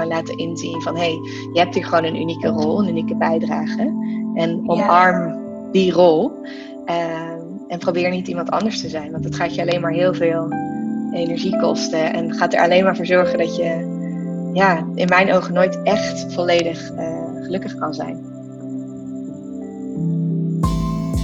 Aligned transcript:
kan 0.00 0.08
laten 0.08 0.36
inzien 0.36 0.82
van 0.82 0.96
hé, 0.96 1.00
hey, 1.00 1.20
je 1.52 1.58
hebt 1.58 1.74
hier 1.74 1.84
gewoon 1.84 2.04
een 2.04 2.20
unieke 2.20 2.48
rol, 2.48 2.78
een 2.78 2.88
unieke 2.88 3.16
bijdrage. 3.16 3.94
En 4.34 4.62
omarm 4.66 5.38
die 5.72 5.92
rol. 5.92 6.32
Ehm, 6.84 7.38
en 7.68 7.78
probeer 7.78 8.10
niet 8.10 8.28
iemand 8.28 8.50
anders 8.50 8.80
te 8.80 8.88
zijn, 8.88 9.10
want 9.10 9.22
dat 9.22 9.34
gaat 9.34 9.54
je 9.54 9.60
alleen 9.60 9.80
maar 9.80 9.92
heel 9.92 10.14
veel 10.14 10.48
energie 11.12 11.58
kosten. 11.58 12.12
En 12.12 12.34
gaat 12.34 12.54
er 12.54 12.60
alleen 12.60 12.84
maar 12.84 12.96
voor 12.96 13.06
zorgen 13.06 13.38
dat 13.38 13.56
je, 13.56 13.68
ja, 14.52 14.86
in 14.94 15.08
mijn 15.08 15.32
ogen 15.32 15.54
nooit 15.54 15.82
echt 15.82 16.32
volledig 16.32 16.92
uh, 16.92 17.44
gelukkig 17.44 17.74
kan 17.74 17.94
zijn. 17.94 18.28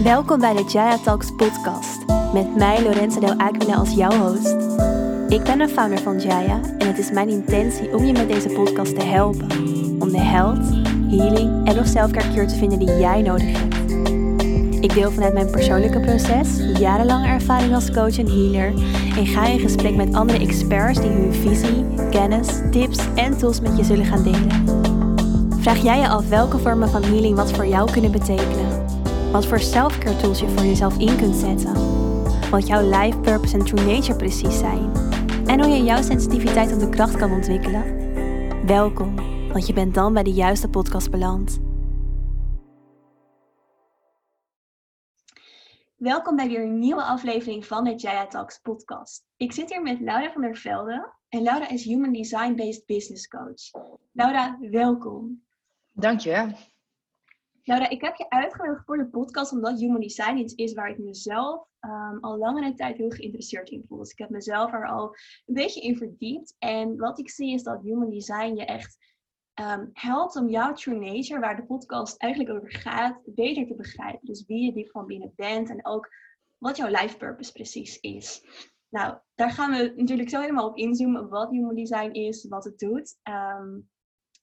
Welkom 0.02 0.40
bij 0.40 0.54
de 0.54 0.64
Jaya 0.72 0.98
Talks 0.98 1.34
podcast. 1.36 2.04
Met 2.32 2.56
mij 2.56 2.82
Lorenza 2.82 3.20
Del 3.20 3.38
Aquila 3.38 3.74
als 3.74 3.94
jouw 3.94 4.12
host. 4.12 4.56
Ik 5.28 5.42
ben 5.42 5.58
de 5.58 5.68
founder 5.68 5.98
van 5.98 6.20
Jaya 6.20 6.60
en 6.78 6.86
het 6.86 6.98
is 6.98 7.10
mijn 7.10 7.28
intentie 7.28 7.96
om 7.96 8.04
je 8.04 8.12
met 8.12 8.28
deze 8.28 8.48
podcast 8.48 8.98
te 8.98 9.04
helpen. 9.04 9.50
Om 9.98 10.10
de 10.10 10.20
health, 10.20 10.64
healing 11.10 11.68
en 11.68 11.78
of 11.78 11.86
selfcare 11.86 12.32
cure 12.32 12.46
te 12.46 12.54
vinden 12.54 12.78
die 12.78 12.98
jij 12.98 13.22
nodig 13.22 13.46
hebt. 13.58 13.74
Ik 14.84 14.94
deel 14.94 15.10
vanuit 15.10 15.32
mijn 15.32 15.50
persoonlijke 15.50 16.00
proces, 16.00 16.48
jarenlange 16.78 17.26
ervaring 17.26 17.74
als 17.74 17.90
coach 17.90 18.18
en 18.18 18.26
healer 18.26 18.72
en 19.16 19.26
ga 19.26 19.46
in 19.46 19.58
gesprek 19.58 19.96
met 19.96 20.14
andere 20.14 20.38
experts 20.38 21.00
die 21.00 21.10
hun 21.10 21.34
visie, 21.34 21.84
kennis, 22.10 22.48
tips 22.70 22.98
en 23.14 23.38
tools 23.38 23.60
met 23.60 23.76
je 23.76 23.84
zullen 23.84 24.06
gaan 24.06 24.22
delen. 24.22 24.64
Vraag 25.60 25.82
jij 25.82 25.98
je 25.98 26.08
af 26.08 26.28
welke 26.28 26.58
vormen 26.58 26.88
van 26.88 27.02
healing 27.02 27.36
wat 27.36 27.52
voor 27.52 27.66
jou 27.66 27.90
kunnen 27.90 28.12
betekenen? 28.12 28.84
Wat 29.32 29.46
voor 29.46 29.60
selfcare 29.60 30.16
tools 30.16 30.40
je 30.40 30.48
voor 30.48 30.64
jezelf 30.64 30.98
in 30.98 31.16
kunt 31.16 31.36
zetten? 31.36 31.72
Wat 32.50 32.66
jouw 32.66 32.90
life 32.90 33.18
purpose 33.18 33.58
en 33.58 33.64
true 33.64 33.94
nature 33.94 34.16
precies 34.16 34.58
zijn? 34.58 35.05
En 35.46 35.62
hoe 35.62 35.70
je 35.70 35.82
jouw 35.82 36.02
sensitiviteit 36.02 36.72
op 36.72 36.80
de 36.80 36.88
kracht 36.88 37.16
kan 37.16 37.32
ontwikkelen? 37.32 37.96
Welkom, 38.66 39.16
want 39.52 39.66
je 39.66 39.72
bent 39.72 39.94
dan 39.94 40.14
bij 40.14 40.22
de 40.22 40.32
juiste 40.32 40.68
podcast 40.68 41.10
beland. 41.10 41.60
Welkom 45.96 46.36
bij 46.36 46.48
weer 46.48 46.62
een 46.62 46.78
nieuwe 46.78 47.02
aflevering 47.02 47.66
van 47.66 47.84
de 47.84 47.94
Jaya 47.94 48.26
Talks 48.26 48.58
podcast. 48.58 49.24
Ik 49.36 49.52
zit 49.52 49.70
hier 49.70 49.82
met 49.82 50.00
Laura 50.00 50.32
van 50.32 50.42
der 50.42 50.56
Velde 50.56 51.12
en 51.28 51.42
Laura 51.42 51.68
is 51.68 51.84
Human 51.84 52.12
Design 52.12 52.54
Based 52.54 52.86
Business 52.86 53.28
Coach. 53.28 53.84
Laura, 54.12 54.58
welkom. 54.60 55.42
Dankjewel. 55.92 56.48
Laura, 57.62 57.88
ik 57.88 58.00
heb 58.00 58.16
je 58.16 58.30
uitgenodigd 58.30 58.84
voor 58.84 58.96
de 58.96 59.06
podcast 59.06 59.52
omdat 59.52 59.78
Human 59.78 60.00
Design 60.00 60.36
iets 60.36 60.54
is 60.54 60.74
waar 60.74 60.90
ik 60.90 60.98
mezelf 60.98 61.66
um, 61.86 62.18
al 62.20 62.38
langere 62.38 62.74
tijd 62.74 62.96
heel 62.96 63.10
geïnteresseerd 63.10 63.70
in 63.70 63.84
voel. 63.88 63.98
Dus 63.98 64.10
ik 64.10 64.18
heb 64.18 64.30
mezelf 64.30 64.72
er 64.72 64.86
al 64.86 65.16
een 65.46 65.54
beetje 65.54 65.80
in 65.80 65.96
verdiept. 65.96 66.54
En 66.58 66.96
wat 66.96 67.18
ik 67.18 67.30
zie 67.30 67.54
is 67.54 67.62
dat 67.62 67.82
Human 67.82 68.10
Design 68.10 68.54
je 68.54 68.64
echt 68.64 68.96
um, 69.60 69.90
helpt 69.92 70.36
om 70.36 70.48
jouw 70.48 70.72
true 70.72 70.98
nature, 70.98 71.40
waar 71.40 71.56
de 71.56 71.64
podcast 71.64 72.16
eigenlijk 72.16 72.52
over 72.54 72.72
gaat, 72.72 73.20
beter 73.24 73.66
te 73.66 73.74
begrijpen. 73.74 74.26
Dus 74.26 74.44
wie 74.46 74.64
je 74.64 74.72
diep 74.72 74.90
van 74.90 75.06
binnen 75.06 75.32
bent 75.36 75.70
en 75.70 75.86
ook 75.86 76.08
wat 76.58 76.76
jouw 76.76 76.88
life 76.88 77.16
purpose 77.16 77.52
precies 77.52 78.00
is. 78.00 78.42
Nou, 78.88 79.18
daar 79.34 79.50
gaan 79.50 79.70
we 79.70 79.92
natuurlijk 79.96 80.30
zo 80.30 80.40
helemaal 80.40 80.68
op 80.68 80.76
inzoomen 80.76 81.28
wat 81.28 81.50
human 81.50 81.74
design 81.74 82.10
is, 82.10 82.48
wat 82.48 82.64
het 82.64 82.78
doet. 82.78 83.16
Ehm, 83.22 83.78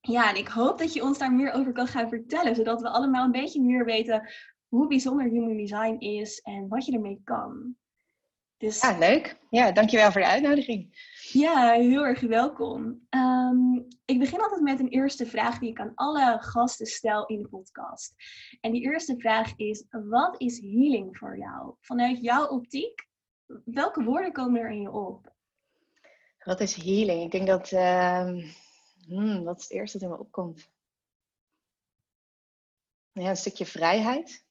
ja, 0.01 0.29
en 0.29 0.35
ik 0.35 0.47
hoop 0.47 0.77
dat 0.77 0.93
je 0.93 1.03
ons 1.03 1.17
daar 1.17 1.33
meer 1.33 1.51
over 1.51 1.71
kan 1.71 1.87
gaan 1.87 2.09
vertellen, 2.09 2.55
zodat 2.55 2.81
we 2.81 2.89
allemaal 2.89 3.25
een 3.25 3.31
beetje 3.31 3.61
meer 3.61 3.85
weten 3.85 4.29
hoe 4.73 4.87
bijzonder 4.87 5.29
human 5.29 5.57
design 5.57 5.95
is 5.99 6.39
en 6.39 6.67
wat 6.67 6.85
je 6.85 6.93
ermee 6.93 7.21
kan. 7.23 7.75
Dus... 8.57 8.81
Ja, 8.81 8.97
leuk. 8.97 9.39
Ja, 9.49 9.71
dankjewel 9.71 10.11
voor 10.11 10.21
de 10.21 10.27
uitnodiging. 10.27 11.09
Ja, 11.31 11.71
heel 11.71 12.05
erg 12.05 12.19
welkom. 12.19 13.05
Ehm, 13.09 13.75
ik 14.05 14.19
begin 14.19 14.41
altijd 14.41 14.61
met 14.61 14.79
een 14.79 14.87
eerste 14.87 15.25
vraag 15.25 15.59
die 15.59 15.69
ik 15.69 15.79
aan 15.79 15.91
alle 15.95 16.37
gasten 16.39 16.85
stel 16.85 17.25
in 17.25 17.41
de 17.41 17.47
podcast. 17.47 18.13
En 18.61 18.71
die 18.71 18.81
eerste 18.81 19.17
vraag 19.17 19.53
is, 19.55 19.85
wat 19.89 20.41
is 20.41 20.59
healing 20.59 21.17
voor 21.17 21.37
jou? 21.37 21.75
Vanuit 21.79 22.21
jouw 22.21 22.47
optiek, 22.47 23.07
welke 23.65 24.03
woorden 24.03 24.31
komen 24.31 24.61
er 24.61 24.69
in 24.69 24.81
je 24.81 24.91
op? 24.91 25.33
Wat 26.43 26.59
is 26.59 26.75
healing? 26.75 27.23
Ik 27.23 27.31
denk 27.31 27.47
dat, 27.47 27.71
uh, 27.71 28.27
hmm, 29.05 29.43
wat 29.43 29.57
is 29.57 29.63
het 29.63 29.73
eerste 29.73 29.97
dat 29.97 30.09
in 30.09 30.13
me 30.13 30.21
opkomt? 30.21 30.71
Ja, 33.11 33.29
een 33.29 33.37
stukje 33.37 33.65
vrijheid. 33.65 34.42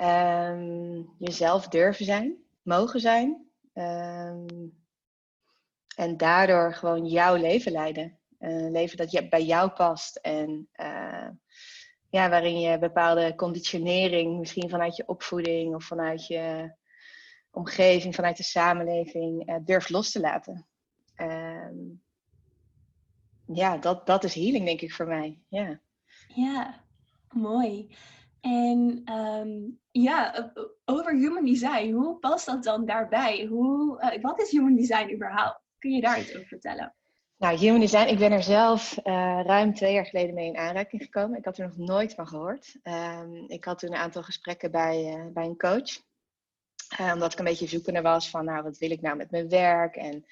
Ehm, 0.00 1.02
jezelf 1.18 1.68
durven 1.68 2.04
zijn, 2.04 2.36
mogen 2.62 3.00
zijn. 3.00 3.46
Um, 3.74 4.78
en 5.96 6.16
daardoor 6.16 6.74
gewoon 6.74 7.06
jouw 7.06 7.34
leven 7.34 7.72
leiden. 7.72 8.18
Een 8.38 8.70
leven 8.70 8.96
dat 8.96 9.28
bij 9.28 9.44
jou 9.44 9.70
past. 9.70 10.16
En 10.16 10.68
uh, 10.76 11.28
ja, 12.10 12.28
waarin 12.28 12.60
je 12.60 12.78
bepaalde 12.78 13.34
conditionering, 13.34 14.38
misschien 14.38 14.70
vanuit 14.70 14.96
je 14.96 15.06
opvoeding 15.06 15.74
of 15.74 15.84
vanuit 15.84 16.26
je 16.26 16.74
omgeving, 17.50 18.14
vanuit 18.14 18.36
de 18.36 18.42
samenleving, 18.42 19.48
uh, 19.48 19.56
durft 19.64 19.90
los 19.90 20.10
te 20.10 20.20
laten. 20.20 20.66
Uh, 21.16 21.70
ja, 23.46 23.76
dat, 23.76 24.06
dat 24.06 24.24
is 24.24 24.34
healing, 24.34 24.64
denk 24.64 24.80
ik, 24.80 24.92
voor 24.92 25.06
mij. 25.06 25.38
Ja, 25.48 25.80
ja 26.34 26.84
mooi. 27.28 27.96
En 28.40 29.02
um, 29.12 29.78
ja, 29.90 30.52
over 30.84 31.14
human 31.14 31.44
design, 31.44 31.90
hoe 31.92 32.16
past 32.16 32.46
dat 32.46 32.64
dan 32.64 32.84
daarbij? 32.84 33.46
Hoe, 33.46 34.00
uh, 34.14 34.22
wat 34.22 34.40
is 34.40 34.50
human 34.50 34.76
design 34.76 35.14
überhaupt? 35.14 35.60
Kun 35.78 35.90
je 35.90 36.00
daar 36.00 36.20
iets 36.20 36.34
over 36.34 36.46
vertellen? 36.46 36.94
Nou, 37.36 37.56
Human 37.56 37.80
Design, 37.80 38.08
ik 38.08 38.18
ben 38.18 38.32
er 38.32 38.42
zelf 38.42 38.98
ruim 39.44 39.74
twee 39.74 39.92
jaar 39.92 40.06
geleden 40.06 40.34
mee 40.34 40.46
in 40.46 40.56
aanraking 40.56 41.02
gekomen. 41.02 41.38
Ik 41.38 41.44
had 41.44 41.58
er 41.58 41.66
nog 41.66 41.76
nooit 41.76 42.14
van 42.14 42.28
gehoord. 42.28 42.76
Um, 42.82 43.44
ik 43.48 43.64
had 43.64 43.78
toen 43.78 43.92
een 43.92 43.98
aantal 43.98 44.22
gesprekken 44.22 44.70
bij, 44.70 45.28
bij 45.32 45.44
een 45.44 45.56
coach. 45.56 46.02
Omdat 47.12 47.32
ik 47.32 47.38
een 47.38 47.44
beetje 47.44 47.66
zoekende 47.66 48.00
was 48.02 48.30
van, 48.30 48.44
nou, 48.44 48.62
wat 48.62 48.78
wil 48.78 48.90
ik 48.90 49.00
nou 49.00 49.16
met 49.16 49.30
mijn 49.30 49.48
werk? 49.48 49.96
En 49.96 50.24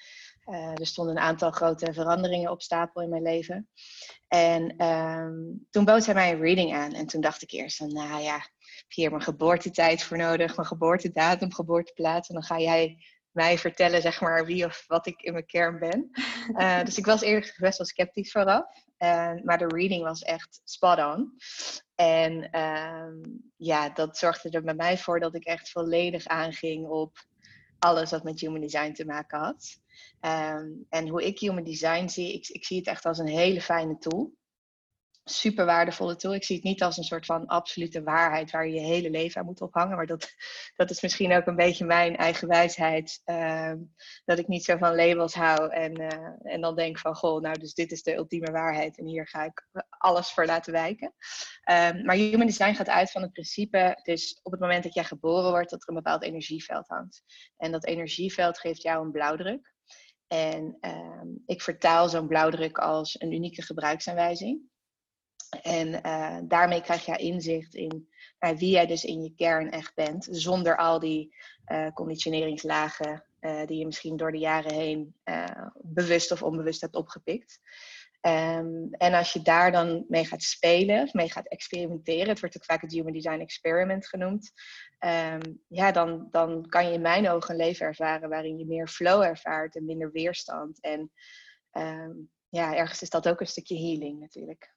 er 0.51 0.85
stonden 0.85 1.15
een 1.15 1.21
aantal 1.21 1.51
grote 1.51 1.93
veranderingen 1.93 2.51
op 2.51 2.61
stapel 2.61 3.01
in 3.01 3.09
mijn 3.09 3.21
leven. 3.21 3.69
En 4.27 4.85
um, 4.85 5.67
toen 5.69 5.85
bood 5.85 6.03
zij 6.03 6.13
mij 6.13 6.31
een 6.31 6.41
reading 6.41 6.73
aan. 6.73 6.91
En 6.91 7.05
toen 7.05 7.21
dacht 7.21 7.41
ik 7.41 7.51
eerst 7.51 7.77
van, 7.77 7.93
nou 7.93 8.21
ja, 8.21 8.33
heb 8.33 8.85
hier 8.87 9.09
mijn 9.09 9.21
geboortetijd 9.21 10.03
voor 10.03 10.17
nodig, 10.17 10.55
mijn 10.55 10.67
geboortedatum, 10.67 11.53
geboorteplaats. 11.53 12.29
En 12.29 12.33
dan 12.35 12.43
ga 12.43 12.59
jij 12.59 12.97
mij 13.31 13.57
vertellen, 13.57 14.01
zeg 14.01 14.21
maar, 14.21 14.45
wie 14.45 14.65
of 14.65 14.83
wat 14.87 15.07
ik 15.07 15.21
in 15.21 15.33
mijn 15.33 15.45
kern 15.45 15.79
ben. 15.79 16.09
Uh, 16.57 16.83
dus 16.85 16.97
ik 16.97 17.05
was 17.05 17.21
eerlijk 17.21 17.55
best 17.57 17.77
wel 17.77 17.87
sceptisch 17.87 18.31
vooraf. 18.31 18.65
Uh, 18.99 19.33
maar 19.43 19.57
de 19.57 19.67
reading 19.67 20.03
was 20.03 20.21
echt 20.21 20.61
spot 20.63 20.97
on. 20.97 21.33
En 21.95 22.49
uh, 22.51 23.31
ja, 23.55 23.89
dat 23.89 24.17
zorgde 24.17 24.49
er 24.49 24.63
bij 24.63 24.73
mij 24.73 24.97
voor 24.97 25.19
dat 25.19 25.35
ik 25.35 25.45
echt 25.45 25.71
volledig 25.71 26.27
aanging 26.27 26.87
op 26.87 27.27
alles 27.79 28.11
wat 28.11 28.23
met 28.23 28.39
human 28.39 28.61
design 28.61 28.91
te 28.91 29.05
maken 29.05 29.39
had. 29.39 29.79
Um, 30.21 30.85
en 30.89 31.07
hoe 31.07 31.25
ik 31.25 31.39
human 31.39 31.63
design 31.63 32.07
zie, 32.07 32.33
ik, 32.33 32.47
ik 32.47 32.65
zie 32.65 32.77
het 32.77 32.87
echt 32.87 33.05
als 33.05 33.17
een 33.17 33.27
hele 33.27 33.61
fijne 33.61 33.97
tool 33.97 34.33
super 35.31 35.65
waardevolle 35.65 36.15
tool. 36.15 36.33
Ik 36.33 36.43
zie 36.43 36.55
het 36.55 36.65
niet 36.65 36.83
als 36.83 36.97
een 36.97 37.03
soort 37.03 37.25
van 37.25 37.45
absolute 37.45 38.03
waarheid 38.03 38.51
waar 38.51 38.67
je 38.67 38.73
je 38.73 38.85
hele 38.85 39.09
leven 39.09 39.41
aan 39.41 39.45
moet 39.45 39.61
ophangen. 39.61 39.95
Maar 39.95 40.05
dat, 40.05 40.33
dat 40.75 40.89
is 40.89 41.01
misschien 41.01 41.33
ook 41.33 41.45
een 41.45 41.55
beetje 41.55 41.85
mijn 41.85 42.15
eigen 42.15 42.47
wijsheid. 42.47 43.21
Uh, 43.25 43.73
dat 44.25 44.39
ik 44.39 44.47
niet 44.47 44.63
zo 44.63 44.77
van 44.77 44.95
labels 44.95 45.33
hou 45.33 45.71
en, 45.71 46.01
uh, 46.01 46.53
en 46.53 46.61
dan 46.61 46.75
denk 46.75 46.99
van 46.99 47.15
goh, 47.15 47.41
nou 47.41 47.59
dus 47.59 47.73
dit 47.73 47.91
is 47.91 48.03
de 48.03 48.15
ultieme 48.15 48.51
waarheid 48.51 48.97
en 48.97 49.05
hier 49.05 49.27
ga 49.27 49.43
ik 49.43 49.67
alles 49.89 50.31
voor 50.31 50.45
laten 50.45 50.73
wijken. 50.73 51.13
Um, 51.69 52.05
maar 52.05 52.15
human 52.15 52.47
design 52.47 52.73
gaat 52.73 52.89
uit 52.89 53.11
van 53.11 53.21
het 53.21 53.31
principe, 53.31 53.99
dus 54.03 54.39
op 54.43 54.51
het 54.51 54.61
moment 54.61 54.83
dat 54.83 54.93
jij 54.93 55.03
geboren 55.03 55.49
wordt, 55.49 55.69
dat 55.69 55.81
er 55.81 55.89
een 55.89 55.95
bepaald 55.95 56.23
energieveld 56.23 56.87
hangt. 56.87 57.23
En 57.57 57.71
dat 57.71 57.85
energieveld 57.85 58.59
geeft 58.59 58.81
jou 58.81 59.05
een 59.05 59.11
blauwdruk. 59.11 59.73
En 60.27 60.77
um, 60.81 61.43
ik 61.45 61.61
vertaal 61.61 62.09
zo'n 62.09 62.27
blauwdruk 62.27 62.77
als 62.77 63.21
een 63.21 63.33
unieke 63.33 63.61
gebruiksaanwijzing. 63.61 64.61
En 65.61 65.87
uh, 65.87 66.37
daarmee 66.43 66.81
krijg 66.81 67.05
je 67.05 67.17
inzicht 67.17 67.75
in 67.75 68.09
uh, 68.39 68.49
wie 68.49 68.69
jij 68.69 68.85
dus 68.85 69.03
in 69.03 69.23
je 69.23 69.33
kern 69.35 69.71
echt 69.71 69.95
bent, 69.95 70.27
zonder 70.31 70.77
al 70.77 70.99
die 70.99 71.35
uh, 71.67 71.91
conditioneringslagen 71.93 73.23
die 73.65 73.77
je 73.77 73.85
misschien 73.85 74.17
door 74.17 74.31
de 74.31 74.37
jaren 74.37 74.73
heen 74.73 75.15
bewust 75.75 76.31
of 76.31 76.43
onbewust 76.43 76.81
hebt 76.81 76.95
opgepikt. 76.95 77.59
Um, 78.21 78.89
en 78.91 79.13
als 79.13 79.33
je 79.33 79.41
daar 79.41 79.71
dan 79.71 80.05
mee 80.07 80.25
gaat 80.25 80.43
spelen, 80.43 81.03
of 81.03 81.13
mee 81.13 81.31
gaat 81.31 81.47
experimenteren, 81.47 82.27
het 82.27 82.39
wordt 82.39 82.57
ook 82.57 82.65
vaak 82.65 82.81
het 82.81 82.91
Human 82.91 83.13
Design 83.13 83.39
Experiment 83.39 84.07
genoemd, 84.07 84.51
um, 84.99 85.61
ja, 85.67 85.91
dan, 85.91 86.27
dan 86.31 86.69
kan 86.69 86.85
je 86.85 86.93
in 86.93 87.01
mijn 87.01 87.29
ogen 87.29 87.51
een 87.51 87.65
leven 87.65 87.85
ervaren 87.85 88.29
waarin 88.29 88.57
je 88.57 88.65
meer 88.65 88.87
flow 88.87 89.21
ervaart 89.21 89.75
en 89.75 89.85
minder 89.85 90.11
weerstand. 90.11 90.81
En 90.81 91.11
um, 91.71 92.29
ja, 92.49 92.75
ergens 92.75 93.01
is 93.01 93.09
dat 93.09 93.27
ook 93.27 93.39
een 93.39 93.47
stukje 93.47 93.77
healing 93.77 94.19
natuurlijk. 94.19 94.73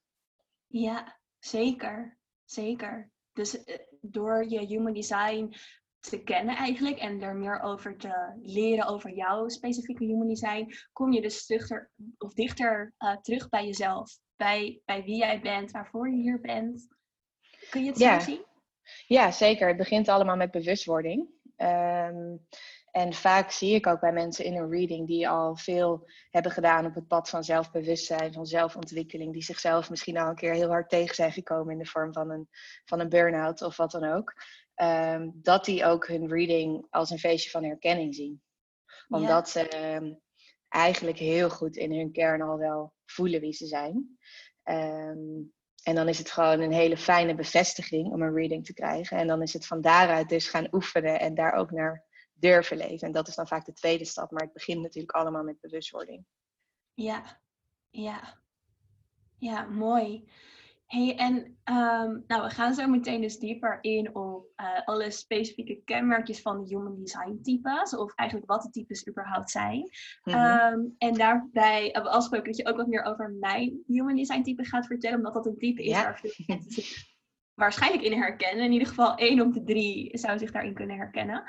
Ja, 0.73 1.19
zeker. 1.39 2.19
Zeker. 2.45 3.11
Dus 3.33 3.65
eh, 3.65 3.79
door 4.01 4.49
je 4.49 4.67
human 4.67 4.93
design 4.93 5.55
te 6.01 6.23
kennen 6.23 6.57
eigenlijk 6.57 6.99
en 6.99 7.23
er 7.23 7.37
meer 7.37 7.61
over 7.61 7.97
te 7.97 8.39
leren 8.43 8.87
over 8.87 9.15
jouw 9.15 9.49
specifieke 9.49 10.05
human 10.05 10.29
design, 10.29 10.75
kom 10.93 11.13
je 11.13 11.21
dus 11.21 11.47
dichter, 11.47 11.91
of 12.19 12.35
dichter 12.35 12.95
uh, 12.99 13.17
terug 13.17 13.49
bij 13.49 13.67
jezelf. 13.67 14.19
Bij, 14.37 14.81
bij 14.85 15.03
wie 15.05 15.17
jij 15.17 15.41
bent, 15.41 15.71
waarvoor 15.71 16.11
je 16.11 16.23
hier 16.23 16.41
bent. 16.41 16.89
Kun 17.71 17.85
je 17.85 17.91
het 17.91 17.99
ja. 17.99 18.21
zo 18.21 18.31
zien? 18.31 18.45
Ja, 19.07 19.31
zeker. 19.31 19.69
Het 19.69 19.77
begint 19.77 20.09
allemaal 20.09 20.37
met 20.37 20.51
bewustwording. 20.51 21.29
Um, 21.57 22.47
en 22.93 23.13
vaak 23.13 23.51
zie 23.51 23.75
ik 23.75 23.87
ook 23.87 24.01
bij 24.01 24.13
mensen 24.13 24.45
in 24.45 24.57
een 24.57 24.71
reading 24.71 25.07
die 25.07 25.29
al 25.29 25.57
veel 25.57 26.11
hebben 26.31 26.53
gedaan 26.53 26.87
op 26.87 26.95
het 26.95 27.07
pad 27.07 27.29
van 27.29 27.45
zelfbewustzijn, 27.45 28.33
van 28.33 28.47
zelfontwikkeling, 28.47 29.33
die 29.33 29.43
zichzelf 29.43 29.91
misschien 29.91 30.19
al 30.19 30.29
een 30.29 30.35
keer 30.35 30.53
heel 30.53 30.69
hard 30.69 30.89
tegen 30.89 31.15
zijn 31.15 31.33
gekomen 31.33 31.73
in 31.73 31.79
de 31.79 31.87
vorm 31.87 32.13
van 32.13 32.31
een, 32.31 32.49
van 32.85 33.01
een 33.01 33.09
burn-out 33.09 33.63
of 33.63 33.77
wat 33.77 33.91
dan 33.91 34.05
ook. 34.05 34.35
Um, 34.77 35.33
dat 35.35 35.65
die 35.65 35.85
ook 35.85 36.07
hun 36.07 36.29
reading 36.29 36.87
als 36.91 37.11
een 37.11 37.19
feestje 37.19 37.51
van 37.51 37.65
herkenning 37.65 38.15
zien. 38.15 38.43
Omdat 39.09 39.49
ze 39.49 39.95
um, 39.95 40.21
eigenlijk 40.69 41.19
heel 41.19 41.51
goed 41.51 41.77
in 41.77 41.93
hun 41.93 42.13
kern 42.13 42.43
al 42.43 42.59
wel 42.59 42.93
voelen 43.05 43.41
wie 43.41 43.53
ze 43.53 43.67
zijn. 43.67 44.19
Um, 44.65 45.53
en 45.83 45.95
dan 45.95 46.09
is 46.09 46.19
het 46.19 46.31
gewoon 46.31 46.61
een 46.61 46.73
hele 46.73 46.97
fijne 46.97 47.35
bevestiging 47.35 48.13
om 48.13 48.23
een 48.23 48.35
reading 48.35 48.65
te 48.65 48.75
krijgen. 48.75 49.17
En 49.17 49.27
dan 49.27 49.43
is 49.43 49.53
het 49.53 49.67
van 49.67 49.81
daaruit 49.81 50.29
dus 50.29 50.49
gaan 50.49 50.69
oefenen 50.73 51.21
en 51.21 51.35
daar 51.35 51.53
ook 51.53 51.71
naar 51.71 52.11
durven 52.43 52.77
leven. 52.77 53.07
En 53.07 53.13
dat 53.13 53.29
is 53.29 53.35
dan 53.35 53.47
vaak 53.47 53.65
de 53.65 53.73
tweede 53.73 54.05
stap, 54.05 54.31
maar 54.31 54.43
het 54.43 54.53
begint 54.53 54.83
natuurlijk 54.83 55.13
allemaal 55.13 55.43
met 55.43 55.61
bewustwording. 55.61 56.25
Ja, 56.95 57.41
ja. 57.91 58.41
Ja, 59.39 59.63
mooi. 59.65 60.29
Hey, 60.87 61.17
en 61.17 61.35
um, 61.65 62.25
nou, 62.27 62.43
we 62.43 62.51
gaan 62.51 62.75
zo 62.75 62.87
meteen 62.87 63.21
dus 63.21 63.39
dieper 63.39 63.79
in 63.81 64.15
op 64.15 64.47
uh, 64.57 64.81
alle 64.85 65.11
specifieke 65.11 65.81
kenmerkjes 65.85 66.41
van 66.41 66.61
de 66.61 66.69
human 66.69 66.99
design 66.99 67.39
types, 67.43 67.97
of 67.97 68.15
eigenlijk 68.15 68.51
wat 68.51 68.63
de 68.63 68.71
types 68.71 69.09
überhaupt 69.09 69.51
zijn. 69.51 69.79
Mm 69.79 70.33
-hmm. 70.33 70.73
um, 70.73 70.95
en 70.99 71.15
daarbij 71.15 71.83
hebben 71.83 72.03
we 72.03 72.09
afgesproken 72.09 72.47
dat 72.47 72.57
je 72.57 72.67
ook 72.67 72.77
wat 72.77 72.87
meer 72.87 73.03
over 73.05 73.31
mijn 73.31 73.83
human 73.87 74.17
design 74.17 74.43
type 74.43 74.65
gaat 74.65 74.87
vertellen, 74.87 75.17
omdat 75.17 75.35
dat 75.35 75.47
een 75.47 75.59
type 75.59 75.83
is 75.83 75.91
ja. 75.91 76.03
waar 76.03 76.19
veel 76.19 76.45
mensen 76.47 76.73
zich 76.73 77.12
waarschijnlijk 77.55 78.03
in 78.03 78.21
herkennen. 78.21 78.65
In 78.65 78.73
ieder 78.73 78.89
geval 78.89 79.15
één 79.15 79.41
op 79.41 79.53
de 79.53 79.63
drie 79.63 80.19
zou 80.19 80.39
zich 80.39 80.51
daarin 80.51 80.75
kunnen 80.75 80.97
herkennen. 80.97 81.45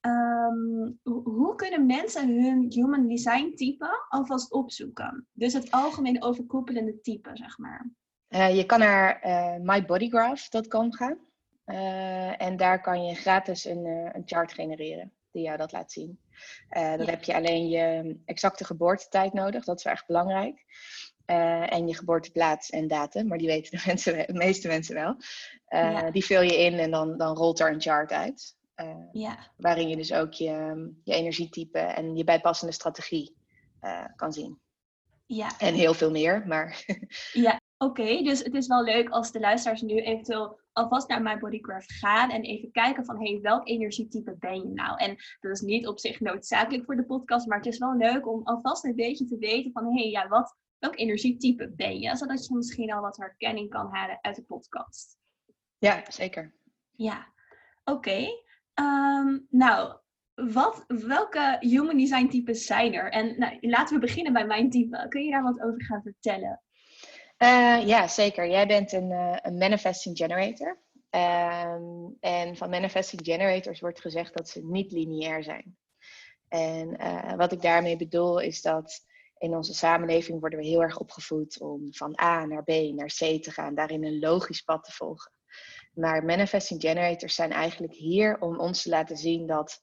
Um, 0.00 0.98
hoe 1.02 1.54
kunnen 1.54 1.86
mensen 1.86 2.42
hun 2.42 2.66
human 2.68 3.08
design 3.08 3.52
type 3.54 4.06
alvast 4.08 4.52
opzoeken? 4.52 5.26
Dus 5.32 5.52
het 5.52 5.70
algemeen 5.70 6.22
overkoepelende 6.22 7.00
type, 7.00 7.30
zeg 7.32 7.58
maar. 7.58 7.90
Uh, 8.28 8.56
je 8.56 8.64
kan 8.64 8.78
naar 8.78 9.26
uh, 9.26 9.56
mybodygraph.com 9.62 10.92
gaan. 10.92 11.18
Uh, 11.66 12.42
en 12.42 12.56
daar 12.56 12.80
kan 12.80 13.04
je 13.04 13.14
gratis 13.14 13.64
een, 13.64 13.84
een, 13.86 14.22
chart 14.24 14.52
genereren 14.52 15.12
die 15.30 15.42
jou 15.42 15.56
dat 15.56 15.72
laat 15.72 15.92
zien. 15.92 16.20
dan 16.68 16.98
ja. 16.98 17.04
heb 17.04 17.22
je 17.22 17.34
alleen 17.34 17.68
je 17.68 18.16
exacte 18.24 18.64
geboortetijd 18.64 19.32
nodig, 19.32 19.64
dat 19.64 19.78
is 19.78 19.84
wel 19.84 19.92
echt 19.92 20.06
belangrijk. 20.06 20.64
En 21.28 21.86
je 21.86 21.94
geboorteplaats 21.94 22.70
en 22.70 22.88
datum, 22.88 23.26
maar 23.26 23.38
die 23.38 23.46
weten 23.46 23.78
de, 23.78 23.82
mensen, 23.86 24.26
de 24.26 24.32
meeste 24.32 24.68
mensen 24.68 24.94
wel. 24.94 25.16
Ja. 25.68 26.10
Die 26.10 26.24
vul 26.24 26.42
je 26.42 26.56
in 26.58 26.78
en 26.78 26.90
dan, 26.90 27.16
dan 27.16 27.36
rolt 27.36 27.60
er 27.60 27.72
een 27.72 27.80
chart 27.80 28.12
uit. 28.12 28.56
ja. 29.12 29.38
Waarin 29.56 29.88
je 29.88 29.96
dus 29.96 30.12
ook 30.12 30.32
je, 30.32 30.90
je 31.04 31.14
energietype 31.14 31.78
en 31.78 32.16
je 32.16 32.24
bijpassende 32.24 32.72
strategie 32.72 33.36
kan 34.16 34.32
zien. 34.32 34.60
Ja. 35.26 35.58
En 35.58 35.74
heel 35.74 35.94
veel 35.94 36.10
meer, 36.10 36.46
maar... 36.46 36.84
ja, 37.32 37.60
Oké, 37.80 38.00
okay, 38.00 38.22
dus 38.22 38.42
het 38.42 38.54
is 38.54 38.66
wel 38.66 38.82
leuk 38.82 39.08
als 39.08 39.32
de 39.32 39.40
luisteraars 39.40 39.82
nu 39.82 40.00
eventueel 40.00 40.60
alvast 40.72 41.08
naar 41.08 41.22
mijn 41.22 41.38
bodygraph 41.38 41.86
gaan 41.86 42.30
en 42.30 42.42
even 42.42 42.70
kijken 42.70 43.04
van 43.04 43.18
hey, 43.18 43.38
welk 43.42 43.68
energietype 43.68 44.36
ben 44.38 44.54
je 44.54 44.68
nou? 44.68 44.98
En 44.98 45.16
dat 45.40 45.52
is 45.52 45.60
niet 45.60 45.86
op 45.86 45.98
zich 45.98 46.20
noodzakelijk 46.20 46.84
voor 46.84 46.96
de 46.96 47.04
podcast, 47.04 47.46
maar 47.46 47.56
het 47.56 47.66
is 47.66 47.78
wel 47.78 47.96
leuk 47.96 48.28
om 48.28 48.40
alvast 48.44 48.84
een 48.84 48.94
beetje 48.94 49.24
te 49.24 49.38
weten 49.38 49.72
van 49.72 49.96
hey, 49.96 50.10
ja, 50.10 50.28
wat, 50.28 50.56
welk 50.78 50.98
energietype 50.98 51.72
ben 51.76 51.98
je? 51.98 52.16
Zodat 52.16 52.46
je 52.46 52.54
misschien 52.54 52.92
al 52.92 53.00
wat 53.00 53.16
herkenning 53.16 53.70
kan 53.70 53.88
halen 53.90 54.18
uit 54.20 54.36
de 54.36 54.42
podcast. 54.42 55.18
Ja, 55.78 56.04
zeker. 56.08 56.54
Ja, 56.90 57.32
oké. 57.84 57.98
Okay. 57.98 58.44
Um, 58.74 59.46
nou, 59.50 59.98
wat, 60.34 60.84
welke 60.86 61.56
human 61.60 61.96
design 61.96 62.28
types 62.28 62.66
zijn 62.66 62.94
er? 62.94 63.10
En 63.10 63.38
nou, 63.38 63.58
laten 63.60 63.94
we 63.94 64.00
beginnen 64.00 64.32
bij 64.32 64.46
mijn 64.46 64.70
type. 64.70 65.06
Kun 65.08 65.22
je 65.22 65.30
daar 65.30 65.42
wat 65.42 65.60
over 65.60 65.84
gaan 65.84 66.02
vertellen? 66.02 66.62
Uh, 67.38 67.86
ja, 67.86 68.08
zeker. 68.08 68.48
Jij 68.48 68.66
bent 68.66 68.92
een, 68.92 69.10
uh, 69.10 69.36
een 69.42 69.58
manifesting 69.58 70.16
generator. 70.16 70.80
Um, 71.10 72.16
en 72.20 72.56
van 72.56 72.70
manifesting 72.70 73.20
generators 73.24 73.80
wordt 73.80 74.00
gezegd 74.00 74.36
dat 74.36 74.48
ze 74.48 74.64
niet 74.64 74.92
lineair 74.92 75.42
zijn. 75.42 75.76
En 76.48 76.96
uh, 77.00 77.34
wat 77.34 77.52
ik 77.52 77.62
daarmee 77.62 77.96
bedoel 77.96 78.38
is 78.40 78.62
dat 78.62 79.06
in 79.38 79.54
onze 79.54 79.74
samenleving 79.74 80.40
worden 80.40 80.58
we 80.58 80.64
heel 80.64 80.82
erg 80.82 80.98
opgevoed 80.98 81.60
om 81.60 81.94
van 81.94 82.20
A 82.22 82.44
naar 82.44 82.62
B 82.62 82.68
naar 82.68 83.06
C 83.06 83.42
te 83.42 83.50
gaan, 83.50 83.74
daarin 83.74 84.04
een 84.04 84.18
logisch 84.18 84.62
pad 84.62 84.84
te 84.84 84.92
volgen. 84.92 85.32
Maar 85.94 86.24
manifesting 86.24 86.80
generators 86.80 87.34
zijn 87.34 87.50
eigenlijk 87.50 87.92
hier 87.92 88.40
om 88.40 88.58
ons 88.58 88.82
te 88.82 88.88
laten 88.88 89.16
zien 89.16 89.46
dat 89.46 89.82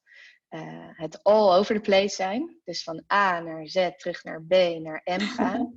uh, 0.55 0.89
het 0.93 1.23
all 1.23 1.57
over 1.57 1.75
the 1.75 1.81
place 1.81 2.15
zijn. 2.15 2.55
Dus 2.63 2.83
van 2.83 3.03
A 3.13 3.39
naar 3.39 3.67
Z, 3.67 3.89
terug 3.97 4.23
naar 4.23 4.43
B, 4.43 4.53
naar 4.79 5.01
M 5.03 5.19
gaan. 5.37 5.75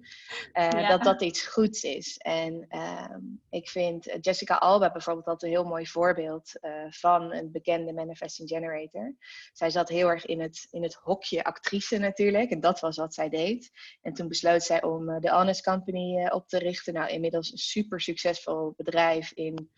Uh, 0.53 0.71
ja. 0.71 0.89
Dat 0.89 1.03
dat 1.03 1.23
iets 1.23 1.47
goeds 1.47 1.83
is. 1.83 2.17
En 2.17 2.67
uh, 2.71 3.17
ik 3.51 3.69
vind 3.69 4.17
Jessica 4.21 4.55
Alba 4.55 4.93
bijvoorbeeld 4.93 5.27
altijd 5.27 5.53
een 5.53 5.59
heel 5.59 5.69
mooi 5.69 5.87
voorbeeld 5.87 6.61
eh, 6.61 6.73
van 6.91 7.33
een 7.33 7.53
bekende 7.53 7.93
manifesting 7.93 8.49
generator. 8.49 9.17
Zij 9.53 9.71
zat 9.71 9.89
heel 9.89 10.09
erg 10.09 10.27
in 10.27 10.41
het, 10.41 10.67
in 10.71 10.83
het 10.83 10.95
hokje 10.95 11.45
actrice 11.45 11.99
natuurlijk. 11.99 12.51
En 12.51 12.61
dat 12.61 12.81
was 12.81 12.97
wat 12.97 13.15
zij 13.15 13.29
deed. 13.29 13.71
En 14.03 14.13
toen 14.13 14.29
besloot 14.29 14.63
zij 14.63 14.83
om 14.83 15.21
de 15.21 15.31
Honest 15.31 15.63
Company 15.63 16.27
op 16.29 16.49
te 16.49 16.59
richten. 16.59 16.95
Nou, 16.95 17.11
inmiddels 17.11 17.53
een 17.53 17.59
super 17.59 18.01
succesvol 18.01 18.75
bedrijf 18.77 19.33
in... 19.33 19.71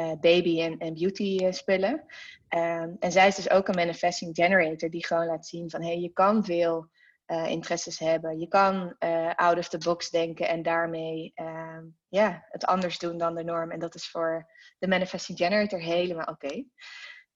Uh, 0.00 0.12
baby 0.20 0.60
en, 0.60 0.78
en 0.78 0.94
beauty 0.94 1.38
uh, 1.42 1.52
spullen. 1.52 2.04
Um, 2.48 2.96
en 2.98 3.12
zij 3.12 3.26
is 3.26 3.34
dus 3.34 3.50
ook 3.50 3.68
een 3.68 3.74
manifesting 3.74 4.34
generator 4.34 4.90
die 4.90 5.06
gewoon 5.06 5.26
laat 5.26 5.46
zien 5.46 5.70
van 5.70 5.82
hé, 5.82 5.86
hey, 5.86 6.00
je 6.00 6.12
kan 6.12 6.44
veel 6.44 6.88
uh, 7.26 7.46
interesses 7.46 7.98
hebben. 7.98 8.38
Je 8.38 8.48
kan 8.48 8.94
out 9.34 9.58
of 9.58 9.68
the 9.68 9.78
box 9.78 10.10
denken 10.10 10.48
en 10.48 10.62
daarmee 10.62 11.32
um, 11.34 11.96
ja, 12.08 12.46
het 12.48 12.64
anders 12.64 12.98
doen 12.98 13.18
dan 13.18 13.34
de 13.34 13.44
norm. 13.44 13.70
En 13.70 13.78
dat 13.78 13.94
is 13.94 14.10
voor 14.10 14.46
de 14.78 14.88
manifesting 14.88 15.38
generator 15.38 15.80
helemaal 15.80 16.26
oké. 16.26 16.54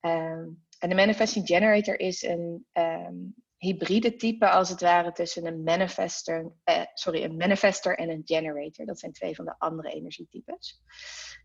Um, 0.00 0.62
en 0.78 0.88
de 0.88 0.94
manifesting 0.94 1.46
generator 1.46 2.00
is 2.00 2.22
een 2.22 2.66
hybride 3.64 4.16
type 4.16 4.50
als 4.50 4.68
het 4.68 4.80
ware 4.80 5.12
tussen 5.12 5.46
een 5.46 5.62
manifester, 5.62 6.52
sorry, 6.94 7.24
een 7.24 7.36
manifester 7.36 7.98
en 7.98 8.10
een 8.10 8.22
generator. 8.24 8.86
Dat 8.86 8.98
zijn 8.98 9.12
twee 9.12 9.34
van 9.34 9.44
de 9.44 9.54
andere 9.58 9.90
energietypes. 9.90 10.82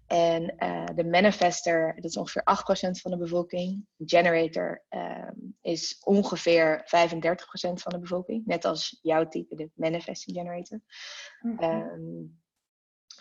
En 0.07 0.55
uh, 0.57 0.85
de 0.95 1.05
manifester, 1.05 1.95
dat 1.95 2.11
is 2.11 2.17
ongeveer 2.17 2.41
8% 2.41 3.01
van 3.01 3.11
de 3.11 3.17
bevolking. 3.17 3.85
Generator 3.97 4.85
um, 4.89 5.57
is 5.61 6.01
ongeveer 6.03 6.81
35% 6.81 6.83
van 7.73 7.91
de 7.91 7.99
bevolking. 7.99 8.45
Net 8.45 8.65
als 8.65 8.99
jouw 9.01 9.27
type, 9.27 9.55
de 9.55 9.69
manifesting 9.73 10.37
generator. 10.37 10.81
Mm-hmm. 11.41 11.81
Um, 11.81 12.39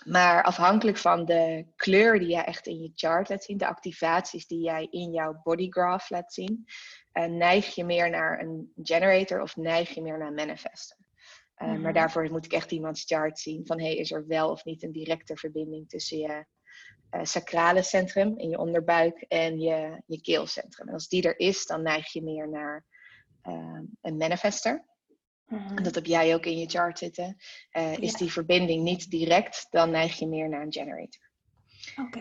maar 0.04 0.42
afhankelijk 0.42 0.96
van 0.96 1.24
de 1.24 1.66
kleur 1.76 2.18
die 2.18 2.28
jij 2.28 2.44
echt 2.44 2.66
in 2.66 2.82
je 2.82 2.92
chart 2.94 3.28
laat 3.28 3.44
zien, 3.44 3.58
de 3.58 3.66
activaties 3.66 4.46
die 4.46 4.60
jij 4.60 4.86
in 4.90 5.10
jouw 5.10 5.40
bodygraph 5.42 6.10
laat 6.10 6.32
zien, 6.32 6.64
uh, 7.12 7.24
neig 7.24 7.74
je 7.74 7.84
meer 7.84 8.10
naar 8.10 8.40
een 8.40 8.72
generator 8.82 9.40
of 9.40 9.56
neig 9.56 9.94
je 9.94 10.02
meer 10.02 10.18
naar 10.18 10.28
een 10.28 10.34
manifester. 10.34 10.96
Uh, 11.56 11.66
mm-hmm. 11.68 11.82
Maar 11.82 11.92
daarvoor 11.92 12.30
moet 12.30 12.44
ik 12.44 12.52
echt 12.52 12.70
iemands 12.70 13.04
chart 13.04 13.38
zien 13.38 13.66
van 13.66 13.80
hey, 13.80 13.96
is 13.96 14.12
er 14.12 14.26
wel 14.26 14.50
of 14.50 14.64
niet 14.64 14.82
een 14.82 14.92
directe 14.92 15.36
verbinding 15.36 15.88
tussen 15.88 16.18
je 16.18 16.44
uh, 17.10 17.24
sacrale 17.24 17.82
centrum 17.82 18.38
in 18.38 18.48
je 18.48 18.58
onderbuik 18.58 19.20
en 19.20 19.60
je, 19.60 20.02
je 20.06 20.20
keelcentrum. 20.20 20.88
En 20.88 20.94
als 20.94 21.08
die 21.08 21.22
er 21.22 21.38
is, 21.38 21.66
dan 21.66 21.82
neig 21.82 22.12
je 22.12 22.22
meer 22.22 22.48
naar 22.48 22.84
een 24.00 24.16
manifester. 24.16 24.84
Mm-hmm. 25.48 25.76
En 25.76 25.82
dat 25.82 25.94
heb 25.94 26.06
jij 26.06 26.34
ook 26.34 26.46
in 26.46 26.58
je 26.58 26.68
chart 26.68 26.98
zitten. 26.98 27.36
Uh, 27.72 27.98
is 27.98 28.12
die 28.12 28.32
verbinding 28.32 28.82
niet 28.82 29.10
direct, 29.10 29.66
dan 29.70 29.90
neig 29.90 30.18
je 30.18 30.26
meer 30.26 30.48
naar 30.48 30.62
een 30.62 30.72
generator. 30.72 31.30
Oké. 31.96 32.18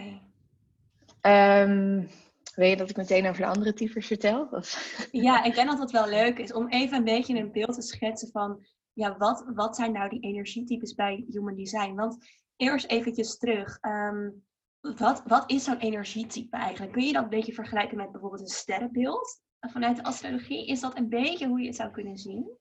Okay. 1.21 1.61
Um, 1.61 2.09
wil 2.55 2.67
je 2.67 2.77
dat 2.77 2.89
ik 2.89 2.97
meteen 2.97 3.27
over 3.27 3.41
de 3.41 3.47
andere 3.47 3.73
types 3.73 4.07
vertel? 4.07 4.47
Of? 4.51 5.07
Ja, 5.11 5.43
ik 5.43 5.53
denk 5.55 5.67
dat 5.67 5.79
het 5.79 5.91
wel 5.91 6.07
leuk 6.07 6.37
is 6.37 6.53
om 6.53 6.67
even 6.67 6.97
een 6.97 7.03
beetje 7.03 7.35
een 7.35 7.51
beeld 7.51 7.73
te 7.73 7.81
schetsen 7.81 8.31
van 8.31 8.65
ja, 8.93 9.17
wat, 9.17 9.45
wat 9.53 9.75
zijn 9.75 9.91
nou 9.91 10.09
die 10.09 10.19
energietypes 10.19 10.93
bij 10.93 11.25
Human 11.29 11.55
Design? 11.55 11.93
Want 11.93 12.25
eerst 12.55 12.85
eventjes 12.85 13.37
terug. 13.37 13.77
Um, 13.81 14.45
wat, 14.79 15.23
wat 15.25 15.51
is 15.51 15.63
zo'n 15.63 15.77
energietype 15.77 16.57
eigenlijk? 16.57 16.91
Kun 16.91 17.05
je 17.05 17.13
dat 17.13 17.23
een 17.23 17.29
beetje 17.29 17.53
vergelijken 17.53 17.97
met 17.97 18.11
bijvoorbeeld 18.11 18.41
een 18.41 18.47
sterrenbeeld? 18.47 19.41
Vanuit 19.59 19.95
de 19.95 20.03
astrologie, 20.03 20.67
is 20.67 20.79
dat 20.79 20.97
een 20.97 21.09
beetje 21.09 21.47
hoe 21.47 21.59
je 21.59 21.67
het 21.67 21.75
zou 21.75 21.91
kunnen 21.91 22.17
zien? 22.17 22.57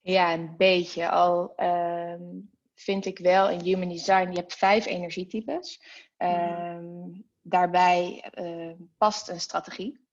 Ja, 0.00 0.32
een 0.32 0.56
beetje. 0.56 1.08
Al 1.10 1.52
um, 1.56 2.50
vind 2.74 3.04
ik 3.04 3.18
wel 3.18 3.50
in 3.50 3.60
Human 3.60 3.88
Design, 3.88 4.30
je 4.30 4.38
hebt 4.38 4.54
vijf 4.54 4.86
energietypes. 4.86 5.80
Um. 6.16 7.26
Daarbij 7.48 8.32
uh, 8.38 8.74
past 8.96 9.28
een 9.28 9.40
strategie. 9.40 10.06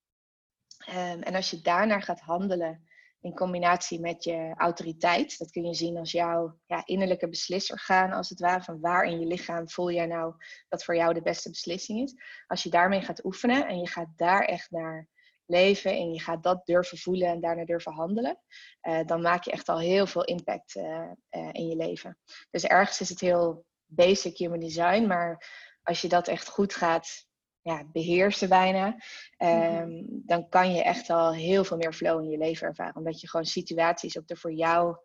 Ehm, 0.86 1.22
en 1.22 1.36
als 1.36 1.50
je 1.50 1.62
daarnaar 1.62 2.02
gaat 2.02 2.20
handelen 2.20 2.88
in 3.22 3.36
combinatie 3.36 4.00
met 4.00 4.24
je 4.24 4.54
autoriteit, 4.58 5.38
dat 5.38 5.52
kun 5.52 5.66
je 5.66 5.74
zien 5.74 5.98
als 5.98 6.12
jouw 6.12 6.60
ja, 6.66 6.86
innerlijke 6.86 7.30
beslisorgaan, 7.30 8.12
als 8.12 8.30
het 8.30 8.40
ware, 8.40 8.64
van 8.64 8.80
waar 8.80 9.04
in 9.04 9.20
je 9.20 9.26
lichaam 9.26 9.70
voel 9.70 9.92
jij 9.92 10.06
nou 10.06 10.34
dat 10.70 10.84
voor 10.84 10.96
jou 10.96 11.14
de 11.14 11.22
beste 11.22 11.50
beslissing 11.50 12.02
is. 12.02 12.14
Als 12.48 12.64
je 12.64 12.70
daarmee 12.70 13.02
gaat 13.02 13.26
oefenen 13.26 13.68
en 13.68 13.80
je 13.80 13.88
gaat 13.88 14.10
daar 14.16 14.46
echt 14.46 14.72
naar 14.72 15.08
leven 15.46 15.92
en 15.92 16.14
je 16.14 16.20
gaat 16.20 16.44
dat 16.44 16.66
durven 16.66 16.98
voelen 16.98 17.28
en 17.28 17.40
daarna 17.40 17.66
durven 17.66 17.94
handelen, 17.94 18.40
uh, 18.82 19.00
dan 19.06 19.22
maak 19.22 19.44
je 19.44 19.52
echt 19.52 19.70
al 19.70 19.80
heel 19.80 20.08
veel 20.08 20.24
impact 20.24 20.76
uh, 20.76 20.84
uh, 21.30 21.50
in 21.52 21.68
je 21.68 21.76
leven. 21.76 22.18
Dus 22.50 22.64
ergens 22.64 23.02
is 23.02 23.10
het 23.10 23.20
heel 23.20 23.66
basic 23.86 24.38
human 24.38 24.60
design, 24.60 25.06
maar 25.06 25.48
als 25.84 26.02
je 26.02 26.08
dat 26.08 26.28
echt 26.28 26.48
goed 26.48 26.74
gaat 26.74 27.26
ja, 27.62 27.84
beheersen 27.92 28.50
bijna, 28.50 28.96
um, 29.38 30.06
dan 30.08 30.50
kan 30.50 30.74
je 30.74 30.84
echt 30.84 31.10
al 31.10 31.34
heel 31.34 31.64
veel 31.64 31.78
meer 31.78 31.94
flow 31.94 32.24
in 32.24 32.30
je 32.30 32.38
leven 32.38 32.68
ervaren. 32.68 32.96
Omdat 32.96 33.22
je 33.22 33.30
gewoon 33.30 33.46
situaties 33.46 34.18
op 34.18 34.28
de 34.28 34.36
voor 34.36 34.54
jou 34.54 34.98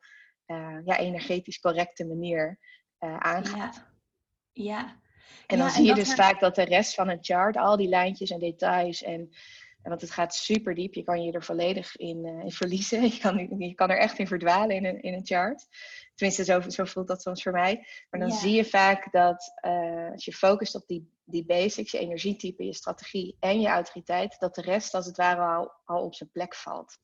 ja, 0.85 0.99
energetisch 0.99 1.61
correcte 1.61 2.07
manier 2.07 2.59
aangaat. 2.99 3.85
Ja. 4.53 4.79
ja. 4.79 5.01
En 5.47 5.59
dan 5.59 5.71
zie 5.71 5.85
je 5.85 5.95
dus 5.95 6.15
vaak 6.15 6.41
dat 6.41 6.55
de 6.55 6.63
rest 6.63 6.95
van 6.95 7.09
een 7.09 7.19
chart, 7.21 7.57
al 7.57 7.77
die 7.77 7.89
lijntjes 7.89 8.31
en 8.31 8.39
details 8.39 9.03
en 9.03 9.31
want 9.83 10.01
het 10.01 10.11
gaat 10.11 10.35
super 10.35 10.75
diep. 10.75 10.95
Je 10.95 11.03
kan 11.03 11.23
je 11.23 11.33
er 11.33 11.45
volledig 11.45 11.97
in, 11.97 12.27
uh, 12.27 12.45
in 12.45 12.51
verliezen. 12.51 13.03
Je 13.13 13.19
kan, 13.19 13.59
je 13.59 13.75
kan 13.75 13.91
er 13.91 13.99
echt 13.99 14.19
in 14.19 14.27
verdwalen 14.27 14.77
in 14.77 14.85
een, 14.85 15.03
in 15.03 15.15
een 15.15 15.27
chart. 15.27 15.67
Tenminste, 16.15 16.45
zo, 16.45 16.61
zo 16.61 16.85
voelt 16.85 17.09
dat 17.09 17.23
soms 17.23 17.43
voor 17.43 17.53
mij. 17.53 17.87
Maar 18.11 18.21
dan 18.21 18.31
zie 18.31 18.55
je 18.55 18.65
vaak 18.65 19.13
dat 19.13 19.53
uh, 19.67 20.11
als 20.11 20.25
je 20.25 20.33
focust 20.33 20.75
op 20.75 20.87
die, 20.87 21.13
die 21.25 21.45
basics, 21.45 21.91
je 21.91 21.99
energietype, 21.99 22.65
je 22.65 22.75
strategie 22.75 23.37
en 23.41 23.61
je 23.61 23.69
autoriteit, 23.69 24.37
dat 24.39 24.55
de 24.55 24.63
rest 24.63 24.95
als 24.95 25.07
het 25.07 25.17
ware 25.17 25.57
al, 25.57 25.73
al 25.85 26.05
op 26.05 26.15
zijn 26.15 26.31
plek 26.31 26.55
valt. 26.55 26.99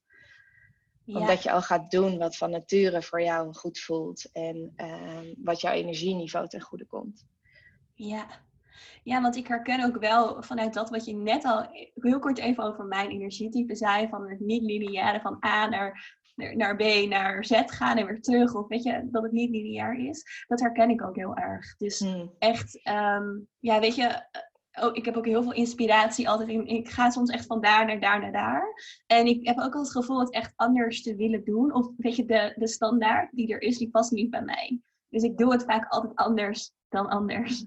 Omdat 1.06 1.42
je 1.42 1.50
al 1.50 1.62
gaat 1.62 1.90
doen 1.90 2.18
wat 2.18 2.36
van 2.36 2.50
nature 2.50 3.02
voor 3.02 3.22
jou 3.22 3.54
goed 3.54 3.78
voelt 3.78 4.32
en 4.32 4.72
uh, 4.76 5.34
wat 5.36 5.60
jouw 5.60 5.72
energieniveau 5.72 6.48
ten 6.48 6.60
goede 6.60 6.86
komt. 6.86 7.26
Ja, 7.94 8.45
ja, 9.02 9.22
want 9.22 9.36
ik 9.36 9.46
herken 9.46 9.84
ook 9.84 9.98
wel 9.98 10.42
vanuit 10.42 10.74
dat 10.74 10.90
wat 10.90 11.04
je 11.04 11.14
net 11.14 11.44
al 11.44 11.66
heel 11.94 12.18
kort 12.18 12.38
even 12.38 12.64
over 12.64 12.84
mijn 12.84 13.10
energietype 13.10 13.74
zei, 13.74 14.08
van 14.08 14.30
het 14.30 14.40
niet-lineaire 14.40 15.20
van 15.20 15.38
A 15.46 15.68
naar, 15.68 16.16
naar 16.34 16.76
B 16.76 17.08
naar 17.08 17.44
Z 17.44 17.62
gaan 17.66 17.96
en 17.96 18.06
weer 18.06 18.20
terug, 18.20 18.54
of 18.54 18.68
weet 18.68 18.82
je, 18.82 19.08
dat 19.10 19.22
het 19.22 19.32
niet 19.32 19.50
lineair 19.50 20.08
is. 20.08 20.44
Dat 20.46 20.60
herken 20.60 20.90
ik 20.90 21.02
ook 21.02 21.16
heel 21.16 21.36
erg. 21.36 21.76
Dus 21.76 21.98
hmm. 21.98 22.32
echt, 22.38 22.80
um, 22.88 23.48
ja, 23.58 23.80
weet 23.80 23.94
je, 23.94 24.24
oh, 24.80 24.96
ik 24.96 25.04
heb 25.04 25.16
ook 25.16 25.26
heel 25.26 25.42
veel 25.42 25.52
inspiratie 25.52 26.28
altijd. 26.28 26.48
In, 26.48 26.66
ik 26.66 26.88
ga 26.88 27.10
soms 27.10 27.30
echt 27.30 27.46
van 27.46 27.60
daar 27.60 27.86
naar 27.86 28.00
daar 28.00 28.20
naar 28.20 28.32
daar. 28.32 29.02
En 29.06 29.26
ik 29.26 29.46
heb 29.46 29.58
ook 29.58 29.74
al 29.74 29.80
het 29.80 29.90
gevoel 29.90 30.20
het 30.20 30.32
echt 30.32 30.52
anders 30.56 31.02
te 31.02 31.16
willen 31.16 31.44
doen. 31.44 31.74
Of 31.74 31.90
weet 31.96 32.16
je, 32.16 32.24
de, 32.24 32.54
de 32.56 32.68
standaard 32.68 33.28
die 33.32 33.52
er 33.52 33.62
is, 33.62 33.78
die 33.78 33.90
past 33.90 34.10
niet 34.10 34.30
bij 34.30 34.42
mij. 34.42 34.80
Dus 35.08 35.22
ik 35.22 35.38
doe 35.38 35.52
het 35.52 35.64
vaak 35.64 35.88
altijd 35.88 36.14
anders 36.14 36.72
dan 36.88 37.08
anders. 37.08 37.66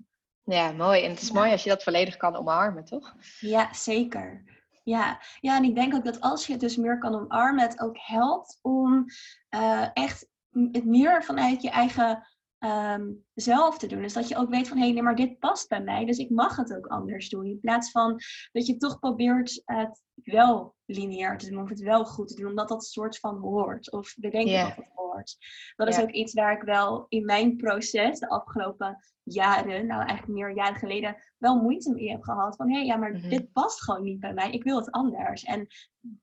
Ja, 0.49 0.71
mooi. 0.71 1.03
En 1.03 1.09
het 1.09 1.21
is 1.21 1.31
mooi 1.31 1.51
als 1.51 1.63
je 1.63 1.69
dat 1.69 1.83
volledig 1.83 2.17
kan 2.17 2.35
omarmen, 2.35 2.85
toch? 2.85 3.15
Ja, 3.39 3.73
zeker. 3.73 4.43
Ja. 4.83 5.21
ja, 5.39 5.57
en 5.57 5.63
ik 5.63 5.75
denk 5.75 5.95
ook 5.95 6.03
dat 6.05 6.21
als 6.21 6.45
je 6.45 6.51
het 6.51 6.61
dus 6.61 6.75
meer 6.75 6.97
kan 6.97 7.15
omarmen, 7.15 7.63
het 7.63 7.79
ook 7.79 7.97
helpt 7.99 8.59
om 8.61 9.05
uh, 9.49 9.87
echt 9.93 10.27
het 10.51 10.85
meer 10.85 11.23
vanuit 11.23 11.61
je 11.61 11.69
eigen 11.69 12.27
um, 12.59 13.25
zelf 13.33 13.77
te 13.77 13.87
doen. 13.87 14.01
Dus 14.01 14.13
dat 14.13 14.27
je 14.27 14.37
ook 14.37 14.49
weet 14.49 14.67
van, 14.67 14.77
hé, 14.77 14.83
hey, 14.83 14.93
nee, 14.93 15.01
maar 15.01 15.15
dit 15.15 15.39
past 15.39 15.69
bij 15.69 15.81
mij, 15.81 16.05
dus 16.05 16.17
ik 16.17 16.29
mag 16.29 16.55
het 16.55 16.75
ook 16.75 16.87
anders 16.87 17.29
doen. 17.29 17.45
In 17.45 17.59
plaats 17.59 17.91
van 17.91 18.19
dat 18.51 18.65
je 18.65 18.77
toch 18.77 18.99
probeert 18.99 19.61
het 19.65 20.01
wel 20.13 20.75
lineair 20.85 21.37
te 21.37 21.49
doen, 21.49 21.61
of 21.61 21.69
het 21.69 21.79
wel 21.79 22.05
goed 22.05 22.27
te 22.27 22.35
doen, 22.35 22.49
omdat 22.49 22.67
dat 22.67 22.85
soort 22.85 23.19
van 23.19 23.37
hoort. 23.37 23.91
Of 23.91 24.13
we 24.15 24.29
denken 24.29 24.51
yeah. 24.51 24.67
dat 24.67 24.75
het 24.75 24.93
hoort. 24.93 25.37
Dat 25.75 25.87
is 25.87 25.99
ook 25.99 26.11
iets 26.11 26.33
waar 26.33 26.53
ik 26.53 26.61
wel 26.61 27.05
in 27.09 27.25
mijn 27.25 27.55
proces 27.55 28.19
de 28.19 28.29
afgelopen 28.29 28.97
jaren, 29.23 29.87
nou 29.87 30.05
eigenlijk 30.05 30.39
meer 30.39 30.55
jaren 30.55 30.79
geleden, 30.79 31.15
wel 31.37 31.61
moeite 31.61 31.93
mee 31.93 32.09
heb 32.09 32.23
gehad. 32.23 32.55
Van 32.55 32.69
hé, 32.69 32.77
hey, 32.77 32.85
ja, 32.85 32.95
maar 32.95 33.11
mm 33.11 33.19
-hmm. 33.19 33.29
dit 33.29 33.51
past 33.51 33.83
gewoon 33.83 34.03
niet 34.03 34.19
bij 34.19 34.33
mij. 34.33 34.51
Ik 34.51 34.63
wil 34.63 34.77
het 34.77 34.91
anders. 34.91 35.43
En 35.43 35.67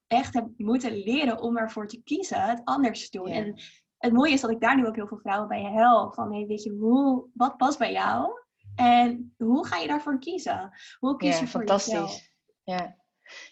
echt 0.07 0.35
heb 0.35 0.49
moeten 0.57 0.97
leren 0.97 1.40
om 1.40 1.57
ervoor 1.57 1.88
te 1.88 2.02
kiezen, 2.02 2.43
het 2.43 2.61
anders 2.64 3.11
te 3.11 3.19
doen. 3.19 3.28
Yeah. 3.28 3.38
En 3.38 3.59
het 3.99 4.12
mooie 4.12 4.33
is 4.33 4.41
dat 4.41 4.50
ik 4.50 4.61
daar 4.61 4.76
nu 4.76 4.87
ook 4.87 4.97
heel 4.97 5.07
veel 5.07 5.19
vrouwen 5.19 5.49
bij 5.49 5.62
help. 5.62 6.15
Van 6.15 6.33
hey, 6.33 6.47
weet 6.47 6.62
je, 6.62 6.71
hoe, 6.71 7.29
wat 7.35 7.57
past 7.57 7.79
bij 7.79 7.93
jou? 7.93 8.31
En 8.75 9.35
hoe 9.38 9.67
ga 9.67 9.76
je 9.76 9.88
daarvoor 9.88 10.19
kiezen? 10.19 10.71
Hoe 10.99 11.17
kies 11.17 11.35
ja, 11.35 11.41
je 11.41 11.47
voor 11.47 11.61
fantastisch. 11.61 11.93
jezelf? 11.93 12.29
Ja. 12.62 12.97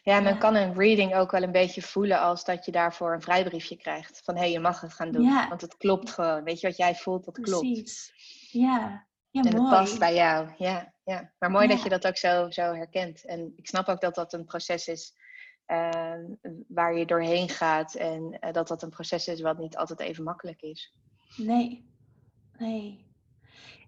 Ja, 0.02 0.20
men 0.20 0.32
ja. 0.32 0.38
kan 0.38 0.54
een 0.54 0.74
reading 0.74 1.14
ook 1.14 1.30
wel 1.30 1.42
een 1.42 1.52
beetje 1.52 1.82
voelen 1.82 2.20
als 2.20 2.44
dat 2.44 2.64
je 2.64 2.72
daarvoor 2.72 3.12
een 3.12 3.22
vrijbriefje 3.22 3.76
krijgt. 3.76 4.20
Van 4.24 4.34
hé, 4.34 4.40
hey, 4.40 4.50
je 4.50 4.60
mag 4.60 4.80
het 4.80 4.92
gaan 4.92 5.10
doen. 5.10 5.22
Ja. 5.24 5.48
Want 5.48 5.60
het 5.60 5.76
klopt 5.76 6.10
gewoon. 6.10 6.44
Weet 6.44 6.60
je 6.60 6.66
wat 6.66 6.76
jij 6.76 6.94
voelt, 6.94 7.24
dat 7.24 7.34
Precies. 7.34 7.52
klopt. 7.52 8.12
Ja. 8.50 9.06
ja, 9.30 9.42
en 9.42 9.56
mooi. 9.56 9.68
het 9.68 9.78
past 9.78 9.98
bij 9.98 10.14
jou. 10.14 10.48
Ja, 10.58 10.94
ja. 11.04 11.32
Maar 11.38 11.50
mooi 11.50 11.68
dat 11.68 11.82
je 11.82 11.88
dat 11.88 12.06
ook 12.06 12.16
zo, 12.16 12.50
zo 12.50 12.62
herkent. 12.74 13.24
En 13.24 13.52
ik 13.56 13.66
snap 13.66 13.88
ook 13.88 14.00
dat 14.00 14.14
dat 14.14 14.32
een 14.32 14.44
proces 14.44 14.88
is 14.88 15.14
waar 16.68 16.96
je 16.96 17.06
doorheen 17.06 17.48
gaat. 17.48 17.94
En 17.94 18.38
uh, 18.40 18.52
dat 18.52 18.68
dat 18.68 18.82
een 18.82 18.90
proces 18.90 19.28
is 19.28 19.40
wat 19.40 19.58
niet 19.58 19.76
altijd 19.76 20.00
even 20.00 20.24
makkelijk 20.24 20.62
is. 20.62 20.98
Nee, 21.36 21.90
nee. 22.58 23.12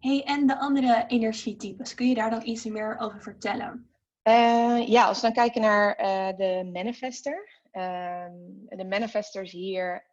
Hey, 0.00 0.22
en 0.24 0.46
de 0.46 0.58
andere 0.58 1.04
energietypes, 1.06 1.94
kun 1.94 2.08
je 2.08 2.14
daar 2.14 2.30
dan 2.30 2.46
iets 2.46 2.64
meer 2.64 2.98
over 2.98 3.22
vertellen? 3.22 3.90
Uh, 4.22 4.88
ja, 4.88 5.06
als 5.06 5.20
we 5.20 5.26
dan 5.26 5.32
kijken 5.32 5.60
naar 5.60 5.96
de 6.36 6.70
manifester. 6.72 7.60
Ehm, 7.70 8.32
de 8.68 8.84
manifester 8.84 9.42
is 9.42 9.52
hier 9.52 10.06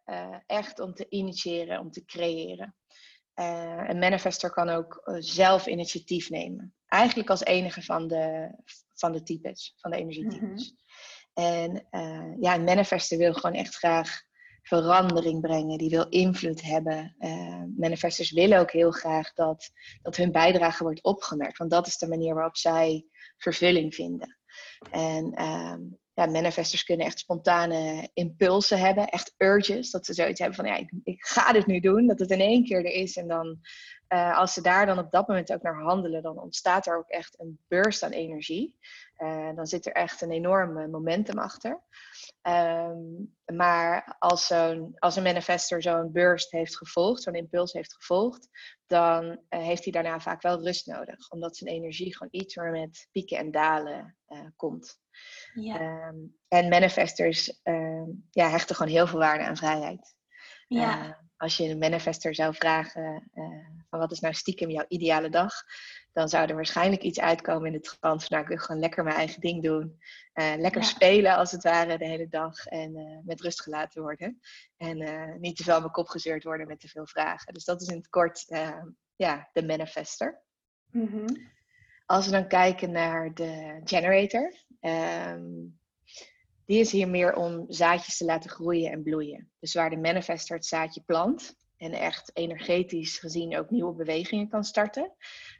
echt 0.46 0.80
om 0.80 0.94
te 0.94 1.06
initiëren, 1.08 1.80
om 1.80 1.90
te 1.90 2.04
creëren. 2.04 2.74
een 3.88 3.98
manifester 3.98 4.50
kan 4.50 4.68
ook 4.68 5.02
zelf 5.18 5.66
initiatief 5.66 6.30
nemen. 6.30 6.74
Eigenlijk 6.86 7.30
als 7.30 7.44
enige 7.44 7.82
van 7.82 8.08
de, 8.08 8.50
van 8.94 9.12
de 9.12 9.22
types, 9.22 9.74
van 9.76 9.90
de 9.90 9.96
energietypes. 9.96 10.74
En 11.34 11.86
uh, 11.90 12.32
ja, 12.40 12.54
een 12.54 12.64
manifester 12.64 13.18
wil 13.18 13.34
gewoon 13.34 13.56
echt 13.56 13.74
graag 13.74 14.22
verandering 14.62 15.40
brengen. 15.40 15.78
Die 15.78 15.90
wil 15.90 16.08
invloed 16.08 16.62
hebben. 16.62 17.16
Uh, 17.18 17.62
manifestors 17.76 18.30
willen 18.30 18.58
ook 18.58 18.70
heel 18.70 18.90
graag 18.90 19.32
dat, 19.32 19.70
dat 20.02 20.16
hun 20.16 20.32
bijdrage 20.32 20.82
wordt 20.82 21.02
opgemerkt. 21.02 21.58
Want 21.58 21.70
dat 21.70 21.86
is 21.86 21.98
de 21.98 22.08
manier 22.08 22.34
waarop 22.34 22.56
zij 22.56 23.06
vervulling 23.36 23.94
vinden. 23.94 24.38
En 24.90 25.42
um, 25.42 25.98
ja, 26.14 26.26
manifestors 26.26 26.84
kunnen 26.84 27.06
echt 27.06 27.18
spontane 27.18 28.10
impulsen 28.12 28.78
hebben. 28.78 29.08
Echt 29.08 29.34
urges. 29.36 29.90
Dat 29.90 30.06
ze 30.06 30.14
zoiets 30.14 30.40
hebben 30.40 30.56
van, 30.56 30.66
ja, 30.66 30.76
ik, 30.76 30.92
ik 31.04 31.24
ga 31.24 31.52
dit 31.52 31.66
nu 31.66 31.80
doen. 31.80 32.06
Dat 32.06 32.18
het 32.18 32.30
in 32.30 32.40
één 32.40 32.64
keer 32.64 32.78
er 32.78 32.92
is. 32.92 33.16
En 33.16 33.28
dan, 33.28 33.58
uh, 34.08 34.38
als 34.38 34.52
ze 34.52 34.62
daar 34.62 34.86
dan 34.86 34.98
op 34.98 35.10
dat 35.10 35.28
moment 35.28 35.52
ook 35.52 35.62
naar 35.62 35.82
handelen, 35.82 36.22
dan 36.22 36.40
ontstaat 36.40 36.86
er 36.86 36.98
ook 36.98 37.08
echt 37.08 37.40
een 37.40 37.58
burst 37.68 38.02
aan 38.02 38.10
energie. 38.10 38.78
Uh, 39.18 39.54
dan 39.54 39.66
zit 39.66 39.86
er 39.86 39.92
echt 39.92 40.20
een 40.20 40.30
enorm 40.30 40.90
momentum 40.90 41.38
achter. 41.38 41.82
Um, 42.42 43.36
maar 43.54 44.16
als, 44.18 44.46
zo'n, 44.46 44.92
als 44.98 45.16
een 45.16 45.22
manifester 45.22 45.82
zo'n 45.82 46.12
burst 46.12 46.50
heeft 46.50 46.76
gevolgd, 46.76 47.22
zo'n 47.22 47.34
impuls 47.34 47.72
heeft 47.72 47.94
gevolgd, 47.94 48.48
dan 48.86 49.24
uh, 49.24 49.38
heeft 49.48 49.84
hij 49.84 49.92
daarna 49.92 50.20
vaak 50.20 50.42
wel 50.42 50.62
rust 50.62 50.86
nodig. 50.86 51.30
Omdat 51.30 51.56
zijn 51.56 51.74
energie 51.74 52.16
gewoon 52.16 52.32
iets 52.32 52.56
meer 52.56 52.70
met 52.70 53.08
pieken 53.12 53.38
en 53.38 53.50
dalen 53.50 54.16
uh, 54.28 54.46
komt. 54.56 54.98
Ja. 55.54 56.08
Um, 56.08 56.36
en 56.48 56.68
manifestors 56.68 57.60
ja, 58.30 58.48
hechten 58.48 58.76
gewoon 58.76 58.92
heel 58.92 59.06
veel 59.06 59.18
waarde 59.18 59.44
aan 59.44 59.56
vrijheid. 59.56 60.14
Ja. 60.66 61.23
Als 61.36 61.56
je 61.56 61.68
een 61.68 61.78
manifester 61.78 62.34
zou 62.34 62.54
vragen 62.54 63.30
van 63.90 63.98
wat 63.98 64.12
is 64.12 64.20
nou 64.20 64.34
stiekem 64.34 64.70
jouw 64.70 64.84
ideale 64.88 65.28
dag, 65.28 65.52
dan 66.12 66.28
zou 66.28 66.48
er 66.48 66.54
waarschijnlijk 66.54 67.02
iets 67.02 67.20
uitkomen 67.20 67.66
in 67.66 67.72
de 67.72 67.80
trant 67.80 68.24
van 68.24 68.26
nou, 68.28 68.42
ik 68.42 68.48
wil 68.48 68.58
gewoon 68.58 68.80
lekker 68.80 69.04
mijn 69.04 69.16
eigen 69.16 69.40
ding 69.40 69.62
doen. 69.62 69.98
Uh, 70.34 70.54
lekker 70.56 70.80
ja. 70.80 70.86
spelen 70.86 71.36
als 71.36 71.52
het 71.52 71.62
ware 71.62 71.98
de 71.98 72.06
hele 72.06 72.28
dag 72.28 72.66
en 72.66 72.96
uh, 72.96 73.18
met 73.24 73.40
rust 73.40 73.62
gelaten 73.62 74.02
worden. 74.02 74.40
En 74.76 74.98
niet 75.40 75.56
te 75.56 75.62
veel 75.62 75.74
aan 75.74 75.80
mijn 75.80 75.92
kop 75.92 76.08
gezeurd 76.08 76.44
worden 76.44 76.66
met 76.66 76.80
te 76.80 76.88
veel 76.88 77.06
vragen. 77.06 77.54
Dus 77.54 77.64
dat 77.64 77.82
is 77.82 77.88
in 77.88 77.96
het 77.96 78.08
kort 78.08 78.44
ja, 79.16 79.48
de 79.52 79.64
manifester. 79.64 80.42
Mm 80.90 81.06
-hmm. 81.06 81.52
Als 82.06 82.26
we 82.26 82.32
dan 82.32 82.48
kijken 82.48 82.90
naar 82.90 83.34
de 83.34 83.80
generator. 83.84 84.52
Um, 84.80 85.78
die 86.66 86.78
is 86.78 86.92
hier 86.92 87.08
meer 87.08 87.34
om 87.34 87.64
zaadjes 87.68 88.16
te 88.16 88.24
laten 88.24 88.50
groeien 88.50 88.90
en 88.90 89.02
bloeien. 89.02 89.50
Dus 89.60 89.74
waar 89.74 89.90
de 89.90 89.96
manifester 89.96 90.56
het 90.56 90.66
zaadje 90.66 91.02
plant, 91.06 91.56
en 91.76 91.92
echt 91.92 92.30
energetisch 92.34 93.18
gezien 93.18 93.56
ook 93.56 93.70
nieuwe 93.70 93.94
bewegingen 93.94 94.48
kan 94.48 94.64
starten, 94.64 95.12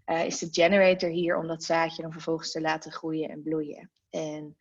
uh, 0.06 0.24
is 0.24 0.38
de 0.38 0.48
generator 0.50 1.10
hier 1.10 1.36
om 1.36 1.46
dat 1.46 1.64
zaadje 1.64 2.02
dan 2.02 2.12
vervolgens 2.12 2.50
te 2.50 2.60
laten 2.60 2.92
groeien 2.92 3.28
en 3.28 3.42
bloeien. 3.42 3.90
En 4.10 4.56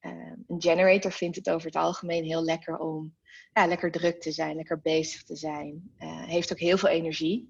uh, 0.00 0.32
een 0.46 0.62
generator 0.62 1.12
vindt 1.12 1.36
het 1.36 1.50
over 1.50 1.66
het 1.66 1.76
algemeen 1.76 2.24
heel 2.24 2.44
lekker 2.44 2.78
om 2.78 3.16
ja, 3.52 3.66
lekker 3.66 3.90
druk 3.90 4.20
te 4.20 4.32
zijn, 4.32 4.56
lekker 4.56 4.80
bezig 4.80 5.22
te 5.22 5.36
zijn. 5.36 5.92
Uh, 5.98 6.24
heeft 6.24 6.52
ook 6.52 6.58
heel 6.58 6.78
veel 6.78 6.88
energie. 6.88 7.48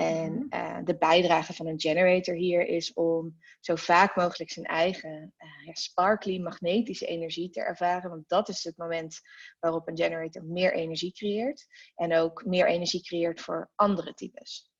En 0.00 0.32
Mhm. 0.32 0.46
eh, 0.48 0.78
de 0.84 0.96
bijdrage 0.98 1.52
van 1.52 1.66
een 1.66 1.80
generator 1.80 2.34
hier 2.34 2.66
is 2.66 2.92
om 2.92 3.36
zo 3.60 3.74
vaak 3.74 4.16
mogelijk 4.16 4.50
zijn 4.50 4.66
eigen 4.66 5.34
eh, 5.36 5.66
ja, 5.66 5.74
sparkly 5.74 6.38
magnetische 6.38 7.06
energie 7.06 7.50
te 7.50 7.60
ervaren. 7.60 8.10
Want 8.10 8.28
dat 8.28 8.48
is 8.48 8.64
het 8.64 8.76
moment 8.76 9.20
waarop 9.58 9.88
een 9.88 9.96
generator 9.96 10.44
meer 10.44 10.74
energie 10.74 11.12
creëert. 11.12 11.66
En 11.94 12.14
ook 12.14 12.44
meer 12.44 12.66
energie 12.66 13.02
creëert 13.02 13.40
voor 13.40 13.70
andere 13.74 14.14
types. 14.14 14.70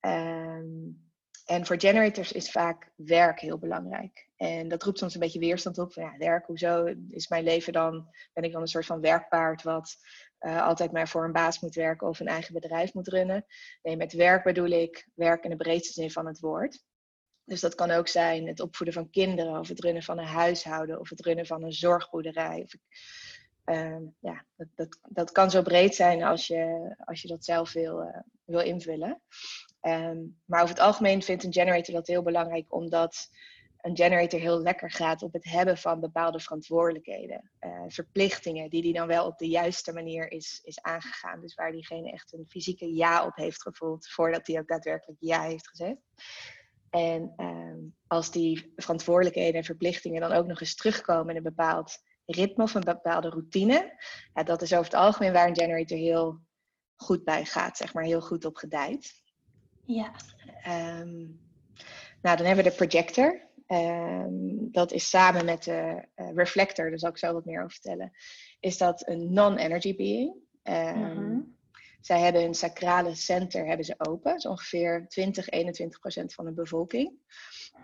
Ehm, 0.00 0.64
en 1.44 1.66
voor 1.66 1.80
generators 1.80 2.32
is 2.32 2.50
vaak 2.50 2.90
werk 2.96 3.40
heel 3.40 3.58
belangrijk. 3.58 4.28
En 4.36 4.68
dat 4.68 4.82
roept 4.82 4.98
soms 4.98 5.14
een 5.14 5.20
beetje 5.20 5.38
weerstand 5.38 5.78
op. 5.78 5.92
Van, 5.92 6.02
ja, 6.02 6.16
werk, 6.16 6.46
hoezo 6.46 6.94
is 7.08 7.28
mijn 7.28 7.44
leven 7.44 7.72
dan, 7.72 8.08
ben 8.32 8.44
ik 8.44 8.52
dan 8.52 8.60
een 8.60 8.66
soort 8.66 8.86
van 8.86 9.00
werkpaard 9.00 9.62
wat 9.62 9.96
eh, 10.38 10.62
altijd 10.62 10.92
maar 10.92 11.08
voor 11.08 11.24
een 11.24 11.32
baas 11.32 11.60
moet 11.60 11.74
werken 11.74 12.08
of 12.08 12.20
een 12.20 12.26
eigen 12.26 12.54
bedrijf 12.54 12.94
moet 12.94 13.08
runnen. 13.08 13.44
Nee, 13.82 13.96
met 13.96 14.12
werk 14.12 14.44
bedoel 14.44 14.70
ik 14.70 15.08
werk 15.14 15.44
in 15.44 15.50
de 15.50 15.56
breedste 15.56 15.92
zin 15.92 16.10
van 16.10 16.26
het 16.26 16.40
woord. 16.40 16.84
Dus 17.44 17.60
dat 17.60 17.74
kan 17.74 17.90
ook 17.90 18.08
zijn 18.08 18.46
het 18.46 18.60
opvoeden 18.60 18.94
van 18.94 19.10
kinderen, 19.10 19.58
of 19.58 19.68
het 19.68 19.80
runnen 19.80 20.02
van 20.02 20.18
een 20.18 20.26
huishouden, 20.26 21.00
of 21.00 21.08
het 21.08 21.20
runnen 21.20 21.46
van 21.46 21.62
een 21.62 21.72
zorgboerderij. 21.72 22.62
Of, 22.62 22.74
ehm, 23.64 24.02
ja, 24.20 24.44
dat, 24.56 24.68
dat, 24.74 24.98
dat 25.08 25.32
kan 25.32 25.50
zo 25.50 25.62
breed 25.62 25.94
zijn 25.94 26.22
als 26.22 26.46
je, 26.46 26.94
als 27.04 27.22
je 27.22 27.28
dat 27.28 27.44
zelf 27.44 27.72
wil, 27.72 28.00
eh, 28.00 28.20
wil 28.44 28.60
invullen. 28.60 29.20
Ehm, 29.80 30.18
maar 30.44 30.62
over 30.62 30.74
het 30.74 30.84
algemeen 30.84 31.22
vindt 31.22 31.44
een 31.44 31.52
generator 31.52 31.94
dat 31.94 32.06
heel 32.06 32.22
belangrijk, 32.22 32.74
omdat 32.74 33.28
een 33.80 33.96
generator 33.96 34.40
heel 34.40 34.60
lekker 34.60 34.90
gaat 34.90 35.22
op 35.22 35.32
het 35.32 35.44
hebben 35.44 35.78
van 35.78 36.00
bepaalde 36.00 36.40
verantwoordelijkheden, 36.40 37.50
eh, 37.58 37.82
verplichtingen, 37.88 38.70
die 38.70 38.82
die 38.82 38.92
dan 38.92 39.06
wel 39.06 39.26
op 39.26 39.38
de 39.38 39.48
juiste 39.48 39.92
manier 39.92 40.30
is, 40.30 40.60
is 40.64 40.80
aangegaan. 40.82 41.40
Dus 41.40 41.54
waar 41.54 41.72
diegene 41.72 42.10
echt 42.10 42.32
een 42.32 42.46
fysieke 42.48 42.94
ja 42.94 43.26
op 43.26 43.36
heeft 43.36 43.62
gevoeld, 43.62 44.08
voordat 44.08 44.46
hij 44.46 44.58
ook 44.58 44.68
daadwerkelijk 44.68 45.20
ja 45.20 45.42
heeft 45.42 45.68
gezegd. 45.68 46.00
En 46.90 47.32
ehm, 47.36 47.78
als 48.06 48.30
die 48.30 48.72
verantwoordelijkheden 48.76 49.54
en 49.54 49.64
verplichtingen 49.64 50.20
dan 50.20 50.32
ook 50.32 50.46
nog 50.46 50.60
eens 50.60 50.76
terugkomen 50.76 51.30
in 51.30 51.36
een 51.36 51.42
bepaald 51.42 51.98
ritme 52.24 52.62
of 52.62 52.74
een 52.74 52.80
bepaalde 52.80 53.28
routine, 53.28 54.02
ja, 54.34 54.42
dat 54.42 54.62
is 54.62 54.72
over 54.72 54.84
het 54.84 54.94
algemeen 54.94 55.32
waar 55.32 55.48
een 55.48 55.56
generator 55.56 55.98
heel 55.98 56.40
goed 56.96 57.24
bij 57.24 57.44
gaat, 57.44 57.76
zeg 57.76 57.94
maar, 57.94 58.04
heel 58.04 58.20
goed 58.20 58.44
op 58.44 58.56
gedijt. 58.56 59.22
Ja. 59.84 60.12
Ehm, 60.62 61.16
nou, 62.22 62.36
dan 62.36 62.46
hebben 62.46 62.64
we 62.64 62.70
de 62.70 62.76
projector. 62.76 63.45
Ehm, 63.66 64.70
dat 64.70 64.92
is 64.92 65.08
samen 65.08 65.44
met 65.44 65.64
de 65.64 66.04
eh, 66.14 66.28
reflector, 66.34 66.90
daar 66.90 66.98
zal 66.98 67.10
ik 67.10 67.18
zo 67.18 67.32
wat 67.32 67.44
meer 67.44 67.58
over 67.58 67.70
vertellen. 67.70 68.12
Is 68.60 68.78
dat 68.78 69.08
een 69.08 69.32
non-energy 69.32 69.96
being. 69.96 70.34
Mhm. 70.64 71.40
Zij 72.00 72.20
hebben 72.20 72.42
hun 72.42 72.54
sacrale 72.54 73.14
center 73.14 73.66
hebben 73.66 73.86
ze 73.86 73.94
open. 73.98 74.30
Dat 74.30 74.38
is 74.38 74.46
ongeveer 74.46 75.06
20, 75.08 75.48
21 75.48 75.98
procent 76.00 76.34
van 76.34 76.44
de 76.44 76.52
bevolking. 76.52 77.12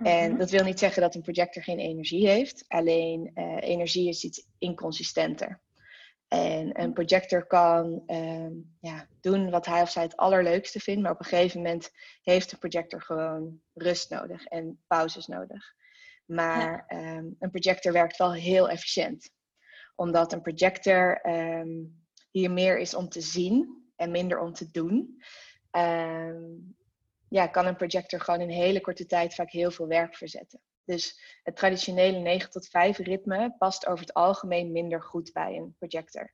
En 0.02 0.30
Mhm. 0.30 0.38
dat 0.38 0.50
wil 0.50 0.64
niet 0.64 0.78
zeggen 0.78 1.02
dat 1.02 1.14
een 1.14 1.22
projector 1.22 1.62
geen 1.62 1.78
energie 1.78 2.28
heeft. 2.28 2.64
Alleen 2.68 3.30
eh, 3.34 3.56
energie 3.60 4.08
is 4.08 4.24
iets 4.24 4.46
inconsistenter. 4.58 5.60
En 6.32 6.80
een 6.80 6.92
projector 6.92 7.46
kan 7.46 8.02
ehm, 8.06 8.52
ja, 8.80 9.06
doen 9.20 9.50
wat 9.50 9.66
hij 9.66 9.82
of 9.82 9.90
zij 9.90 10.02
het 10.02 10.16
allerleukste 10.16 10.80
vindt. 10.80 11.02
Maar 11.02 11.12
op 11.12 11.18
een 11.18 11.24
gegeven 11.24 11.62
moment 11.62 11.90
heeft 12.22 12.52
een 12.52 12.58
projector 12.58 13.02
gewoon 13.02 13.60
rust 13.74 14.10
nodig 14.10 14.44
en 14.44 14.82
pauzes 14.86 15.26
nodig. 15.26 15.74
Maar 16.26 16.84
ehm, 16.86 17.26
een 17.38 17.50
projector 17.50 17.92
werkt 17.92 18.16
wel 18.16 18.32
heel 18.32 18.68
efficiënt. 18.68 19.30
Omdat 19.94 20.32
een 20.32 20.42
projector 20.42 21.20
ehm, 21.20 21.70
hier 22.30 22.50
meer 22.50 22.78
is 22.78 22.94
om 22.94 23.08
te 23.08 23.20
zien 23.20 23.84
en 23.96 24.10
minder 24.10 24.38
om 24.38 24.52
te 24.52 24.70
doen. 24.70 25.22
Ja, 27.28 27.46
kan 27.46 27.66
een 27.66 27.76
projector 27.76 28.20
gewoon 28.20 28.40
in 28.40 28.48
hele 28.48 28.80
korte 28.80 29.06
tijd 29.06 29.34
vaak 29.34 29.50
heel 29.50 29.70
veel 29.70 29.86
werk 29.86 30.16
verzetten. 30.16 30.60
Dus 30.84 31.20
het 31.42 31.56
traditionele 31.56 32.18
9 32.18 32.50
tot 32.50 32.68
5 32.68 32.98
ritme 32.98 33.54
past 33.58 33.86
over 33.86 34.00
het 34.04 34.14
algemeen 34.14 34.72
minder 34.72 35.02
goed 35.02 35.32
bij 35.32 35.56
een 35.56 35.74
projector. 35.78 36.32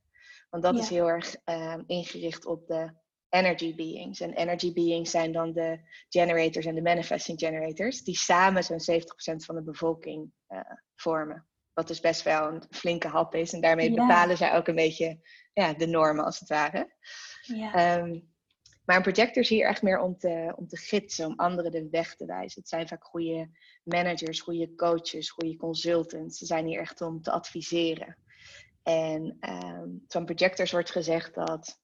Want 0.49 0.63
dat 0.63 0.75
Ja. 0.75 0.81
is 0.81 0.89
heel 0.89 1.09
erg 1.09 1.35
ehm, 1.43 1.83
ingericht 1.85 2.45
op 2.45 2.67
de 2.67 2.93
energy 3.29 3.75
beings. 3.75 4.19
En 4.19 4.33
energy 4.33 4.73
beings 4.73 5.11
zijn 5.11 5.31
dan 5.31 5.53
de 5.53 5.79
generators 6.09 6.65
en 6.65 6.75
de 6.75 6.81
manifesting 6.81 7.39
generators, 7.39 8.03
die 8.03 8.15
samen 8.17 8.63
zo'n 8.63 8.79
70% 8.79 9.45
van 9.45 9.55
de 9.55 9.63
bevolking 9.63 10.31
eh, 10.47 10.59
vormen. 10.95 11.47
Wat 11.73 11.87
dus 11.87 11.99
best 11.99 12.23
wel 12.23 12.47
een 12.47 12.63
flinke 12.69 13.07
hap 13.07 13.35
is. 13.35 13.53
En 13.53 13.61
daarmee 13.61 13.91
Ja. 13.93 14.07
bepalen 14.07 14.37
zij 14.37 14.55
ook 14.55 14.67
een 14.67 14.75
beetje 14.75 15.19
ja, 15.53 15.73
de 15.73 15.87
normen, 15.87 16.25
als 16.25 16.39
het 16.39 16.49
ware. 16.49 16.93
Ja. 17.41 17.73
Ehm, 17.73 18.19
maar 18.89 18.97
een 18.97 19.13
projector 19.13 19.41
is 19.41 19.49
hier 19.49 19.65
echt 19.65 19.81
meer 19.81 19.99
om 19.99 20.17
te, 20.17 20.53
om 20.55 20.67
te 20.67 20.77
gidsen, 20.77 21.25
om 21.25 21.33
anderen 21.35 21.71
de 21.71 21.87
weg 21.89 22.15
te 22.15 22.25
wijzen. 22.25 22.59
Het 22.59 22.69
zijn 22.69 22.87
vaak 22.87 23.03
goede 23.03 23.49
managers, 23.83 24.41
goede 24.41 24.75
coaches, 24.75 25.29
goede 25.29 25.57
consultants. 25.57 26.37
Ze 26.37 26.45
zijn 26.45 26.65
hier 26.65 26.79
echt 26.79 27.01
om 27.01 27.21
te 27.21 27.31
adviseren. 27.31 28.17
En 28.83 29.37
ehm, 29.39 29.87
van 30.07 30.25
projectors 30.25 30.71
wordt 30.71 30.91
gezegd 30.91 31.35
dat 31.35 31.79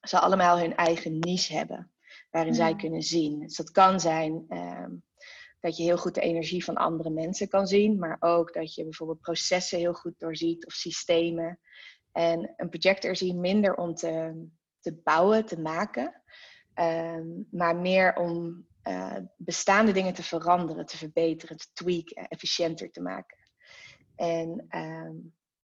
ze 0.00 0.18
allemaal 0.18 0.58
hun 0.58 0.76
eigen 0.76 1.18
niche 1.18 1.54
hebben, 1.54 1.92
waarin 2.30 2.54
zij 2.54 2.70
Hmm. 2.70 2.78
kunnen 2.78 3.02
zien. 3.02 3.40
Dus 3.40 3.56
dat 3.56 3.70
kan 3.70 4.00
zijn 4.00 4.44
ehm, 4.48 4.90
dat 5.60 5.76
je 5.76 5.82
heel 5.82 5.98
goed 5.98 6.14
de 6.14 6.20
energie 6.20 6.64
van 6.64 6.74
andere 6.74 7.10
mensen 7.10 7.48
kan 7.48 7.66
zien, 7.66 7.98
maar 7.98 8.16
ook 8.20 8.52
dat 8.52 8.74
je 8.74 8.82
bijvoorbeeld 8.82 9.20
processen 9.20 9.78
heel 9.78 9.94
goed 9.94 10.18
doorziet 10.18 10.66
of 10.66 10.72
systemen. 10.72 11.58
En 12.12 12.52
een 12.56 12.68
projector 12.68 13.10
is 13.10 13.20
hier 13.20 13.36
minder 13.36 13.74
om 13.74 13.94
te, 13.94 14.46
te 14.84 15.00
bouwen, 15.04 15.44
te 15.44 15.60
maken, 15.60 16.22
ehm, 16.74 17.26
maar 17.50 17.76
meer 17.76 18.16
om 18.16 18.66
eh, 18.82 19.16
bestaande 19.36 19.92
dingen 19.92 20.14
te 20.14 20.22
veranderen, 20.22 20.86
te 20.86 20.96
verbeteren, 20.96 21.56
te 21.56 21.66
tweaken, 21.72 22.28
efficiënter 22.28 22.90
te 22.90 23.00
maken. 23.00 23.38
En 24.16 24.66
ehm, 24.68 25.14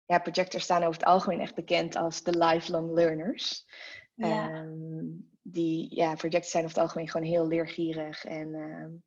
ja, 0.07 0.19
projectors 0.19 0.65
staan 0.65 0.83
over 0.83 1.01
het 1.01 1.05
algemeen 1.05 1.41
echt 1.41 1.55
bekend 1.55 1.97
als 1.97 2.23
de 2.23 2.39
lifelong 2.39 2.93
learners. 2.93 3.67
ja. 4.15 4.51
Ehm, 4.51 5.05
die, 5.43 5.95
ja, 5.95 6.15
projectors 6.15 6.51
zijn 6.51 6.65
over 6.65 6.77
het 6.77 6.85
algemeen 6.85 7.09
gewoon 7.09 7.27
heel 7.27 7.47
leergierig. 7.47 8.25
En 8.25 9.03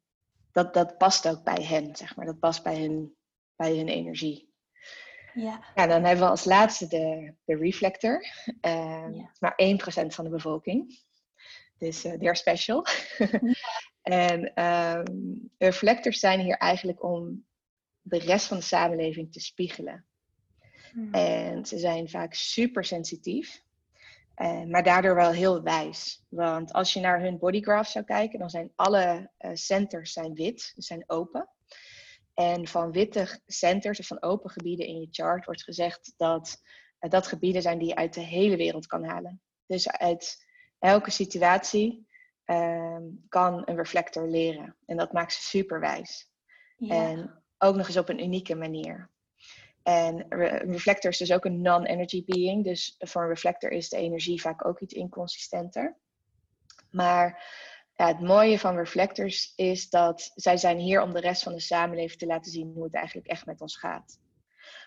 dat, 0.51 0.73
dat 0.73 0.97
past 0.97 1.27
ook 1.27 1.43
bij 1.43 1.63
hen, 1.63 1.95
zeg 1.95 2.15
maar. 2.15 2.25
Dat 2.25 2.39
past 2.39 2.63
bij 2.63 2.81
hun, 2.81 3.15
bij 3.55 3.77
hun 3.77 3.87
energie. 3.87 4.46
Ja. 5.37 5.63
Ja, 5.75 5.87
dan 5.87 6.03
hebben 6.03 6.25
we 6.25 6.29
als 6.29 6.45
laatste 6.45 6.87
de, 6.87 7.33
de 7.45 7.55
reflector. 7.55 8.25
Ja. 8.61 9.29
is 9.33 9.39
maar 9.39 9.59
1% 10.03 10.07
van 10.07 10.23
de 10.23 10.29
bevolking. 10.29 11.05
Dus 11.77 12.03
eh 12.03 12.13
they're 12.13 12.35
special. 12.35 12.85
en 14.01 14.53
ehm, 14.53 15.05
reflectors 15.57 16.19
zijn 16.19 16.39
hier 16.39 16.57
eigenlijk 16.57 17.03
om 17.03 17.45
de 18.01 18.19
rest 18.19 18.47
van 18.47 18.57
de 18.57 18.63
samenleving 18.63 19.31
te 19.31 19.39
spiegelen. 19.39 20.05
Mhm. 20.93 21.13
En 21.13 21.65
ze 21.65 21.77
zijn 21.77 22.09
vaak 22.09 22.33
super 22.33 22.83
sensitief, 22.83 23.63
eh, 24.33 24.63
maar 24.63 24.83
daardoor 24.83 25.15
wel 25.15 25.31
heel 25.31 25.63
wijs. 25.63 26.25
Want 26.29 26.73
als 26.73 26.93
je 26.93 26.99
naar 26.99 27.21
hun 27.21 27.37
bodygraph 27.37 27.89
zou 27.89 28.05
kijken, 28.05 28.39
dan 28.39 28.49
zijn 28.49 28.71
alle 28.75 29.31
centers 29.53 30.13
zijn 30.13 30.33
wit, 30.33 30.71
dus 30.75 30.87
zijn 30.87 31.03
open. 31.07 31.49
En 32.37 32.67
van 32.67 32.91
witte 32.91 33.39
centers 33.45 33.99
of 33.99 34.07
van 34.07 34.21
open 34.21 34.49
gebieden 34.49 34.87
in 34.87 34.99
je 34.99 35.07
chart 35.11 35.45
wordt 35.45 35.63
gezegd 35.63 36.13
dat 36.17 36.61
eh, 36.99 37.09
dat 37.09 37.27
gebieden 37.27 37.61
zijn 37.61 37.77
die 37.77 37.87
je 37.87 37.95
uit 37.95 38.13
de 38.13 38.21
hele 38.21 38.57
wereld 38.57 38.87
kan 38.87 39.03
halen. 39.03 39.41
Dus 39.65 39.89
uit 39.89 40.45
elke 40.79 41.11
situatie 41.11 42.07
ehm, 42.43 43.03
kan 43.29 43.61
een 43.65 43.75
reflector 43.75 44.27
leren. 44.27 44.75
En 44.85 44.97
dat 44.97 45.13
maakt 45.13 45.33
ze 45.33 45.41
super 45.41 45.79
wijs. 45.79 46.31
Ja. 46.77 47.09
En 47.09 47.43
ook 47.57 47.75
nog 47.75 47.87
eens 47.87 47.97
op 47.97 48.09
een 48.09 48.23
unieke 48.23 48.55
manier. 48.55 49.09
En 49.83 50.25
een 50.29 50.71
reflector 50.71 51.11
is 51.11 51.17
dus 51.17 51.33
ook 51.33 51.45
een 51.45 51.61
non-energy 51.61 52.23
being. 52.25 52.63
Dus 52.63 52.95
voor 52.97 53.21
een 53.21 53.27
reflector 53.27 53.71
is 53.71 53.89
de 53.89 53.97
energie 53.97 54.41
vaak 54.41 54.65
ook 54.65 54.79
iets 54.79 54.93
inconsistenter. 54.93 55.97
Maar 56.91 57.43
ja, 57.97 58.07
het 58.07 58.19
mooie 58.21 58.59
van 58.59 58.75
reflectors 58.75 59.53
is 59.55 59.89
dat 59.89 60.31
zij 60.35 60.57
zijn 60.57 60.77
hier 60.77 61.01
om 61.01 61.13
de 61.13 61.19
rest 61.19 61.43
van 61.43 61.53
de 61.53 61.59
samenleving 61.59 62.19
te 62.19 62.25
laten 62.25 62.51
zien 62.51 62.71
hoe 62.73 62.83
het 62.83 62.93
eigenlijk 62.93 63.27
echt 63.27 63.45
met 63.45 63.61
ons 63.61 63.77
gaat. 63.77 64.19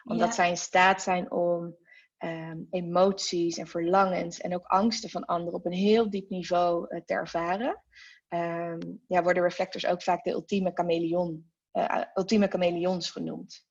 Omdat 0.05 0.29
Ja. 0.29 0.35
zij 0.35 0.49
in 0.49 0.57
staat 0.57 1.03
zijn 1.03 1.31
om 1.31 1.77
ehm, 2.18 2.59
emoties 2.70 3.57
en 3.59 3.66
verlangens 3.66 4.40
en 4.40 4.55
ook 4.55 4.66
angsten 4.66 5.11
van 5.11 5.25
anderen 5.25 5.59
op 5.59 5.66
een 5.66 5.73
heel 5.73 6.11
diep 6.11 6.29
niveau 6.31 6.87
eh, 6.88 7.01
te 7.05 7.14
ervaren. 7.14 7.83
Ehm, 8.29 8.79
ja, 9.09 9.23
worden 9.23 9.42
reflectors 9.42 9.87
ook 9.87 10.03
vaak 10.03 10.25
de 10.25 10.31
ultieme 10.31 10.70
chameleon, 10.75 11.51
eh, 11.70 12.03
ultieme 12.14 12.49
chameleons 12.49 13.11
genoemd. 13.11 13.66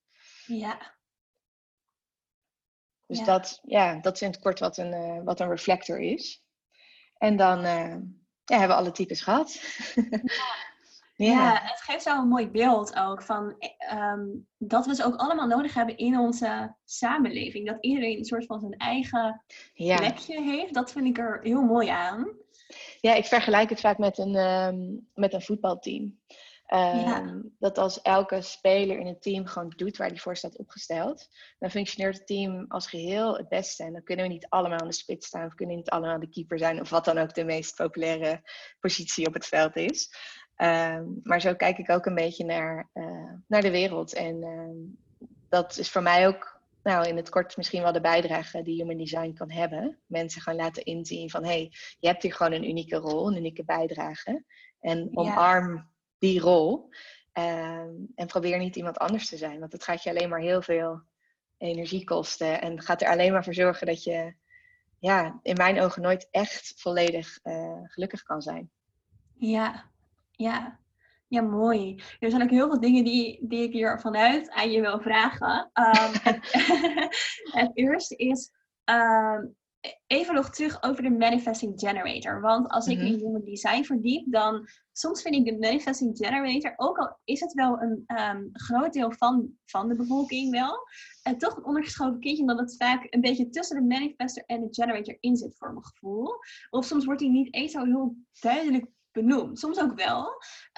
ja. 0.45 0.97
Dus 3.05 3.17
Ja. 3.19 3.25
dat, 3.25 3.59
ja, 3.63 3.99
dat 3.99 4.13
is 4.15 4.21
in 4.21 4.31
het 4.31 4.39
kort 4.39 4.59
wat 4.59 4.77
een, 4.77 4.93
eh, 4.93 5.23
wat 5.23 5.39
een 5.39 5.49
reflector 5.49 5.99
is. 5.99 6.43
En 7.17 7.35
dan 7.37 7.63
eh, 7.63 7.95
ja, 8.49 8.57
hebben 8.57 8.77
we 8.77 8.83
alle 8.83 8.91
types 8.91 9.21
gehad. 9.21 9.61
Ja. 11.25 11.61
het 11.63 11.81
geeft 11.81 12.03
zo 12.03 12.17
een 12.17 12.27
mooi 12.27 12.49
beeld 12.49 12.95
ook 12.95 13.21
van 13.21 13.55
eh, 13.59 13.69
ehm, 13.77 14.25
dat 14.57 14.85
we 14.85 14.95
ze 14.95 15.03
ook 15.03 15.15
allemaal 15.15 15.47
nodig 15.47 15.73
hebben 15.73 15.97
in 15.97 16.19
onze 16.19 16.75
samenleving. 16.85 17.67
Dat 17.67 17.77
iedereen 17.81 18.17
een 18.17 18.25
soort 18.25 18.45
van 18.45 18.59
zijn 18.59 18.77
eigen 18.77 19.43
ja. 19.73 19.95
plekje 19.95 20.41
heeft. 20.41 20.73
Dat 20.73 20.91
vind 20.91 21.05
ik 21.05 21.17
er 21.17 21.39
heel 21.43 21.61
mooi 21.61 21.87
aan. 21.87 22.31
Ja, 23.01 23.13
ik 23.13 23.25
vergelijk 23.25 23.69
het 23.69 23.79
vaak 23.79 23.97
met 23.97 24.17
een, 24.17 24.35
ehm, 24.35 24.77
met 25.13 25.33
een 25.33 25.41
voetbalteam. 25.41 26.19
Ehm, 26.69 27.41
dat 27.59 27.77
als 27.77 28.01
elke 28.01 28.41
speler 28.41 28.99
in 28.99 29.07
het 29.07 29.21
team 29.21 29.45
gewoon 29.45 29.73
doet 29.75 29.97
waar 29.97 30.07
hij 30.07 30.17
voor 30.17 30.35
staat 30.35 30.57
opgesteld, 30.57 31.27
dan 31.59 31.69
functioneert 31.69 32.17
het 32.17 32.27
team 32.27 32.65
als 32.67 32.87
geheel 32.87 33.37
het 33.37 33.49
beste. 33.49 33.83
En 33.83 33.93
dan 33.93 34.03
kunnen 34.03 34.25
we 34.25 34.31
niet 34.31 34.49
allemaal 34.49 34.79
aan 34.79 34.87
de 34.87 34.93
spits 34.93 35.27
staan, 35.27 35.45
of 35.45 35.53
kunnen 35.53 35.75
we 35.75 35.81
niet 35.81 35.89
allemaal 35.89 36.19
de 36.19 36.29
keeper 36.29 36.59
zijn, 36.59 36.81
of 36.81 36.89
wat 36.89 37.05
dan 37.05 37.17
ook 37.17 37.33
de 37.33 37.43
meest 37.43 37.75
populaire 37.75 38.41
positie 38.79 39.27
op 39.27 39.33
het 39.33 39.45
veld 39.45 39.75
is. 39.75 40.13
Ehm, 40.55 41.03
maar 41.23 41.41
zo 41.41 41.55
kijk 41.55 41.77
ik 41.77 41.89
ook 41.89 42.05
een 42.05 42.15
beetje 42.15 42.45
naar, 42.45 42.89
uh, 42.93 43.33
naar 43.47 43.61
de 43.61 43.71
wereld. 43.71 44.13
En 44.13 44.39
dat 45.49 45.77
is 45.77 45.89
voor 45.89 46.01
mij 46.03 46.27
ook 46.27 46.61
nou, 46.83 47.07
in 47.07 47.15
het 47.15 47.29
kort 47.29 47.57
misschien 47.57 47.81
wel 47.81 47.91
de 47.91 48.01
bijdrage 48.01 48.61
die 48.61 48.75
Human 48.75 48.97
Design 48.97 49.33
kan 49.33 49.51
hebben. 49.51 49.99
Mensen 50.05 50.41
gaan 50.41 50.55
laten 50.55 50.83
inzien 50.83 51.29
van, 51.29 51.43
hé, 51.43 51.49
hey, 51.49 51.71
je 51.99 52.07
hebt 52.07 52.23
hier 52.23 52.33
gewoon 52.33 52.51
een 52.51 52.69
unieke 52.69 52.95
rol, 52.95 53.27
een 53.27 53.37
unieke 53.37 53.65
bijdrage. 53.65 54.43
En 54.79 55.09
omarm 55.13 55.89
die 56.19 56.39
rol. 56.39 56.89
Ehm, 57.31 57.93
en 58.15 58.27
probeer 58.27 58.57
niet 58.57 58.75
iemand 58.75 58.97
anders 58.97 59.29
te 59.29 59.37
zijn, 59.37 59.59
want 59.59 59.71
het 59.71 59.83
gaat 59.83 60.03
je 60.03 60.09
alleen 60.09 60.29
maar 60.29 60.39
heel 60.39 60.61
veel 60.61 61.01
energie 61.57 62.03
kosten. 62.03 62.61
En 62.61 62.81
gaat 62.81 63.01
er 63.01 63.09
alleen 63.09 63.31
maar 63.31 63.43
voor 63.43 63.53
zorgen 63.53 63.87
dat 63.87 64.03
je, 64.03 64.33
ja, 64.99 65.39
in 65.41 65.55
mijn 65.55 65.81
ogen 65.81 66.01
nooit 66.01 66.27
echt 66.31 66.73
volledig 66.75 67.39
uh, 67.43 67.79
gelukkig 67.83 68.23
kan 68.23 68.41
zijn. 68.41 68.69
Ja, 69.33 69.89
ja. 70.31 70.79
Ja, 71.27 71.41
mooi. 71.41 72.01
Er 72.19 72.29
zijn 72.29 72.41
ook 72.41 72.49
heel 72.49 72.69
veel 72.69 72.79
dingen 72.79 73.03
die, 73.03 73.47
die 73.47 73.63
ik 73.63 73.73
hier 73.73 73.99
vanuit 73.99 74.49
aan 74.49 74.71
je 74.71 74.81
wil 74.81 74.99
vragen. 74.99 75.71
Um, 75.73 76.11
het, 77.61 77.71
eerste 77.73 78.15
is 78.15 78.51
um, 78.85 79.55
even 80.07 80.35
nog 80.35 80.49
terug 80.49 80.83
over 80.83 81.03
de 81.03 81.09
Manifesting 81.09 81.73
Generator. 81.75 82.41
Want 82.41 82.67
als 82.69 82.87
ik 82.87 82.99
in 82.99 83.17
human 83.17 83.43
design 83.43 83.83
verdiep, 83.83 84.31
dan 84.31 84.67
soms 84.91 85.21
vind 85.21 85.35
ik 85.35 85.45
de 85.45 85.57
Manifesting 85.59 86.17
Generator, 86.17 86.73
ook 86.75 86.97
al 86.97 87.19
is 87.23 87.39
het 87.39 87.53
wel 87.53 87.81
een 87.81 88.03
um, 88.19 88.49
groot 88.53 88.93
deel 88.93 89.11
van, 89.11 89.49
van 89.65 89.87
de 89.87 89.95
bevolking 89.95 90.51
wel, 90.51 90.77
en 91.23 91.37
toch 91.37 91.57
een 91.57 91.65
ondergeschoven 91.65 92.19
kindje, 92.19 92.41
omdat 92.41 92.59
het 92.59 92.75
vaak 92.77 93.07
een 93.09 93.21
beetje 93.21 93.49
tussen 93.49 93.75
de 93.75 93.95
manifester 93.95 94.43
en 94.45 94.61
de 94.61 94.67
generator 94.71 95.17
in 95.19 95.35
zit 95.35 95.55
voor 95.57 95.71
mijn 95.71 95.85
gevoel. 95.85 96.29
Of 96.69 96.85
soms 96.85 97.05
wordt 97.05 97.21
hij 97.21 97.29
niet 97.29 97.53
eens 97.53 97.71
zo 97.71 97.85
heel 97.85 98.15
duidelijk 98.39 98.85
benoemd. 99.11 99.59
Soms 99.59 99.79
ook 99.79 99.95
wel. 99.95 100.27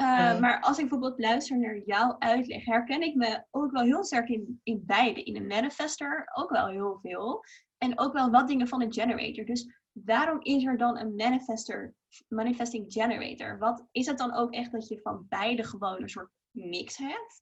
Uh, 0.02 0.40
Maar 0.40 0.62
als 0.62 0.78
ik 0.78 0.90
bijvoorbeeld 0.90 1.20
luister 1.20 1.60
naar 1.60 1.82
jouw 1.86 2.16
uitleg, 2.20 2.66
herken 2.66 3.02
ik 3.02 3.16
me 3.16 3.44
ook 3.52 3.72
wel 3.72 3.84
heel 3.84 4.04
sterk 4.04 4.30
in, 4.30 4.60
in 4.64 4.84
beide. 4.86 5.24
In 5.24 5.36
een 5.36 5.48
manifester 5.48 6.30
ook 6.34 6.50
wel 6.50 6.68
heel 6.68 7.00
veel. 7.02 7.44
En 7.82 8.00
ook 8.00 8.14
wel 8.14 8.30
wat 8.30 8.48
dingen 8.48 8.68
van 8.68 8.82
een 8.82 8.94
generator. 8.94 9.46
Dus 9.46 9.74
waarom 9.92 10.42
is 10.42 10.66
er 10.66 10.78
dan 10.78 10.98
een 10.98 11.16
manifester, 11.16 11.94
manifesting 12.28 12.86
generator? 12.88 13.58
Wat 13.60 13.86
is 13.92 14.06
het 14.06 14.18
dan 14.18 14.34
ook 14.34 14.54
echt 14.54 14.72
dat 14.72 14.88
je 14.88 15.00
van 15.02 15.26
beide 15.30 15.64
gewoon 15.64 16.02
een 16.02 16.10
soort 16.10 16.30
mix 16.52 16.98
hebt? 16.98 17.40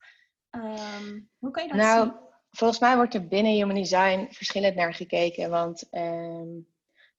Um, 0.51 1.29
hoe 1.37 1.51
kan 1.51 1.63
je 1.63 1.69
dat 1.69 1.77
nou, 1.77 2.03
zien? 2.03 2.13
Volgens 2.49 2.79
mij 2.79 2.95
wordt 2.95 3.13
er 3.13 3.27
binnen 3.27 3.51
Human 3.51 3.75
Design 3.75 4.27
verschillend 4.29 4.75
naar 4.75 4.93
gekeken. 4.93 5.49
Want 5.49 5.87
um, 5.91 6.67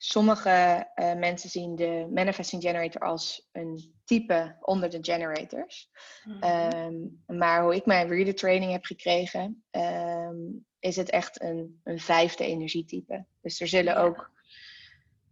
Sommige 0.03 0.89
uh, 0.97 1.15
mensen 1.15 1.51
zien 1.51 1.77
de 1.77 2.09
Manifesting 2.11 2.63
Generator 2.63 3.03
als 3.03 3.49
een 3.53 3.95
type 4.05 4.57
onder 4.61 4.91
de 4.91 4.99
generators. 5.01 5.91
Mm 6.25 6.37
-hmm. 6.41 6.73
um, 6.73 7.39
maar 7.39 7.63
hoe 7.63 7.75
ik 7.75 7.87
mijn 7.87 8.09
reader 8.09 8.35
training 8.35 8.73
heb 8.73 8.85
gekregen, 8.85 9.65
is 10.81 10.97
het 10.97 11.11
echt 11.11 11.43
een, 11.43 11.81
een 11.85 11.99
vijfde 11.99 12.45
energietype. 12.45 13.25
Dus 13.41 13.61
er 13.61 13.69
zullen 13.69 13.93
ja. 13.93 14.03
ook 14.03 14.31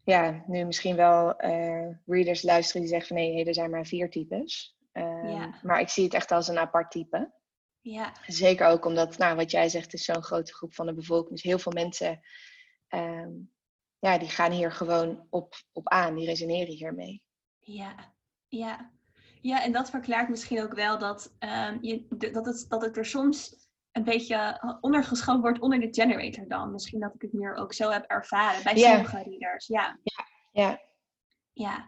ja, 0.04 0.44
nu 0.46 0.64
misschien 0.64 0.96
wel 0.96 1.44
uh, 1.44 1.88
readers 2.06 2.42
luisteren 2.42 2.80
die 2.80 2.90
zeggen 2.90 3.08
van 3.08 3.16
nee, 3.16 3.44
er 3.44 3.54
zijn 3.54 3.70
maar 3.70 3.86
vier 3.86 4.10
types. 4.10 4.76
Ja. 5.22 5.58
Maar 5.62 5.80
ik 5.80 5.88
zie 5.88 6.04
het 6.04 6.14
echt 6.14 6.30
als 6.30 6.48
een 6.48 6.58
apart 6.58 6.90
type. 6.90 7.32
Ja. 7.80 8.12
Zeker 8.26 8.66
ook 8.66 8.84
omdat, 8.84 9.18
nou, 9.18 9.36
wat 9.36 9.50
jij 9.50 9.68
zegt, 9.68 9.92
is 9.92 10.04
zo'n 10.04 10.22
grote 10.22 10.54
groep 10.54 10.74
van 10.74 10.86
de 10.86 10.94
bevolking. 10.94 11.30
Dus 11.30 11.42
heel 11.42 11.58
veel 11.58 11.72
mensen 11.72 12.20
um, 12.88 13.52
ja, 13.98 14.18
die 14.18 14.28
gaan 14.28 14.52
hier 14.52 14.72
gewoon 14.72 15.26
op, 15.30 15.54
op 15.72 15.88
aan, 15.88 16.14
die 16.14 16.26
resoneren 16.26 16.74
hiermee. 16.74 17.22
Ja, 17.58 18.14
ja. 18.48 18.90
Ja, 19.40 19.64
en 19.64 19.72
dat 19.72 19.90
verklaart 19.90 20.28
misschien 20.28 20.62
ook 20.62 20.74
wel 20.74 20.98
dat, 20.98 21.36
um, 21.38 21.78
je, 21.80 22.06
dat, 22.32 22.46
het, 22.46 22.66
dat 22.68 22.82
het 22.82 22.96
er 22.96 23.06
soms 23.06 23.67
een 23.98 24.04
beetje 24.04 24.78
ondergeschoven 24.80 25.40
wordt 25.40 25.60
onder 25.60 25.80
de 25.80 25.88
generator 25.90 26.48
dan. 26.48 26.72
Misschien 26.72 27.00
dat 27.00 27.14
ik 27.14 27.22
het 27.22 27.32
meer 27.32 27.54
ook 27.54 27.72
zo 27.72 27.90
heb 27.90 28.04
ervaren 28.04 28.62
bij 28.62 28.74
yeah. 28.74 28.92
sommige 28.92 29.22
readers. 29.22 29.66
Ja. 29.66 29.98
Ja. 30.02 30.24
Ja. 30.52 30.80
ja. 31.52 31.86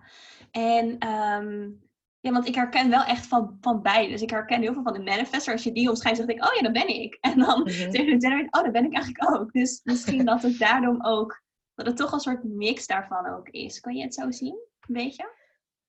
En 0.50 1.08
um, 1.08 1.88
ja, 2.20 2.32
want 2.32 2.48
ik 2.48 2.54
herken 2.54 2.90
wel 2.90 3.04
echt 3.04 3.26
van, 3.26 3.58
van 3.60 3.82
beide. 3.82 4.12
Dus 4.12 4.22
ik 4.22 4.30
herken 4.30 4.60
heel 4.60 4.72
veel 4.72 4.82
van 4.82 4.92
de 4.92 5.02
manifester. 5.02 5.52
Als 5.52 5.62
je 5.62 5.72
die 5.72 5.88
omschrijft, 5.88 6.18
zeg 6.18 6.28
ik, 6.28 6.44
oh 6.44 6.54
ja, 6.54 6.62
dat 6.62 6.72
ben 6.72 6.88
ik. 6.88 7.18
En 7.20 7.38
dan 7.38 7.60
mm 7.60 7.66
-hmm. 7.66 7.90
tegen 7.90 8.18
de 8.18 8.26
generator, 8.26 8.48
oh, 8.50 8.62
dat 8.62 8.72
ben 8.72 8.84
ik 8.84 8.94
eigenlijk 8.94 9.34
ook. 9.34 9.52
Dus 9.52 9.80
misschien 9.84 10.24
dat 10.24 10.42
het 10.42 10.58
daarom 10.58 11.04
ook 11.04 11.42
dat 11.74 11.86
het 11.86 11.96
toch 11.96 12.12
een 12.12 12.20
soort 12.20 12.44
mix 12.44 12.86
daarvan 12.86 13.26
ook 13.26 13.48
is. 13.48 13.80
Kan 13.80 13.96
je 13.96 14.02
het 14.02 14.14
zo 14.14 14.30
zien? 14.30 14.58
Een 14.80 14.94
beetje? 14.94 15.38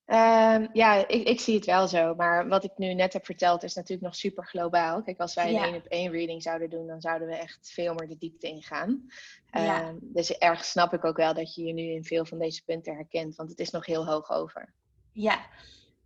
Um, 0.06 0.68
ja, 0.72 1.08
ik, 1.08 1.28
ik, 1.28 1.40
zie 1.40 1.54
het 1.54 1.64
wel 1.64 1.88
zo. 1.88 2.14
Maar 2.14 2.48
wat 2.48 2.64
ik 2.64 2.72
nu 2.76 2.94
net 2.94 3.12
heb 3.12 3.24
verteld 3.24 3.62
is 3.62 3.74
natuurlijk 3.74 4.02
nog 4.02 4.14
super 4.14 4.46
globaal. 4.46 5.02
Kijk, 5.02 5.18
als 5.18 5.34
wij 5.34 5.54
een 5.54 5.62
één 5.62 5.74
op 5.74 5.84
één 5.84 6.10
reading 6.10 6.42
zouden 6.42 6.70
doen, 6.70 6.86
dan 6.86 7.00
zouden 7.00 7.28
we 7.28 7.34
echt 7.34 7.72
veel 7.72 7.94
meer 7.94 8.08
de 8.08 8.18
diepte 8.18 8.48
ingaan. 8.48 9.06
Ja. 9.50 9.88
Um, 9.88 9.98
dus 10.00 10.38
erg 10.38 10.64
snap 10.64 10.92
ik 10.92 11.04
ook 11.04 11.16
wel 11.16 11.34
dat 11.34 11.54
je 11.54 11.64
je 11.64 11.72
nu 11.72 11.82
in 11.82 12.04
veel 12.04 12.24
van 12.24 12.38
deze 12.38 12.64
punten 12.64 12.94
herkent, 12.94 13.36
want 13.36 13.50
het 13.50 13.58
is 13.58 13.70
nog 13.70 13.86
heel 13.86 14.06
hoog 14.06 14.30
over. 14.30 14.72
Ja, 15.12 15.46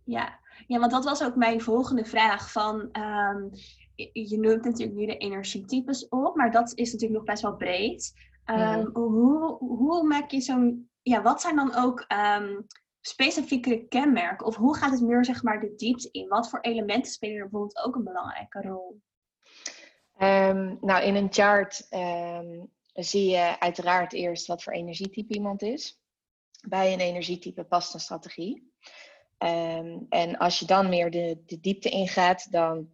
ja. 0.03 0.39
ja 0.67 0.79
want 0.79 0.91
dat 0.91 1.03
was 1.03 1.23
ook 1.23 1.35
mijn 1.35 1.61
volgende 1.61 2.05
vraag. 2.05 2.51
Van, 2.51 2.79
um, 2.79 3.51
je 4.13 4.39
noemt 4.39 4.63
natuurlijk 4.63 4.97
nu 4.97 5.05
de 5.05 5.17
energietypes 5.17 6.07
op, 6.07 6.35
maar 6.35 6.51
dat 6.51 6.71
is 6.75 6.91
natuurlijk 6.91 7.19
nog 7.19 7.29
best 7.29 7.41
wel 7.41 7.55
breed. 7.55 8.13
Um, 8.45 8.89
hoe, 8.93 9.57
hoe 9.57 10.07
maak 10.07 10.31
je 10.31 10.41
zo'n. 10.41 10.89
Ja, 11.01 11.21
wat 11.21 11.41
zijn 11.41 11.55
dan 11.55 11.75
ook 11.75 12.05
specifieke 13.07 13.85
kenmerken? 13.87 14.45
Of 14.45 14.55
hoe 14.55 14.77
gaat 14.77 14.91
het 14.91 15.01
meer 15.01 15.25
zeg 15.25 15.43
maar 15.43 15.59
de 15.59 15.75
diepte 15.75 16.09
in? 16.11 16.27
Wat 16.27 16.49
voor 16.49 16.59
elementen 16.59 17.11
spelen 17.11 17.35
er 17.35 17.41
bijvoorbeeld 17.41 17.85
ook 17.85 17.95
een 17.95 18.03
belangrijke 18.03 18.61
rol? 18.61 19.01
Um, 20.19 20.77
nou, 20.81 21.03
in 21.03 21.15
een 21.15 21.33
chart 21.33 21.87
zie 22.93 23.29
je 23.29 23.59
uiteraard 23.59 24.13
eerst 24.13 24.47
wat 24.47 24.63
voor 24.63 24.73
energietype 24.73 25.33
iemand 25.33 25.61
is. 25.61 25.99
Bij 26.67 26.93
een 26.93 26.99
energietype 26.99 27.63
past 27.63 27.93
een 27.93 27.99
strategie. 27.99 28.71
en 30.09 30.37
als 30.37 30.59
je 30.59 30.65
dan 30.65 30.89
meer 30.89 31.11
de, 31.11 31.41
de 31.45 31.59
diepte 31.59 31.89
ingaat, 31.89 32.51
dan 32.51 32.89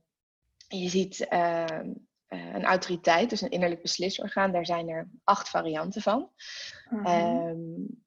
je 0.67 0.89
ziet 0.89 1.27
uh, 1.29 1.65
een 2.27 2.63
autoriteit, 2.63 3.29
dus 3.29 3.41
een 3.41 3.49
innerlijk 3.49 3.81
beslisorgaan. 3.81 4.51
Daar 4.51 4.65
zijn 4.65 4.89
er 4.89 5.09
acht 5.23 5.49
varianten 5.49 6.01
van. 6.01 6.29
Mm 6.89 7.05
-hmm. 7.05 8.03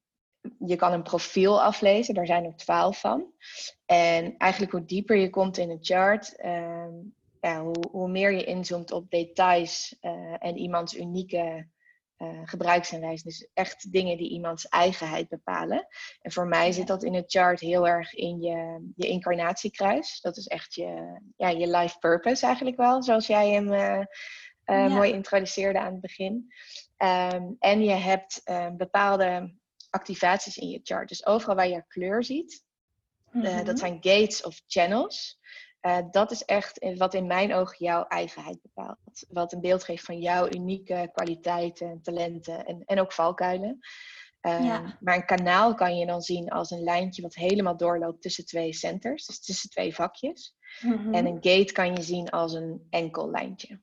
Je 0.59 0.75
kan 0.75 0.93
een 0.93 1.03
profiel 1.03 1.61
aflezen, 1.61 2.13
daar 2.13 2.25
zijn 2.25 2.45
er 2.45 2.55
twaalf 2.55 2.99
van. 2.99 3.25
En 3.85 4.37
eigenlijk 4.37 4.71
hoe 4.71 4.85
dieper 4.85 5.15
je 5.15 5.29
komt 5.29 5.57
in 5.57 5.69
het 5.69 5.85
chart, 5.85 6.45
um, 6.45 7.15
ja, 7.41 7.61
hoe, 7.61 7.83
hoe, 7.91 8.09
meer 8.09 8.31
je 8.31 8.43
inzoomt 8.43 8.91
op 8.91 9.09
details 9.09 9.97
uh, 10.01 10.35
en 10.39 10.57
iemands 10.57 10.95
unieke 10.95 11.67
uh. 12.17 13.21
Dus 13.23 13.49
echt 13.53 13.91
dingen 13.91 14.17
die 14.17 14.29
iemands 14.29 14.67
eigenheid 14.67 15.29
bepalen. 15.29 15.87
En 16.21 16.31
voor 16.31 16.47
mij 16.47 16.71
zit 16.71 16.87
dat 16.87 17.03
in 17.03 17.13
het 17.13 17.31
chart 17.31 17.59
heel 17.59 17.87
erg 17.87 18.13
in 18.13 18.41
je, 18.41 18.89
je 18.95 19.07
incarnatiekruis. 19.07 20.21
Dat 20.21 20.37
is 20.37 20.47
echt 20.47 20.73
je, 20.73 21.19
ja, 21.35 21.49
je 21.49 21.67
life 21.67 21.99
purpose 21.99 22.45
eigenlijk 22.45 22.77
wel, 22.77 23.03
zoals 23.03 23.27
jij 23.27 23.49
hem 23.49 23.73
uh, 23.73 23.79
uh, 23.99 24.05
ja. 24.65 24.87
mooi 24.87 25.11
introduceerde 25.11 25.79
aan 25.79 25.91
het 25.91 26.01
begin. 26.01 26.53
Um, 26.97 27.55
en 27.59 27.83
je 27.83 27.91
hebt 27.91 28.41
bepaalde 28.77 29.53
activaties 29.89 30.57
in 30.57 30.69
je 30.69 30.79
chart. 30.83 31.09
Dus 31.09 31.25
overal 31.25 31.55
waar 31.55 31.67
je 31.67 31.83
kleur 31.87 32.23
ziet, 32.23 32.63
mm 33.31 33.43
-hmm. 33.43 33.65
dat 33.65 33.79
zijn 33.79 33.97
gates 34.01 34.43
of 34.43 34.61
channels. 34.67 35.39
Uh, 35.81 35.97
dat 36.11 36.31
is 36.31 36.45
echt 36.45 36.95
wat 36.97 37.13
in 37.13 37.27
mijn 37.27 37.53
ogen 37.53 37.85
jouw 37.85 38.03
eigenheid 38.03 38.61
bepaalt. 38.61 39.25
Wat 39.29 39.53
een 39.53 39.61
beeld 39.61 39.83
geeft 39.83 40.03
van 40.03 40.19
jouw 40.19 40.49
unieke 40.49 41.09
kwaliteiten, 41.13 42.01
talenten 42.01 42.65
en, 42.65 42.83
en 42.85 42.99
ook 42.99 43.11
valkuilen. 43.11 43.79
Uh, 44.41 44.65
ja. 44.65 44.97
Maar 44.99 45.15
een 45.15 45.25
kanaal 45.25 45.73
kan 45.73 45.97
je 45.97 46.05
dan 46.05 46.21
zien 46.21 46.49
als 46.49 46.71
een 46.71 46.83
lijntje 46.83 47.21
wat 47.21 47.35
helemaal 47.35 47.77
doorloopt 47.77 48.21
tussen 48.21 48.45
twee 48.45 48.73
centers, 48.73 49.25
dus 49.25 49.41
tussen 49.41 49.69
twee 49.69 49.95
vakjes. 49.95 50.55
Mm 50.81 50.91
-hmm. 50.91 51.13
En 51.13 51.25
een 51.25 51.37
gate 51.41 51.71
kan 51.73 51.95
je 51.95 52.01
zien 52.01 52.29
als 52.29 52.53
een 52.53 52.87
enkel 52.89 53.29
lijntje. 53.29 53.81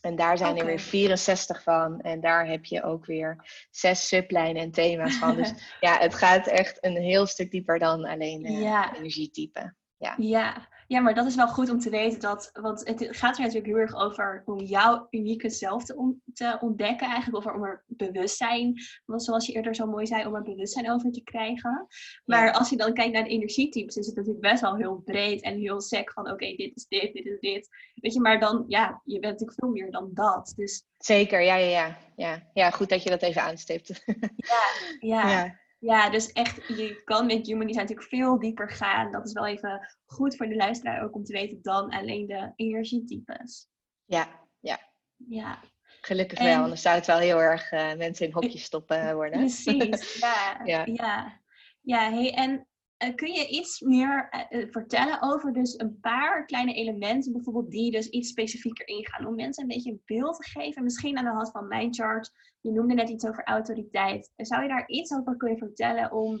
En 0.00 0.16
daar 0.16 0.38
zijn 0.38 0.50
okay. 0.50 0.60
er 0.60 0.66
weer 0.66 0.80
64 0.80 1.62
van. 1.62 2.00
En 2.00 2.20
daar 2.20 2.46
heb 2.46 2.64
je 2.64 2.82
ook 2.82 3.06
weer 3.06 3.44
zes 3.70 4.08
sublijnen 4.08 4.62
en 4.62 4.70
thema's 4.70 5.14
van. 5.14 5.36
Dus 5.36 5.52
ja, 5.80 5.98
het 5.98 6.14
gaat 6.14 6.46
echt 6.46 6.84
een 6.84 6.96
heel 6.96 7.26
stuk 7.26 7.50
dieper 7.50 7.78
dan 7.78 8.04
alleen 8.04 8.46
uh, 8.46 8.62
ja. 8.62 8.96
energietype. 8.96 9.74
Ja. 9.96 10.14
ja, 10.16 10.68
Ja, 10.88 11.00
maar 11.00 11.14
dat 11.14 11.26
is 11.26 11.34
wel 11.34 11.48
goed 11.48 11.70
om 11.70 11.78
te 11.78 11.90
weten 11.90 12.20
dat, 12.20 12.50
want 12.52 12.88
het 12.88 13.06
gaat 13.10 13.36
er 13.36 13.40
natuurlijk 13.40 13.66
heel 13.66 13.76
erg 13.76 13.94
over 13.94 14.42
om 14.44 14.60
jouw 14.60 15.06
unieke 15.10 15.50
zelf 15.50 15.84
te, 15.84 16.14
te 16.34 16.58
ontdekken, 16.60 17.06
eigenlijk, 17.06 17.46
of 17.46 17.54
om 17.54 17.64
er 17.64 17.84
bewustzijn, 17.86 18.74
zoals 19.06 19.46
je 19.46 19.52
eerder 19.52 19.74
zo 19.74 19.86
mooi 19.86 20.06
zei, 20.06 20.26
om 20.26 20.34
er 20.34 20.42
bewustzijn 20.42 20.90
over 20.90 21.12
te 21.12 21.22
krijgen. 21.22 21.86
Maar 22.24 22.52
als 22.52 22.70
je 22.70 22.76
dan 22.76 22.92
kijkt 22.92 23.12
naar 23.12 23.24
de 23.24 23.30
energietypes, 23.30 23.96
is 23.96 24.06
het 24.06 24.16
natuurlijk 24.16 24.44
best 24.44 24.60
wel 24.60 24.76
heel 24.76 25.02
breed 25.04 25.42
en 25.42 25.58
heel 25.58 25.80
sec 25.80 26.12
van, 26.12 26.30
oké, 26.30 26.54
dit 26.56 26.76
is 26.76 26.86
dit, 26.88 27.12
dit 27.12 27.26
is 27.26 27.40
dit. 27.40 27.68
Weet 27.94 28.14
je, 28.14 28.20
maar 28.20 28.40
dan, 28.40 28.64
ja, 28.68 29.02
je 29.04 29.18
bent 29.18 29.32
natuurlijk 29.32 29.58
veel 29.58 29.70
meer 29.70 29.90
dan 29.90 30.10
dat. 30.12 30.52
Dus... 30.56 30.84
Zeker, 30.98 31.42
ja, 31.42 31.56
ja, 31.56 31.68
ja, 31.68 31.98
ja. 32.16 32.50
Ja, 32.54 32.70
goed 32.70 32.88
dat 32.88 33.02
je 33.02 33.10
dat 33.10 33.22
even 33.22 33.42
aanstipt. 33.42 34.02
ja. 34.36 34.62
ja. 35.00 35.30
ja. 35.30 35.58
Ja, 35.78 36.10
dus 36.10 36.32
echt, 36.32 36.66
je 36.66 37.02
kan 37.04 37.26
met 37.26 37.46
human 37.46 37.66
design 37.66 37.82
natuurlijk 37.82 38.08
veel 38.08 38.38
dieper 38.38 38.70
gaan. 38.70 39.12
Dat 39.12 39.26
is 39.26 39.32
wel 39.32 39.46
even 39.46 39.96
goed 40.06 40.36
voor 40.36 40.48
de 40.48 40.56
luisteraar 40.56 41.02
ook 41.02 41.14
om 41.14 41.24
te 41.24 41.32
weten 41.32 41.58
dan 41.62 41.90
alleen 41.90 42.26
de 42.26 42.52
energietypes. 42.56 43.68
Ja, 44.04 44.28
ja. 44.60 44.80
Ja. 45.16 45.60
Gelukkig 46.00 46.38
wel, 46.38 46.62
anders 46.62 46.82
zou 46.82 46.96
het 46.96 47.06
wel 47.06 47.18
heel 47.18 47.40
erg 47.40 47.72
uh, 47.72 47.94
mensen 47.94 48.26
in 48.26 48.32
hokjes 48.32 48.62
stoppen 48.62 49.14
worden. 49.14 49.38
Precies, 49.38 50.18
ja. 50.20 50.60
ja. 50.64 50.82
ja. 50.86 51.40
ja 51.80 52.12
hey, 52.12 52.34
en 52.34 52.66
uh, 53.04 53.14
kun 53.14 53.32
je 53.32 53.48
iets 53.48 53.80
meer 53.80 54.46
uh, 54.50 54.66
vertellen 54.70 55.22
over 55.22 55.52
dus 55.52 55.78
een 55.78 56.00
paar 56.00 56.46
kleine 56.46 56.74
elementen, 56.74 57.32
bijvoorbeeld 57.32 57.70
die 57.70 57.90
dus 57.90 58.08
iets 58.08 58.28
specifieker 58.28 58.88
ingaan, 58.88 59.26
om 59.26 59.34
mensen 59.34 59.62
een 59.62 59.68
beetje 59.68 59.90
een 59.90 60.02
beeld 60.04 60.36
te 60.36 60.48
geven, 60.48 60.82
misschien 60.82 61.18
aan 61.18 61.24
de 61.24 61.30
hand 61.30 61.50
van 61.50 61.68
mijn 61.68 61.94
chart. 61.94 62.30
Je 62.60 62.72
noemde 62.72 62.94
net 62.94 63.08
iets 63.08 63.26
over 63.26 63.44
autoriteit. 63.44 64.32
Zou 64.36 64.62
je 64.62 64.68
daar 64.68 64.88
iets 64.88 65.12
over 65.12 65.36
kunnen 65.36 65.58
vertellen 65.58 66.12
om 66.12 66.38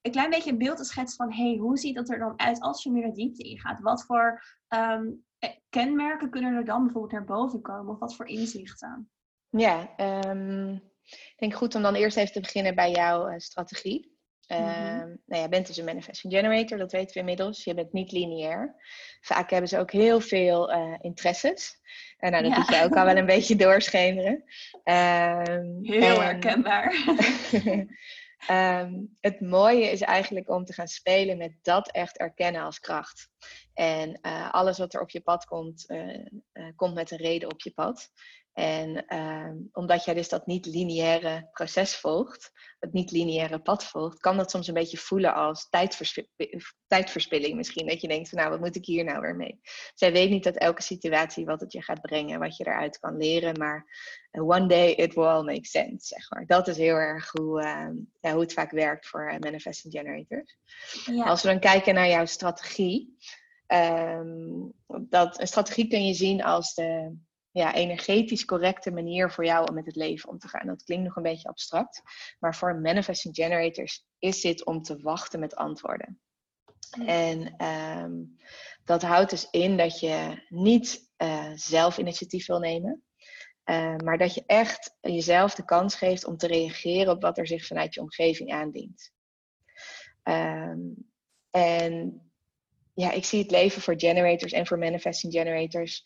een 0.00 0.10
klein 0.10 0.30
beetje 0.30 0.50
een 0.50 0.58
beeld 0.58 0.76
te 0.76 0.84
schetsen 0.84 1.16
van, 1.16 1.32
hey, 1.32 1.56
hoe 1.56 1.78
ziet 1.78 1.94
dat 1.94 2.10
er 2.10 2.18
dan 2.18 2.38
uit 2.38 2.60
als 2.60 2.82
je 2.82 2.90
meer 2.90 3.06
de 3.06 3.12
diepte 3.12 3.42
ingaat? 3.42 3.80
Wat 3.80 4.04
voor 4.04 4.42
um, 4.68 5.24
kenmerken 5.68 6.30
kunnen 6.30 6.54
er 6.54 6.64
dan 6.64 6.82
bijvoorbeeld 6.82 7.12
naar 7.12 7.24
boven 7.24 7.60
komen? 7.60 7.92
Of 7.92 7.98
wat 7.98 8.16
voor 8.16 8.26
inzichten? 8.26 9.10
Ja, 9.48 9.94
um, 10.26 10.74
ik 11.04 11.34
denk 11.36 11.54
goed 11.54 11.74
om 11.74 11.82
dan 11.82 11.94
eerst 11.94 12.16
even 12.16 12.32
te 12.32 12.40
beginnen 12.40 12.74
bij 12.74 12.90
jouw 12.90 13.38
strategie. 13.38 14.17
Uh, 14.48 14.58
nou, 14.58 15.18
jij 15.26 15.48
bent 15.48 15.66
dus 15.66 15.76
een 15.76 15.84
manifesting 15.84 16.32
generator, 16.32 16.78
dat 16.78 16.92
weten 16.92 17.14
we 17.14 17.20
inmiddels. 17.20 17.64
Je 17.64 17.74
bent 17.74 17.92
niet 17.92 18.12
lineair. 18.12 18.74
Vaak 19.20 19.50
hebben 19.50 19.68
ze 19.68 19.78
ook 19.78 19.90
heel 19.90 20.20
veel 20.20 20.72
uh, 20.72 20.94
interesses. 21.00 21.80
En 22.18 22.30
nou, 22.30 22.42
dat 22.42 22.52
ja. 22.52 22.58
doet 22.58 22.68
je 22.68 22.84
ook 22.84 22.96
al 22.96 23.04
wel 23.04 23.16
een 23.16 23.26
beetje 23.26 23.56
doorschemeren. 23.66 24.44
Um, 24.84 25.78
heel 25.82 26.20
herkenbaar. 26.20 26.94
um, 28.50 29.16
het 29.20 29.40
mooie 29.40 29.90
is 29.90 30.00
eigenlijk 30.00 30.48
om 30.48 30.64
te 30.64 30.72
gaan 30.72 30.88
spelen 30.88 31.36
met 31.36 31.52
dat 31.62 31.90
echt 31.90 32.18
erkennen 32.18 32.62
als 32.62 32.80
kracht. 32.80 33.28
En 33.74 34.18
uh, 34.22 34.52
alles 34.52 34.78
wat 34.78 34.94
er 34.94 35.00
op 35.00 35.10
je 35.10 35.20
pad 35.20 35.44
komt, 35.44 35.86
komt 36.76 36.94
met 36.94 37.10
een 37.10 37.18
reden 37.18 37.50
op 37.50 37.60
je 37.60 37.70
pad. 37.70 38.10
En 38.58 39.04
uh, 39.08 39.50
omdat 39.72 40.04
jij 40.04 40.14
dus 40.14 40.28
dat 40.28 40.46
niet-lineaire 40.46 41.48
proces 41.52 41.96
volgt, 41.96 42.52
het 42.78 42.92
niet-lineaire 42.92 43.58
pad 43.58 43.84
volgt, 43.84 44.20
kan 44.20 44.36
dat 44.36 44.50
soms 44.50 44.66
een 44.68 44.74
beetje 44.74 44.96
voelen 44.96 45.34
als 45.34 45.68
tijdverspilling 46.86 47.56
misschien. 47.56 47.86
Dat 47.86 48.00
je 48.00 48.08
denkt 48.08 48.28
van 48.28 48.38
nou, 48.38 48.50
wat 48.50 48.60
moet 48.60 48.76
ik 48.76 48.84
hier 48.84 49.04
nou 49.04 49.20
weer 49.20 49.36
mee? 49.36 49.60
Zij 49.94 50.12
weet 50.12 50.30
niet 50.30 50.44
dat 50.44 50.56
elke 50.56 50.82
situatie 50.82 51.44
wat 51.44 51.60
het 51.60 51.72
je 51.72 51.82
gaat 51.82 52.00
brengen, 52.00 52.38
wat 52.38 52.56
je 52.56 52.66
eruit 52.66 52.98
kan 52.98 53.16
leren, 53.16 53.58
maar 53.58 53.86
one 54.30 54.66
day 54.66 54.90
it 54.90 55.14
will 55.14 55.24
all 55.24 55.44
make 55.44 55.66
sense, 55.66 56.06
zeg 56.06 56.30
maar. 56.30 56.46
Dat 56.46 56.68
is 56.68 56.76
heel 56.76 56.96
erg 56.96 57.30
hoe, 57.30 57.62
uh, 57.62 57.88
ja, 58.20 58.32
hoe 58.32 58.40
het 58.40 58.52
vaak 58.52 58.70
werkt 58.70 59.08
voor 59.08 59.32
uh, 59.32 59.38
manifesting 59.38 59.92
generators. 59.94 60.56
Ja. 61.04 61.24
Als 61.24 61.42
we 61.42 61.48
dan 61.48 61.60
kijken 61.60 61.94
naar 61.94 62.08
jouw 62.08 62.26
strategie, 62.26 63.16
um, 63.66 64.72
dat, 64.86 65.40
een 65.40 65.46
strategie 65.46 65.88
kun 65.88 66.06
je 66.06 66.14
zien 66.14 66.42
als 66.42 66.74
de 66.74 67.16
ja, 67.58 67.74
energetisch 67.74 68.44
correcte 68.44 68.90
manier 68.90 69.30
voor 69.30 69.44
jou 69.44 69.68
om 69.68 69.74
met 69.74 69.86
het 69.86 69.96
leven 69.96 70.28
om 70.28 70.38
te 70.38 70.48
gaan. 70.48 70.66
Dat 70.66 70.84
klinkt 70.84 71.04
nog 71.04 71.16
een 71.16 71.22
beetje 71.22 71.48
abstract, 71.48 72.02
maar 72.38 72.56
voor 72.56 72.76
manifesting 72.76 73.34
generators 73.34 74.06
is 74.18 74.40
dit 74.40 74.64
om 74.64 74.82
te 74.82 75.00
wachten 75.00 75.40
met 75.40 75.56
antwoorden. 75.56 76.20
En 77.06 77.64
um, 77.64 78.36
dat 78.84 79.02
houdt 79.02 79.30
dus 79.30 79.50
in 79.50 79.76
dat 79.76 80.00
je 80.00 80.46
niet 80.48 81.10
uh, 81.18 81.50
zelf 81.54 81.98
initiatief 81.98 82.46
wil 82.46 82.58
nemen, 82.58 83.02
uh, 83.64 83.96
maar 83.96 84.18
dat 84.18 84.34
je 84.34 84.42
echt 84.46 84.96
jezelf 85.00 85.54
de 85.54 85.64
kans 85.64 85.94
geeft 85.94 86.24
om 86.24 86.36
te 86.36 86.46
reageren 86.46 87.12
op 87.12 87.22
wat 87.22 87.38
er 87.38 87.46
zich 87.46 87.66
vanuit 87.66 87.94
je 87.94 88.00
omgeving 88.00 88.52
aandient. 88.52 89.12
Um, 90.22 91.10
en 91.50 92.22
ja, 92.94 93.10
ik 93.10 93.24
zie 93.24 93.42
het 93.42 93.50
leven 93.50 93.82
voor 93.82 93.94
generators 93.96 94.52
en 94.52 94.66
voor 94.66 94.78
manifesting 94.78 95.32
generators 95.32 96.04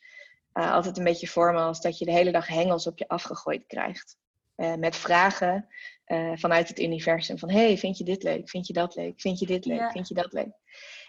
uh, 0.55 0.73
altijd 0.73 0.99
een 0.99 1.05
beetje 1.05 1.27
vormen 1.27 1.63
als 1.63 1.81
dat 1.81 1.99
je 1.99 2.05
de 2.05 2.13
hele 2.13 2.33
dag 2.33 2.47
hengels 2.47 2.87
op 2.87 2.99
je 2.99 3.09
afgegooid 3.09 3.67
krijgt. 3.67 4.17
Uh, 4.57 4.75
met 4.75 4.97
vragen 4.97 5.69
uh, 6.07 6.33
vanuit 6.35 6.69
het 6.69 6.81
universum 6.81 7.39
van 7.39 7.51
hey, 7.51 7.79
vind 7.79 7.99
je 7.99 8.05
dit 8.05 8.23
leuk? 8.23 8.49
Vind 8.49 8.67
je 8.67 8.73
dat 8.73 8.95
leuk? 8.95 9.21
Vind 9.21 9.39
je 9.39 9.47
dit 9.47 9.65
leuk? 9.65 9.79
Ja. 9.79 9.91
Vind 9.91 10.09
je 10.09 10.15
dat 10.15 10.33
leuk? 10.33 10.53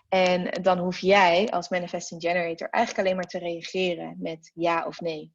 En 0.10 0.62
dan 0.62 0.78
hoef 0.78 1.00
jij 1.00 1.50
als 1.50 1.70
manifesting 1.70 2.22
generator 2.22 2.70
eigenlijk 2.70 3.06
alleen 3.06 3.18
maar 3.18 3.30
te 3.30 3.40
reageren 3.40 4.16
met 4.20 4.52
ja 4.54 4.86
of 4.86 5.00
nee. 5.00 5.34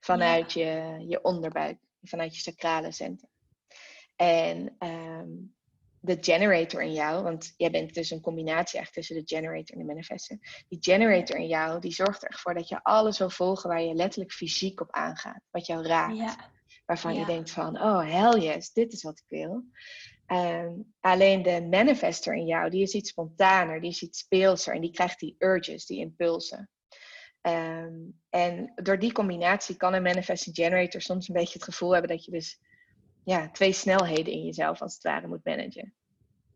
Vanuit 0.00 0.52
ja. 0.52 0.64
je, 0.64 1.06
je 1.08 1.22
onderbuik, 1.22 1.78
vanuit 2.02 2.34
je 2.34 2.40
sacrale 2.40 2.92
centrum. 2.92 3.30
En 4.16 4.76
um, 4.78 5.56
de 6.08 6.18
generator 6.20 6.82
in 6.82 6.92
jou, 6.92 7.22
want 7.22 7.54
jij 7.56 7.70
bent 7.70 7.94
dus 7.94 8.10
een 8.10 8.20
combinatie 8.20 8.80
echt 8.80 8.92
tussen 8.92 9.16
de 9.16 9.34
generator 9.34 9.76
en 9.76 9.78
de 9.78 9.84
manifester. 9.84 10.64
Die 10.68 10.78
generator 10.80 11.36
in 11.36 11.46
jou, 11.46 11.80
die 11.80 11.92
zorgt 11.92 12.24
ervoor 12.24 12.54
dat 12.54 12.68
je 12.68 12.82
alles 12.82 13.18
wil 13.18 13.30
volgen 13.30 13.68
waar 13.68 13.82
je 13.82 13.94
letterlijk 13.94 14.32
fysiek 14.32 14.80
op 14.80 14.90
aangaat. 14.90 15.40
Wat 15.50 15.66
jou 15.66 15.86
raakt. 15.86 16.16
Ja. 16.16 16.36
Waarvan 16.86 17.14
ja. 17.14 17.20
je 17.20 17.26
denkt 17.26 17.50
van, 17.50 17.82
oh 17.82 18.10
hell 18.10 18.40
yes, 18.40 18.72
dit 18.72 18.92
is 18.92 19.02
wat 19.02 19.18
ik 19.18 19.28
wil. 19.28 19.64
Um, 20.26 20.94
alleen 21.00 21.42
de 21.42 21.66
manifester 21.70 22.34
in 22.34 22.46
jou, 22.46 22.70
die 22.70 22.82
is 22.82 22.94
iets 22.94 23.10
spontaner, 23.10 23.80
die 23.80 23.90
is 23.90 24.02
iets 24.02 24.18
speelser 24.18 24.74
en 24.74 24.80
die 24.80 24.90
krijgt 24.90 25.20
die 25.20 25.34
urges, 25.38 25.86
die 25.86 26.00
impulsen. 26.00 26.70
Um, 27.42 28.20
en 28.28 28.72
door 28.74 28.98
die 28.98 29.12
combinatie 29.12 29.76
kan 29.76 29.94
een 29.94 30.02
manifesting 30.02 30.56
generator 30.56 31.00
soms 31.00 31.28
een 31.28 31.34
beetje 31.34 31.52
het 31.52 31.64
gevoel 31.64 31.92
hebben 31.92 32.10
dat 32.10 32.24
je 32.24 32.30
dus 32.30 32.60
ja, 33.24 33.50
twee 33.50 33.72
snelheden 33.72 34.32
in 34.32 34.44
jezelf 34.44 34.82
als 34.82 34.94
het 34.94 35.02
ware 35.02 35.26
moet 35.26 35.44
managen. 35.44 35.94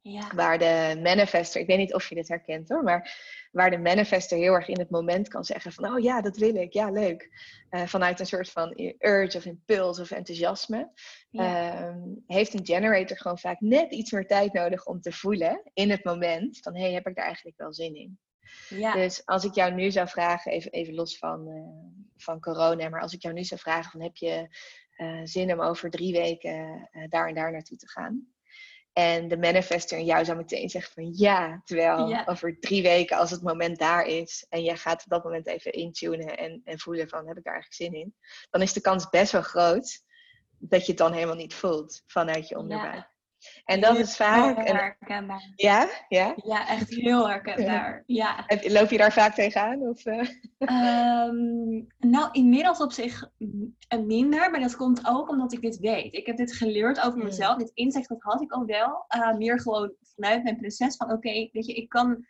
Ja. 0.05 0.31
Waar 0.35 0.59
de 0.59 1.01
manifester, 1.03 1.61
ik 1.61 1.67
weet 1.67 1.79
niet 1.79 1.95
of 1.95 2.09
je 2.09 2.15
dit 2.15 2.29
herkent 2.29 2.69
hoor, 2.69 2.83
maar 2.83 3.19
waar 3.53 3.71
de 3.71 3.79
manifester 3.79 4.39
heel 4.39 4.53
erg 4.53 4.69
in 4.69 4.79
het 4.79 4.91
moment 4.91 5.29
kan 5.29 5.45
zeggen 5.45 5.73
van, 5.73 5.93
oh 5.93 5.99
ja, 5.99 6.21
dat 6.21 6.37
wil 6.37 6.55
ik, 6.55 6.73
ja, 6.73 6.91
leuk. 6.91 7.31
Uh, 7.71 7.87
vanuit 7.87 8.21
een 8.21 8.27
soort 8.27 8.51
van 8.51 8.95
urge 8.99 9.37
of 9.37 9.45
impuls 9.45 9.99
of 9.99 10.11
enthousiasme, 10.11 10.93
ja. 11.31 11.89
um, 11.89 12.25
heeft 12.27 12.55
een 12.55 12.67
generator 12.67 13.17
gewoon 13.17 13.39
vaak 13.39 13.61
net 13.61 13.93
iets 13.93 14.11
meer 14.11 14.27
tijd 14.27 14.53
nodig 14.53 14.87
om 14.87 15.01
te 15.01 15.13
voelen 15.13 15.63
in 15.73 15.91
het 15.91 16.05
moment 16.05 16.59
van, 16.59 16.75
hé, 16.75 16.83
hey, 16.83 16.93
heb 16.93 17.07
ik 17.07 17.15
daar 17.15 17.27
eigenlijk 17.27 17.59
wel 17.59 17.73
zin 17.73 17.95
in? 17.95 18.19
Ja. 18.69 18.93
Dus 18.93 19.27
als 19.27 19.45
ik 19.45 19.55
jou 19.55 19.73
nu 19.73 19.91
zou 19.91 20.09
vragen, 20.09 20.53
even, 20.53 20.71
even 20.71 20.95
los 20.95 21.19
van, 21.19 21.49
uh, 21.49 22.03
van 22.17 22.41
corona, 22.41 22.89
maar 22.89 23.01
als 23.01 23.13
ik 23.13 23.23
jou 23.23 23.35
nu 23.35 23.45
zou 23.45 23.61
vragen 23.61 23.91
van, 23.91 24.03
heb 24.03 24.17
je 24.17 24.57
uh, 24.97 25.21
zin 25.25 25.53
om 25.53 25.61
over 25.61 25.91
drie 25.91 26.13
weken 26.13 26.89
daar 27.09 27.29
en 27.29 27.35
daar 27.35 27.53
naartoe 27.53 27.77
te 27.77 27.89
gaan. 27.89 28.32
En 28.93 29.29
de 29.29 29.39
manifester 29.39 29.99
in 29.99 30.05
jou 30.05 30.25
zou 30.25 30.37
meteen 30.37 30.69
zeggen 30.69 30.93
van 30.93 31.13
ja, 31.15 31.61
terwijl 31.65 32.09
ja. 32.09 32.25
over 32.27 32.59
drie 32.61 32.83
weken 32.83 33.17
als 33.17 33.31
het 33.31 33.43
moment 33.43 33.79
daar 33.79 34.07
is 34.07 34.47
en 34.49 34.63
jij 34.63 34.77
gaat 34.77 35.03
op 35.03 35.11
dat 35.11 35.25
moment 35.25 35.47
even 35.47 35.73
intunen 35.73 36.37
en, 36.39 36.61
en 36.65 36.79
voelen 36.79 37.09
van 37.09 37.27
heb 37.27 37.37
ik 37.37 37.45
daar 37.45 37.55
eigenlijk 37.55 37.83
zin 37.83 38.01
in, 38.01 38.15
dan 38.51 38.63
is 38.63 38.73
de 38.73 38.81
kans 38.81 39.09
best 39.09 39.33
wel 39.33 39.43
groot 39.43 40.03
dat 40.59 40.81
je 40.81 40.93
het 40.93 41.01
dan 41.01 41.13
helemaal 41.13 41.37
niet 41.37 41.55
voelt 41.55 42.03
vanuit 42.07 42.49
je 42.49 42.59
onderbuik. 42.59 42.95
Ja. 42.95 43.12
En 43.65 43.81
dat 43.81 43.99
is 43.99 44.17
vaak. 44.17 44.57
Heel 44.57 44.75
herkenbaar. 44.75 45.53
Ja, 45.57 45.89
ja? 46.09 46.35
Ja, 46.37 46.69
echt 46.69 46.91
heel 46.91 47.29
herkenbaar. 47.29 48.03
Ja. 48.07 48.45
ja. 48.49 48.71
Loop 48.73 48.91
je 48.91 48.99
daar 48.99 49.13
vaak 49.13 49.35
tegenaan? 49.35 49.81
Of, 49.81 50.07
uh... 50.07 50.29
um, 50.59 51.87
nou, 51.99 52.29
inmiddels 52.33 52.81
op 52.81 52.93
zich 52.93 53.31
minder, 54.07 54.51
maar 54.51 54.61
dat 54.61 54.77
komt 54.77 55.07
ook 55.07 55.29
omdat 55.29 55.53
ik 55.53 55.61
dit 55.61 55.79
weet. 55.79 56.15
Ik 56.15 56.27
heb 56.27 56.37
dit 56.37 56.53
geleerd 56.53 56.99
over 56.99 57.13
hmm. 57.13 57.25
mezelf. 57.25 57.57
Dit 57.57 57.71
inzicht 57.75 58.09
dat 58.09 58.23
had 58.23 58.43
ik 58.43 58.53
al 58.53 58.65
wel. 58.65 59.05
Uh, 59.17 59.37
meer 59.37 59.61
gewoon 59.61 59.95
vanuit 60.15 60.43
mijn 60.43 60.57
proces 60.57 60.97
van: 60.97 61.07
oké, 61.07 61.17
okay, 61.17 61.49
weet 61.53 61.67
je, 61.67 61.75
ik 61.75 61.89
kan. 61.89 62.27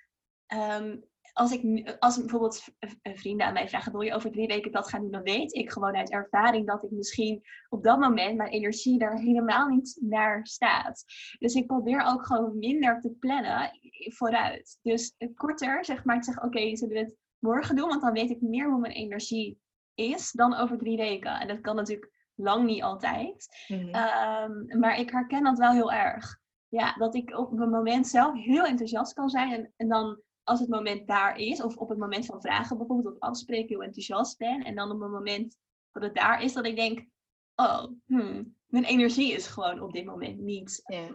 Um, 0.55 1.11
als, 1.33 1.53
ik, 1.53 1.97
als 1.99 2.19
bijvoorbeeld 2.19 2.65
vrienden 3.03 3.47
aan 3.47 3.53
mij 3.53 3.69
vragen, 3.69 3.93
wil 3.93 4.01
je 4.01 4.15
over 4.15 4.31
drie 4.31 4.47
weken 4.47 4.73
dat 4.73 4.89
gaan 4.89 5.01
doen, 5.01 5.11
dan 5.11 5.23
weet 5.23 5.55
ik 5.55 5.73
gewoon 5.73 5.97
uit 5.97 6.11
ervaring 6.11 6.67
dat 6.67 6.85
ik 6.85 6.91
misschien 6.91 7.43
op 7.69 7.85
dat 7.85 7.99
moment 7.99 8.37
mijn 8.37 8.51
energie 8.51 8.99
daar 8.99 9.19
helemaal 9.19 9.69
niet 9.69 9.99
naar 10.01 10.47
staat. 10.47 11.05
Dus 11.39 11.55
ik 11.55 11.67
probeer 11.67 12.05
ook 12.07 12.27
gewoon 12.27 12.59
minder 12.59 13.01
te 13.01 13.11
plannen 13.11 13.71
vooruit. 13.93 14.79
Dus 14.83 15.15
korter, 15.35 15.85
zeg 15.85 16.05
maar, 16.05 16.19
te 16.19 16.25
zeggen, 16.25 16.45
oké, 16.45 16.59
okay, 16.59 16.77
zullen 16.77 16.95
we 16.95 17.01
het 17.01 17.17
morgen 17.39 17.77
doen? 17.77 17.89
Want 17.89 18.03
dan 18.03 18.13
weet 18.13 18.31
ik 18.31 18.41
meer 18.41 18.71
hoe 18.71 18.81
mijn 18.81 18.93
energie 18.93 19.61
is 19.95 20.33
dan 20.33 20.55
over 20.55 20.79
drie 20.79 20.97
weken. 20.97 21.41
En 21.41 21.49
dat 21.49 21.61
kan 21.61 21.77
natuurlijk 21.77 22.13
lang 22.35 22.65
niet 22.65 22.83
altijd. 22.83 23.47
Mm 23.69 23.79
-hmm. 23.79 24.69
um, 24.71 24.79
maar 24.79 24.99
ik 24.99 25.11
herken 25.11 25.45
dat 25.45 25.59
wel 25.59 25.73
heel 25.73 25.93
erg. 25.93 26.41
Ja, 26.69 26.93
dat 26.93 27.15
ik 27.15 27.39
op 27.39 27.61
een 27.61 27.71
moment 27.71 28.07
zelf 28.07 28.35
heel 28.35 28.65
enthousiast 28.65 29.13
kan 29.13 29.29
zijn 29.29 29.53
en, 29.53 29.73
en 29.77 29.89
dan 29.89 30.21
als 30.45 30.61
het 30.61 30.69
moment 30.69 31.07
daar 31.07 31.37
is, 31.37 31.63
of 31.63 31.77
op 31.77 31.89
het 31.89 31.99
moment 31.99 32.27
van 32.27 32.41
vragen 32.41 32.79
bijvoorbeeld, 32.79 33.15
of 33.15 33.21
afspreken, 33.21 33.69
heel 33.69 33.83
enthousiast 33.83 34.39
ben. 34.39 34.65
En 34.65 34.75
dan 34.75 34.91
op 34.91 35.01
het 35.01 35.11
moment 35.11 35.57
dat 35.93 36.03
het 36.03 36.15
daar 36.15 36.43
is, 36.43 36.53
dat 36.53 36.67
ik 36.67 36.77
denk, 36.77 37.07
oh, 37.55 37.85
hmm, 38.07 38.57
mijn 38.67 38.85
energie 38.85 39.33
is 39.33 39.47
gewoon 39.47 39.81
op 39.81 39.93
dit 39.93 40.05
moment 40.05 40.39
niet. 40.39 40.81
Ja. 40.85 41.09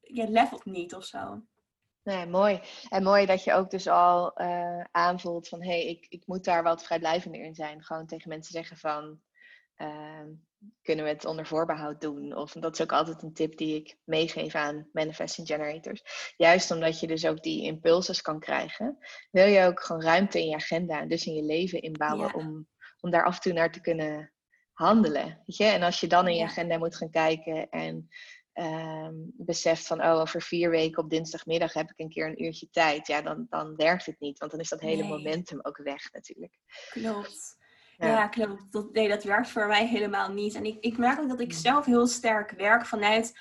Je 0.00 0.30
levelt 0.30 0.64
niet 0.64 0.94
of 0.94 1.04
zo. 1.04 1.42
Nee, 2.02 2.26
mooi. 2.26 2.60
En 2.88 3.02
mooi 3.02 3.26
dat 3.26 3.44
je 3.44 3.52
ook 3.52 3.70
dus 3.70 3.88
al 3.88 4.40
uh, 4.40 4.84
aanvoelt 4.90 5.48
van 5.48 5.62
hé, 5.62 5.68
hey, 5.68 5.86
ik, 5.86 6.06
ik 6.08 6.26
moet 6.26 6.44
daar 6.44 6.62
wat 6.62 6.84
vrijblijvender 6.84 7.40
in 7.40 7.54
zijn. 7.54 7.82
Gewoon 7.82 8.06
tegen 8.06 8.28
mensen 8.28 8.52
zeggen 8.52 8.76
van 8.76 9.20
uh, 9.76 10.26
kunnen 10.82 11.04
we 11.04 11.10
het 11.10 11.24
onder 11.24 11.46
voorbehoud 11.46 12.00
doen? 12.00 12.36
Of 12.36 12.52
dat 12.52 12.72
is 12.72 12.80
ook 12.80 12.92
altijd 12.92 13.22
een 13.22 13.32
tip 13.32 13.56
die 13.56 13.76
ik 13.76 13.96
meegeef 14.04 14.54
aan 14.54 14.88
manifesting 14.92 15.46
generators. 15.46 16.32
Juist 16.36 16.70
omdat 16.70 17.00
je 17.00 17.06
dus 17.06 17.26
ook 17.26 17.42
die 17.42 17.62
impulses 17.62 18.22
kan 18.22 18.40
krijgen, 18.40 18.98
wil 19.30 19.46
je 19.46 19.64
ook 19.64 19.80
gewoon 19.80 20.02
ruimte 20.02 20.40
in 20.40 20.48
je 20.48 20.54
agenda 20.54 21.00
en 21.00 21.08
dus 21.08 21.26
in 21.26 21.34
je 21.34 21.42
leven 21.42 21.82
inbouwen 21.82 22.34
om, 22.34 22.68
om 23.00 23.10
daar 23.10 23.24
af 23.24 23.34
en 23.34 23.40
toe 23.40 23.52
naar 23.52 23.72
te 23.72 23.80
kunnen 23.80 24.32
handelen. 24.72 25.42
Weet 25.46 25.56
je? 25.56 25.64
En 25.64 25.82
als 25.82 26.00
je 26.00 26.06
dan 26.06 26.28
in 26.28 26.36
je 26.36 26.44
agenda 26.44 26.78
moet 26.78 26.96
gaan 26.96 27.10
kijken 27.10 27.68
en 27.70 28.08
um, 28.54 29.32
beseft 29.36 29.86
van, 29.86 30.02
oh, 30.02 30.20
over 30.20 30.42
vier 30.42 30.70
weken 30.70 31.02
op 31.02 31.10
dinsdagmiddag 31.10 31.72
heb 31.72 31.90
ik 31.90 31.98
een 31.98 32.08
keer 32.08 32.26
een 32.26 32.44
uurtje 32.44 32.68
tijd, 32.70 33.06
ja, 33.06 33.22
dan, 33.22 33.46
dan 33.48 33.76
werkt 33.76 34.06
het 34.06 34.20
niet, 34.20 34.38
want 34.38 34.50
dan 34.50 34.60
is 34.60 34.68
dat 34.68 34.80
hele 34.80 35.02
momentum 35.02 35.58
ook 35.62 35.76
weg 35.76 36.12
natuurlijk. 36.12 36.58
Klopt. 36.90 37.56
Ja, 37.98 38.28
klopt. 38.28 38.72
Dat, 38.72 38.92
nee, 38.92 39.08
dat 39.08 39.24
werkt 39.24 39.48
voor 39.48 39.66
mij 39.66 39.86
helemaal 39.86 40.32
niet. 40.32 40.54
En 40.54 40.64
ik, 40.64 40.76
ik 40.80 40.98
merk 40.98 41.20
ook 41.20 41.28
dat 41.28 41.40
ik 41.40 41.52
zelf 41.52 41.84
heel 41.84 42.06
sterk 42.06 42.50
werk 42.50 42.86
vanuit 42.86 43.32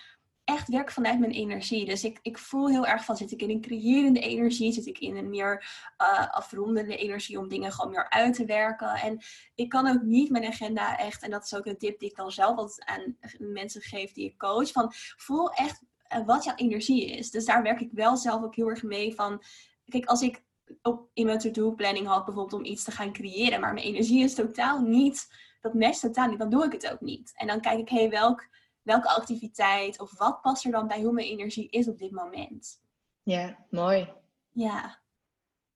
echt 0.43 0.67
werk 0.67 0.91
vanuit 0.91 1.19
mijn 1.19 1.31
energie. 1.31 1.85
Dus 1.85 2.03
ik, 2.03 2.19
ik 2.21 2.37
voel 2.37 2.69
heel 2.69 2.85
erg 2.85 3.05
van, 3.05 3.17
zit 3.17 3.31
ik 3.31 3.41
in 3.41 3.49
een 3.49 3.61
creërende 3.61 4.19
energie? 4.19 4.71
Zit 4.71 4.85
ik 4.85 4.99
in 4.99 5.17
een 5.17 5.29
meer 5.29 5.65
uh, 6.01 6.29
afrondende 6.31 6.97
energie 6.97 7.39
om 7.39 7.47
dingen 7.47 7.71
gewoon 7.71 7.91
meer 7.91 8.09
uit 8.09 8.33
te 8.33 8.45
werken? 8.45 8.89
En 8.89 9.19
ik 9.55 9.69
kan 9.69 9.87
ook 9.87 10.01
niet 10.01 10.29
mijn 10.29 10.45
agenda 10.45 10.97
echt, 10.97 11.23
en 11.23 11.31
dat 11.31 11.43
is 11.43 11.55
ook 11.55 11.65
een 11.65 11.77
tip 11.77 11.99
die 11.99 12.09
ik 12.09 12.15
dan 12.15 12.31
zelf 12.31 12.57
altijd 12.57 12.87
aan 12.87 13.17
mensen 13.37 13.81
geef 13.81 14.11
die 14.11 14.25
ik 14.25 14.37
coach, 14.37 14.71
van 14.71 14.91
voel 15.17 15.51
echt 15.51 15.81
uh, 16.15 16.25
wat 16.25 16.43
jouw 16.43 16.55
energie 16.55 17.17
is. 17.17 17.31
Dus 17.31 17.45
daar 17.45 17.63
werk 17.63 17.81
ik 17.81 17.89
wel 17.91 18.17
zelf 18.17 18.43
ook 18.43 18.55
heel 18.55 18.69
erg 18.69 18.83
mee 18.83 19.15
van, 19.15 19.43
kijk, 19.85 20.05
als 20.05 20.21
ik 20.21 20.43
op, 20.81 21.09
in 21.13 21.25
mijn 21.25 21.39
to-do 21.39 21.71
planning 21.71 22.07
had 22.07 22.25
bijvoorbeeld 22.25 22.61
om 22.61 22.65
iets 22.65 22.83
te 22.83 22.91
gaan 22.91 23.13
creëren, 23.13 23.59
maar 23.59 23.73
mijn 23.73 23.85
energie 23.85 24.23
is 24.23 24.35
totaal 24.35 24.81
niet, 24.81 25.27
dat 25.61 25.73
matcht 25.73 25.99
totaal 25.99 26.27
niet, 26.27 26.39
dan 26.39 26.49
doe 26.49 26.65
ik 26.65 26.71
het 26.71 26.91
ook 26.91 27.01
niet. 27.01 27.31
En 27.35 27.47
dan 27.47 27.61
kijk 27.61 27.79
ik, 27.79 27.89
hé, 27.89 27.99
hey, 27.99 28.09
welk 28.09 28.47
welke 28.83 29.09
activiteit 29.09 29.99
of 29.99 30.17
wat 30.17 30.41
past 30.41 30.65
er 30.65 30.71
dan 30.71 30.87
bij 30.87 31.01
hoe 31.01 31.13
mijn 31.13 31.27
energie 31.27 31.69
is 31.69 31.87
op 31.87 31.97
dit 31.97 32.11
moment. 32.11 32.81
Ja, 33.23 33.65
mooi. 33.69 34.13
Ja, 34.51 34.99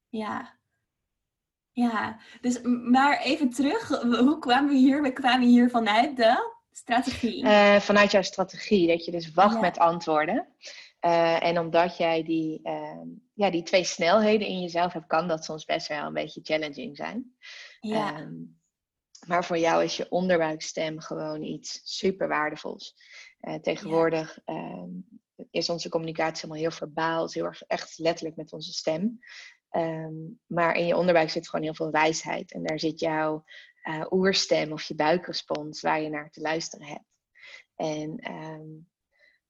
ja. 0.10 0.56
Ja, 1.72 2.20
dus 2.42 2.62
maar 2.90 3.22
even 3.22 3.50
terug, 3.50 3.88
hoe 4.02 4.40
kwamen 4.40 4.70
we 4.70 4.78
hier? 4.78 5.02
We 5.02 5.14
kwamen 5.14 5.48
hier 5.48 5.70
vanuit 5.70 6.18
de 6.18 6.56
strategie. 6.72 7.44
Uh, 7.44 7.76
vanuit 7.80 8.12
jouw 8.12 8.22
strategie, 8.22 8.88
dat 8.88 9.06
je 9.06 9.12
dus 9.12 9.32
wacht 9.32 9.62
met 9.62 9.78
antwoorden. 9.78 10.48
Uh, 11.08 11.44
en 11.44 11.60
omdat 11.60 11.98
jij 11.98 12.24
die, 12.24 12.60
uh, 12.64 13.02
ja, 13.34 13.50
die 13.50 13.64
twee 13.64 13.84
snelheden 13.84 14.48
in 14.48 14.62
jezelf 14.62 14.94
hebt, 14.94 15.08
kan 15.08 15.28
dat 15.28 15.46
soms 15.46 15.66
best 15.66 15.88
wel 15.88 16.06
een 16.06 16.14
beetje 16.14 16.42
challenging 16.44 16.96
zijn. 16.96 17.36
Ja. 17.80 18.20
Um, 18.20 18.60
maar 19.28 19.46
voor 19.46 19.58
jou 19.58 19.84
is 19.84 19.98
je 19.98 20.10
onderbuikstem 20.10 21.00
gewoon 21.00 21.42
iets 21.42 21.82
super 21.84 22.28
waardevols. 22.28 22.96
Uh, 23.42 23.56
tegenwoordig 23.56 24.40
ehm, 24.46 24.90
is 25.52 25.70
onze 25.70 25.90
communicatie 25.90 26.44
allemaal 26.44 26.62
heel 26.62 26.72
verbaal, 26.72 27.30
heel 27.32 27.46
erg 27.46 27.62
echt 27.62 27.98
letterlijk 27.98 28.36
met 28.36 28.54
onze 28.54 28.74
stem. 28.74 29.20
Ehm, 29.70 30.16
maar 30.46 30.76
in 30.76 30.86
je 30.86 30.98
onderbuik 30.98 31.30
zit 31.30 31.50
gewoon 31.50 31.66
heel 31.66 31.76
veel 31.76 31.92
wijsheid. 31.92 32.52
En 32.52 32.64
daar 32.64 32.80
zit 32.80 33.00
jouw 33.00 33.44
uh, 33.84 34.06
oerstem 34.10 34.72
of 34.72 34.84
je 34.84 34.96
buikrespons 34.96 35.82
waar 35.82 36.02
je 36.02 36.10
naar 36.10 36.30
te 36.30 36.42
luisteren 36.42 36.88
hebt. 36.88 37.06
En 37.76 38.32
um, 38.32 38.88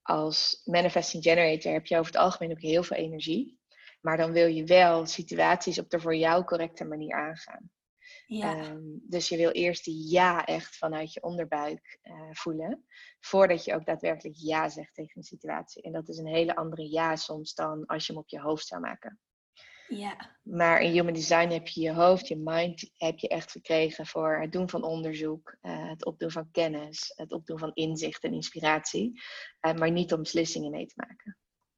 als 0.07 0.61
manifesting 0.65 1.23
generator 1.23 1.71
heb 1.71 1.85
je 1.85 1.97
over 1.97 2.11
het 2.11 2.21
algemeen 2.21 2.51
ook 2.51 2.61
heel 2.61 2.83
veel 2.83 2.97
energie. 2.97 3.59
Maar 4.01 4.17
dan 4.17 4.31
wil 4.31 4.47
je 4.47 4.63
wel 4.63 5.05
situaties 5.05 5.79
op 5.79 5.89
de 5.89 5.99
voor 5.99 6.15
jou 6.15 6.43
correcte 6.43 6.85
manier 6.85 7.15
aangaan. 7.15 7.71
Ja. 8.25 8.57
Ehm, 8.57 8.81
dus 9.01 9.29
je 9.29 9.37
wil 9.37 9.51
eerst 9.51 9.83
die 9.83 10.11
ja 10.11 10.45
echt 10.45 10.77
vanuit 10.77 11.13
je 11.13 11.23
onderbuik 11.23 11.99
uh, 12.03 12.29
voelen, 12.31 12.85
voordat 13.19 13.65
je 13.65 13.73
ook 13.73 13.85
daadwerkelijk 13.85 14.35
ja 14.37 14.69
zegt 14.69 14.93
tegen 14.93 15.17
een 15.17 15.23
situatie. 15.23 15.81
En 15.81 15.91
dat 15.91 16.09
is 16.09 16.17
een 16.17 16.27
hele 16.27 16.55
andere 16.55 16.89
ja 16.89 17.15
soms 17.15 17.53
dan 17.53 17.85
als 17.85 18.05
je 18.05 18.13
hem 18.13 18.21
op 18.21 18.29
je 18.29 18.39
hoofd 18.39 18.65
zou 18.65 18.81
maken. 18.81 19.19
Ja. 19.87 20.35
Maar 20.43 20.81
in 20.81 20.91
Human 20.91 21.13
Design 21.13 21.49
heb 21.49 21.67
je 21.67 21.81
je 21.81 21.93
hoofd, 21.93 22.27
je 22.27 22.37
mind, 22.37 22.89
heb 22.97 23.19
je 23.19 23.27
echt 23.27 23.51
gekregen 23.51 24.05
voor 24.05 24.41
het 24.41 24.51
doen 24.51 24.69
van 24.69 24.83
onderzoek, 24.83 25.57
uh, 25.61 25.89
het 25.89 26.05
opdoen 26.05 26.31
van 26.31 26.51
kennis, 26.51 27.13
het 27.15 27.31
opdoen 27.31 27.59
van 27.59 27.71
inzicht 27.73 28.23
en 28.23 28.33
inspiratie, 28.33 29.21
uh, 29.61 29.73
maar 29.73 29.91
niet 29.91 30.13
om 30.13 30.21
beslissingen 30.21 30.71
mee 30.71 30.85
te 30.85 30.93
maken. 30.95 31.37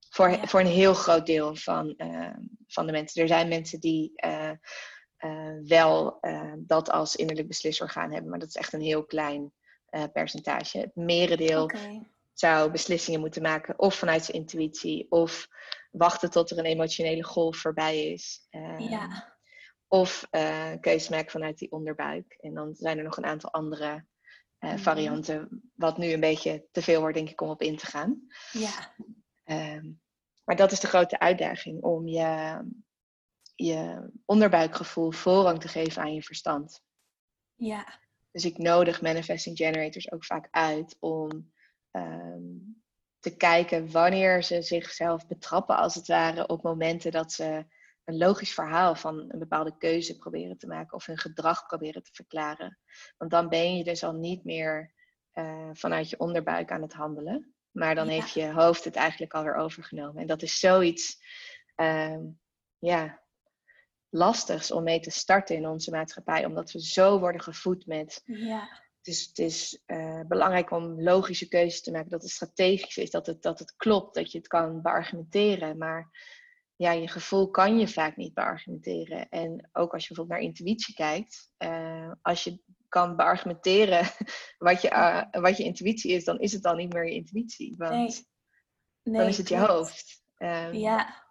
Voor, 0.10 0.48
voor 0.48 0.60
een 0.60 0.66
heel 0.66 0.94
groot 0.94 1.26
deel 1.26 1.56
van, 1.56 1.96
ehm, 1.96 2.40
van 2.68 2.86
de 2.86 2.92
mensen. 2.92 3.22
Er 3.22 3.28
zijn 3.28 3.48
mensen 3.48 3.80
die 3.80 4.12
uh, 4.26 4.52
wel 5.64 6.20
dat 6.58 6.90
als 6.90 7.16
innerlijk 7.16 7.48
beslisorgaan 7.48 8.12
hebben. 8.12 8.30
Maar 8.30 8.40
dat 8.40 8.48
is 8.48 8.56
echt 8.56 8.74
een 8.74 8.82
heel 8.82 9.06
klein 9.06 9.54
percentage. 10.14 10.78
Het 10.78 10.96
merendeel 10.96 11.64
okay. 11.64 12.08
Zou 12.40 12.72
beslissingen 12.72 13.20
moeten 13.20 13.42
maken 13.42 13.80
of 13.80 13.96
vanuit 13.96 14.26
zijn 14.26 14.38
intuïtie 14.38 15.12
of 15.12 15.48
wachten 15.92 16.32
tot 16.32 16.52
er 16.52 16.58
een 16.58 16.66
emotionele 16.66 17.24
golf 17.24 17.58
voorbij 17.58 18.12
is. 18.12 18.48
ja. 18.78 19.38
Of 19.88 20.28
keuzes 20.80 21.10
maken 21.10 21.32
vanuit 21.32 21.58
die 21.58 21.72
onderbuik. 21.72 22.38
En 22.40 22.54
dan 22.54 22.76
zijn 22.76 22.98
er 22.98 23.04
nog 23.04 23.18
een 23.18 23.26
aantal 23.26 23.52
andere 23.52 24.06
mm. 24.60 24.78
varianten, 24.78 25.72
wat 25.76 25.98
nu 25.98 26.12
een 26.12 26.20
beetje 26.20 26.68
te 26.72 26.82
veel 26.82 27.00
wordt, 27.00 27.16
denk 27.16 27.30
ik, 27.30 27.42
om 27.42 27.50
op 27.50 27.62
in 27.62 27.78
te 27.78 27.86
gaan. 27.86 28.28
Ja. 28.52 28.94
Ehm, 29.44 29.92
maar 30.44 30.56
dat 30.56 30.72
is 30.72 30.80
de 30.80 30.88
grote 30.88 31.20
uitdaging 31.20 31.84
om 31.84 32.08
je 32.08 32.62
je 33.56 34.10
onderbuikgevoel 34.26 35.12
voorrang 35.12 35.60
te 35.60 35.68
geven 35.68 36.02
aan 36.02 36.14
je 36.14 36.22
verstand. 36.22 36.82
Ja. 37.56 38.00
Dus 38.32 38.46
ik 38.46 38.58
nodig 38.58 39.02
manifesting 39.02 39.58
generators 39.58 40.12
ook 40.12 40.26
vaak 40.26 40.48
uit 40.52 40.98
om 41.00 41.52
ehm, 41.92 42.42
te 43.20 43.36
kijken 43.38 43.92
wanneer 43.92 44.44
ze 44.44 44.62
zichzelf 44.62 45.28
betrappen, 45.28 45.78
als 45.78 45.96
het 45.96 46.08
ware, 46.08 46.48
op 46.48 46.64
momenten 46.64 47.12
dat 47.12 47.32
ze 47.32 47.66
een 48.04 48.18
logisch 48.18 48.54
verhaal 48.54 48.96
van 48.96 49.26
een 49.28 49.40
bepaalde 49.40 49.78
keuze 49.78 50.18
proberen 50.18 50.58
te 50.58 50.68
maken 50.68 50.94
of 50.94 51.06
hun 51.06 51.18
gedrag 51.18 51.66
proberen 51.66 52.04
te 52.04 52.14
verklaren. 52.14 52.80
Want 53.18 53.32
dan 53.32 53.50
ben 53.50 53.78
je 53.78 53.84
dus 53.84 54.04
al 54.04 54.14
niet 54.14 54.44
meer 54.44 54.94
uh, 55.34 55.70
vanuit 55.74 56.10
je 56.10 56.20
onderbuik 56.20 56.72
aan 56.72 56.82
het 56.82 56.94
handelen, 56.94 57.54
maar 57.72 57.96
dan 57.96 58.08
heeft 58.08 58.32
je 58.32 58.52
hoofd 58.52 58.84
het 58.84 58.96
eigenlijk 58.96 59.34
alweer 59.34 59.56
overgenomen. 59.56 60.22
En 60.22 60.28
dat 60.28 60.42
is 60.42 60.60
zoiets, 60.60 61.18
um, 61.76 62.40
ja, 62.78 63.22
lastigs 64.10 64.72
om 64.72 64.84
mee 64.84 65.00
te 65.00 65.12
starten 65.12 65.56
in 65.56 65.68
onze 65.68 65.92
maatschappij, 65.92 66.46
omdat 66.46 66.72
we 66.72 66.82
zo 66.82 67.20
worden 67.20 67.42
gevoed 67.42 67.86
met. 67.86 68.22
Ja. 68.26 68.88
Het 69.00 69.08
is, 69.08 69.26
het 69.26 69.40
is 69.40 69.82
uh, 69.88 70.22
belangrijk 70.28 70.72
om 70.72 71.02
logische 71.02 71.48
keuzes 71.48 71.82
te 71.82 71.92
maken, 71.92 72.10
dat 72.10 72.22
het 72.22 72.32
strategisch 72.32 72.98
is, 72.98 73.10
dat 73.12 73.26
het, 73.26 73.42
dat 73.42 73.60
het 73.60 73.76
klopt, 73.76 74.16
dat 74.16 74.32
je 74.32 74.38
het 74.38 74.48
kan 74.48 74.82
beargumenteren. 74.82 75.78
Maar 75.78 76.10
ja, 76.76 76.92
je 76.92 77.08
gevoel 77.08 77.50
kan 77.50 77.80
je 77.80 77.88
vaak 77.88 78.16
niet 78.16 78.34
beargumenteren. 78.34 79.30
En 79.30 79.70
ook 79.74 79.94
als 79.94 80.02
je 80.02 80.08
bijvoorbeeld 80.08 80.40
naar 80.40 80.50
intuïtie 80.50 80.94
kijkt, 80.94 81.52
uh, 81.58 82.12
als 82.22 82.44
je 82.44 82.62
kan 82.90 83.16
beargumenteren 83.16 84.06
wat 84.58 84.82
je, 84.82 84.90
uh, 84.90 85.42
wat 85.42 85.58
je 85.58 85.64
intuïtie 85.64 86.12
is, 86.12 86.24
dan 86.24 86.40
is 86.40 86.54
het 86.54 86.64
dan 86.64 86.78
niet 86.78 86.94
meer 86.94 87.06
je 87.06 87.14
intuïtie. 87.14 87.76
Want 87.78 87.92
nee. 87.92 88.28
Nee, 89.04 89.20
dan 89.20 89.28
is 89.28 89.38
het 89.38 89.50
je 89.50 89.58
hoofd. 89.58 90.24
Um, 90.38 90.74
ja. 90.74 91.28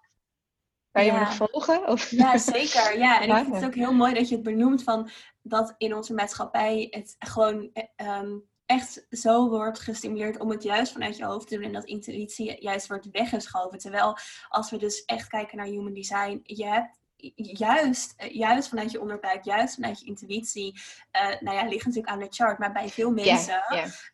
Kan 0.98 1.06
je 1.06 1.12
me 1.12 1.18
nog 1.18 1.34
volgen? 1.34 1.88
Of? 1.88 2.10
Ja, 2.10 2.38
zeker. 2.38 2.98
Ja, 2.98 3.20
en 3.20 3.28
ik 3.28 3.36
vind 3.36 3.54
het 3.54 3.64
ook 3.64 3.74
heel 3.74 3.92
mooi 3.92 4.14
dat 4.14 4.28
je 4.28 4.34
het 4.34 4.44
benoemt 4.44 4.82
van 4.82 5.10
dat 5.42 5.74
in 5.78 5.94
onze 5.94 6.14
maatschappij 6.14 6.86
het 6.90 7.16
gewoon 7.18 7.70
um, 7.96 8.48
echt 8.66 9.06
zo 9.10 9.48
wordt 9.48 9.78
gestimuleerd 9.78 10.38
om 10.40 10.50
het 10.50 10.62
juist 10.62 10.92
vanuit 10.92 11.16
je 11.16 11.24
hoofd 11.24 11.48
te 11.48 11.54
doen 11.54 11.64
en 11.64 11.72
dat 11.72 11.84
intuïtie 11.84 12.62
juist 12.62 12.86
wordt 12.86 13.08
weggeschoven. 13.10 13.78
Terwijl 13.78 14.16
als 14.48 14.70
we 14.70 14.76
dus 14.76 15.04
echt 15.04 15.28
kijken 15.28 15.56
naar 15.56 15.66
human 15.66 15.92
design, 15.92 16.40
je 16.42 16.66
hebt 16.66 16.98
juist, 17.34 18.14
eh, 18.16 18.34
juist 18.34 18.68
vanuit 18.68 18.90
je 18.90 19.00
onderbuik, 19.00 19.44
juist 19.44 19.74
vanuit 19.74 20.00
je 20.00 20.06
intuïtie, 20.06 20.80
uh, 21.12 21.40
nou 21.40 21.56
ja, 21.56 21.64
ligt 21.64 21.86
natuurlijk 21.86 22.12
aan 22.12 22.18
de 22.18 22.26
chart, 22.30 22.58
maar 22.58 22.72
bij 22.72 22.88
veel 22.88 23.10
mensen, 23.10 23.62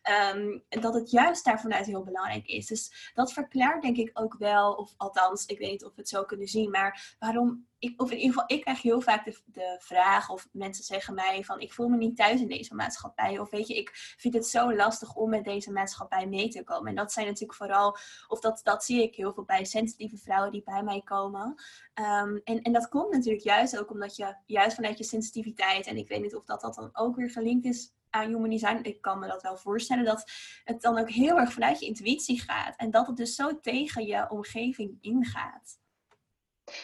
ehm, 0.01 0.59
dat 0.69 0.93
het 0.93 1.11
juist 1.11 1.45
daar 1.45 1.59
vanuit 1.59 1.85
heel 1.85 2.03
belangrijk 2.03 2.47
is. 2.47 2.65
Dus 2.65 3.11
dat 3.13 3.33
verklaart 3.33 3.81
denk 3.81 3.97
ik 3.97 4.09
ook 4.13 4.35
wel, 4.37 4.73
of 4.73 4.93
althans, 4.97 5.45
ik 5.45 5.57
weet 5.57 5.71
niet 5.71 5.83
of 5.83 5.95
we 5.95 6.01
het 6.01 6.09
zo 6.09 6.23
kunnen 6.23 6.47
zien, 6.47 6.69
maar 6.69 7.15
waarom 7.19 7.67
ik, 7.79 8.01
of 8.01 8.11
in 8.11 8.17
ieder 8.17 8.33
geval, 8.33 8.57
ik 8.57 8.61
krijg 8.61 8.81
heel 8.81 9.01
vaak 9.01 9.25
de, 9.25 9.39
de 9.45 9.75
vraag, 9.79 10.29
of 10.29 10.47
mensen 10.51 10.83
zeggen 10.83 11.13
mij 11.13 11.43
van, 11.43 11.59
ik 11.59 11.73
voel 11.73 11.87
me 11.87 11.97
niet 11.97 12.15
thuis 12.15 12.41
in 12.41 12.47
deze 12.47 12.75
maatschappij. 12.75 13.39
Of 13.39 13.49
weet 13.49 13.67
je, 13.67 13.77
ik 13.77 13.91
vind 14.17 14.33
het 14.33 14.47
zo 14.47 14.75
lastig 14.75 15.15
om 15.15 15.29
met 15.29 15.43
deze 15.43 15.71
maatschappij 15.71 16.27
mee 16.27 16.49
te 16.49 16.63
komen. 16.63 16.89
En 16.89 16.95
dat 16.95 17.11
zijn 17.11 17.25
natuurlijk 17.25 17.57
vooral, 17.57 17.97
of 18.27 18.39
dat, 18.39 18.59
dat 18.63 18.83
zie 18.83 19.03
ik 19.03 19.15
heel 19.15 19.33
veel 19.33 19.43
bij 19.43 19.65
sensitieve 19.65 20.17
vrouwen 20.17 20.51
die 20.51 20.63
bij 20.63 20.83
mij 20.83 21.01
komen. 21.01 21.55
Ehm, 21.93 22.37
en, 22.43 22.61
en 22.61 22.73
dat 22.73 22.89
komt 22.99 23.11
natuurlijk 23.11 23.43
juist 23.43 23.79
ook 23.79 23.91
omdat 23.91 24.15
je, 24.15 24.35
juist 24.45 24.75
vanuit 24.75 24.97
je 24.97 25.03
sensitiviteit, 25.03 25.87
en 25.87 25.97
ik 25.97 26.07
weet 26.07 26.21
niet 26.21 26.35
of 26.35 26.45
dat, 26.45 26.61
dat 26.61 26.75
dan 26.75 26.89
ook 26.93 27.15
weer 27.15 27.29
gelinkt 27.29 27.65
is 27.65 27.93
aan 28.09 28.27
human 28.27 28.49
design. 28.49 28.79
Ik 28.81 29.01
kan 29.01 29.19
me 29.19 29.27
dat 29.27 29.41
wel 29.41 29.57
voorstellen 29.57 30.05
dat 30.05 30.31
het 30.63 30.81
dan 30.81 30.97
ook 30.97 31.09
heel 31.09 31.39
erg 31.39 31.53
vanuit 31.53 31.79
je 31.79 31.85
intuïtie 31.85 32.41
gaat. 32.41 32.75
En 32.77 32.91
dat 32.91 33.07
het 33.07 33.17
dus 33.17 33.35
zo 33.35 33.59
tegen 33.59 34.05
je 34.05 34.29
omgeving 34.29 34.97
ingaat. 35.01 35.79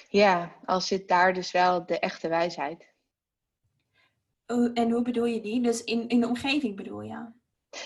Ja, 0.09 0.55
al 0.65 0.81
zit 0.81 1.07
daar 1.07 1.33
dus 1.33 1.51
wel 1.51 1.85
de 1.85 1.99
echte 1.99 2.27
wijsheid. 2.27 2.93
En 4.73 4.91
hoe 4.91 5.01
bedoel 5.01 5.25
je 5.25 5.41
die? 5.41 5.61
Dus 5.61 5.83
in, 5.83 6.07
in 6.07 6.19
de 6.19 6.27
omgeving 6.27 6.75
bedoel 6.75 7.01
je? 7.01 7.31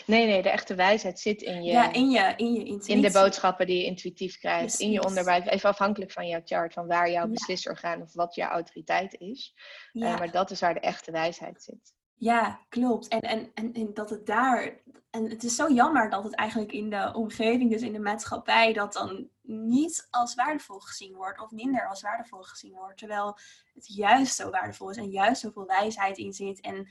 Nee, 0.06 0.26
nee, 0.26 0.42
de 0.42 0.50
echte 0.50 0.76
wijsheid 0.76 1.20
zit 1.20 1.42
in 1.42 1.64
je, 1.64 1.72
ja, 1.72 1.94
in 1.94 2.10
je, 2.10 2.34
in 2.38 2.54
je 2.54 2.60
intuïtie. 2.60 2.96
In 2.96 3.02
de 3.02 3.12
boodschappen 3.12 3.66
die 3.68 3.78
je 3.78 3.86
intuïtief 3.86 4.38
krijgt, 4.38 4.80
in 4.80 4.92
je 4.92 5.04
onderbuik. 5.04 5.48
Even 5.48 5.70
afhankelijk 5.70 6.12
van 6.12 6.28
jouw 6.28 6.42
chart, 6.46 6.74
van 6.74 6.88
waar 6.88 7.12
jouw 7.12 7.28
beslisorgaan 7.28 8.02
of 8.02 8.14
wat 8.14 8.36
jouw 8.36 8.50
autoriteit 8.50 9.20
is. 9.20 9.54
Eh, 9.92 10.02
ja. 10.02 10.18
maar 10.18 10.32
dat 10.32 10.52
is 10.52 10.60
waar 10.60 10.74
de 10.74 10.80
echte 10.80 11.12
wijsheid 11.12 11.64
zit. 11.64 11.94
Ja, 12.18 12.60
klopt. 12.70 13.08
En, 13.08 13.20
en, 13.20 13.52
en, 13.54 13.74
en, 13.74 13.94
dat 13.94 14.10
het 14.10 14.26
daar. 14.26 14.82
En 15.10 15.30
het 15.30 15.44
is 15.44 15.56
zo 15.56 15.72
jammer 15.72 16.10
dat 16.10 16.24
het 16.24 16.36
eigenlijk 16.36 16.72
in 16.72 16.90
de 16.90 17.12
omgeving, 17.14 17.72
dus 17.72 17.82
in 17.82 17.94
de 17.94 18.00
maatschappij, 18.00 18.74
dat 18.74 18.94
dan 18.94 19.30
niet 19.42 20.08
als 20.10 20.36
waardevol 20.36 20.80
gezien 20.80 21.16
wordt 21.16 21.42
of 21.42 21.52
minder 21.52 21.88
als 21.88 22.02
waardevol 22.02 22.42
gezien 22.42 22.74
wordt. 22.74 22.98
Terwijl 22.98 23.38
het 23.74 23.96
juist 23.96 24.36
zo 24.36 24.50
waardevol 24.50 24.90
is 24.90 24.98
en 24.98 25.10
juist 25.10 25.42
zoveel 25.42 25.66
wijsheid 25.66 26.18
in 26.18 26.34
zit. 26.34 26.62
En 26.62 26.88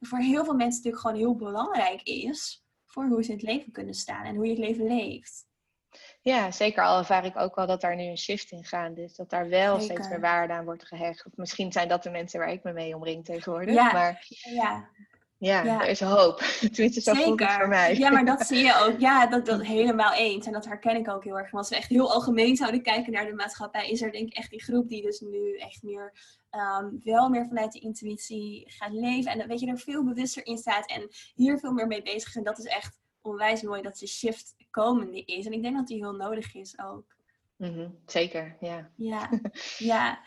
voor 0.00 0.18
heel 0.18 0.44
veel 0.44 0.54
mensen 0.54 0.82
natuurlijk 0.82 1.02
gewoon 1.02 1.16
heel 1.16 1.36
belangrijk 1.36 2.02
is 2.02 2.64
voor 2.84 3.04
hoe 3.04 3.22
ze 3.22 3.30
in 3.30 3.36
het 3.36 3.46
leven 3.46 3.72
kunnen 3.72 3.94
staan 3.94 4.24
en 4.24 4.34
hoe 4.34 4.44
je 4.44 4.50
het 4.50 4.60
leven 4.60 4.86
leeft. 4.86 5.44
Ja, 6.20 6.50
zeker. 6.50 6.82
Al 6.82 6.98
ervaar 6.98 7.24
ik 7.24 7.36
ook 7.36 7.54
wel 7.54 7.66
dat 7.66 7.80
daar 7.80 7.96
nu 7.96 8.02
een 8.02 8.18
shift 8.18 8.50
in 8.50 8.64
gaande 8.64 9.02
is. 9.02 9.14
Dat 9.14 9.30
daar 9.30 9.48
wel 9.48 9.80
steeds 9.80 10.08
meer 10.08 10.20
waarde 10.20 10.52
aan 10.52 10.64
wordt 10.64 10.86
gehecht. 10.86 11.26
Of 11.26 11.32
misschien 11.36 11.72
zijn 11.72 11.88
dat 11.88 12.02
de 12.02 12.10
mensen 12.10 12.38
waar 12.38 12.52
ik 12.52 12.62
me 12.62 12.72
mee 12.72 12.94
omring 12.94 13.24
tegenwoordig. 13.24 13.74
Ja, 13.74 13.92
maar 13.92 14.26
ja. 14.28 14.88
Ja, 15.38 15.62
ja, 15.62 15.80
er 15.80 15.88
is 15.88 16.00
hoop. 16.00 16.38
Tenminste, 16.72 17.00
zo 17.00 17.14
voelt 17.14 17.40
het 17.40 17.52
voor 17.52 17.68
mij. 17.68 17.96
Ja, 17.96 18.10
maar 18.10 18.24
dat 18.24 18.46
zie 18.46 18.64
je 18.64 18.74
ook. 18.74 18.98
Ja, 19.00 19.26
dat, 19.26 19.46
dat 19.46 19.62
helemaal 19.62 20.12
eens. 20.12 20.46
En 20.46 20.52
dat 20.52 20.64
herken 20.64 20.96
ik 20.96 21.08
ook 21.08 21.24
heel 21.24 21.38
erg. 21.38 21.52
Maar 21.52 21.60
als 21.60 21.70
we 21.70 21.76
echt 21.76 21.88
heel 21.88 22.12
algemeen 22.12 22.56
zouden 22.56 22.82
kijken 22.82 23.12
naar 23.12 23.26
de 23.26 23.34
maatschappij, 23.34 23.90
is 23.90 24.02
er 24.02 24.12
denk 24.12 24.28
ik 24.28 24.36
echt 24.36 24.50
die 24.50 24.62
groep 24.62 24.88
die 24.88 25.02
dus 25.02 25.20
nu 25.20 25.56
echt 25.56 25.82
meer 25.82 26.12
ehm, 26.56 26.90
wel 27.02 27.28
meer 27.28 27.46
vanuit 27.46 27.72
de 27.72 27.78
intuïtie 27.78 28.64
gaat 28.66 28.92
leven. 28.92 29.32
En 29.32 29.48
weet 29.48 29.60
je, 29.60 29.66
er 29.66 29.78
veel 29.78 30.04
bewuster 30.04 30.46
in 30.46 30.58
staat 30.58 30.90
en 30.90 31.08
hier 31.34 31.58
veel 31.58 31.72
meer 31.72 31.86
mee 31.86 32.02
bezig 32.02 32.28
is. 32.28 32.36
En 32.36 32.44
dat 32.44 32.58
is 32.58 32.64
echt 32.64 32.98
onwijs 33.20 33.62
mooi 33.62 33.82
dat 33.82 33.98
de 33.98 34.06
shift 34.06 34.54
komende 34.70 35.24
is. 35.24 35.46
En 35.46 35.52
ik 35.52 35.62
denk 35.62 35.76
dat 35.76 35.86
die 35.86 35.96
heel 35.96 36.14
nodig 36.14 36.54
is 36.54 36.78
ook. 36.78 37.15
Mhm, 37.56 37.88
zeker, 38.06 38.56
ja. 38.60 38.90
Ja, 38.96 39.30
ja. 39.78 40.18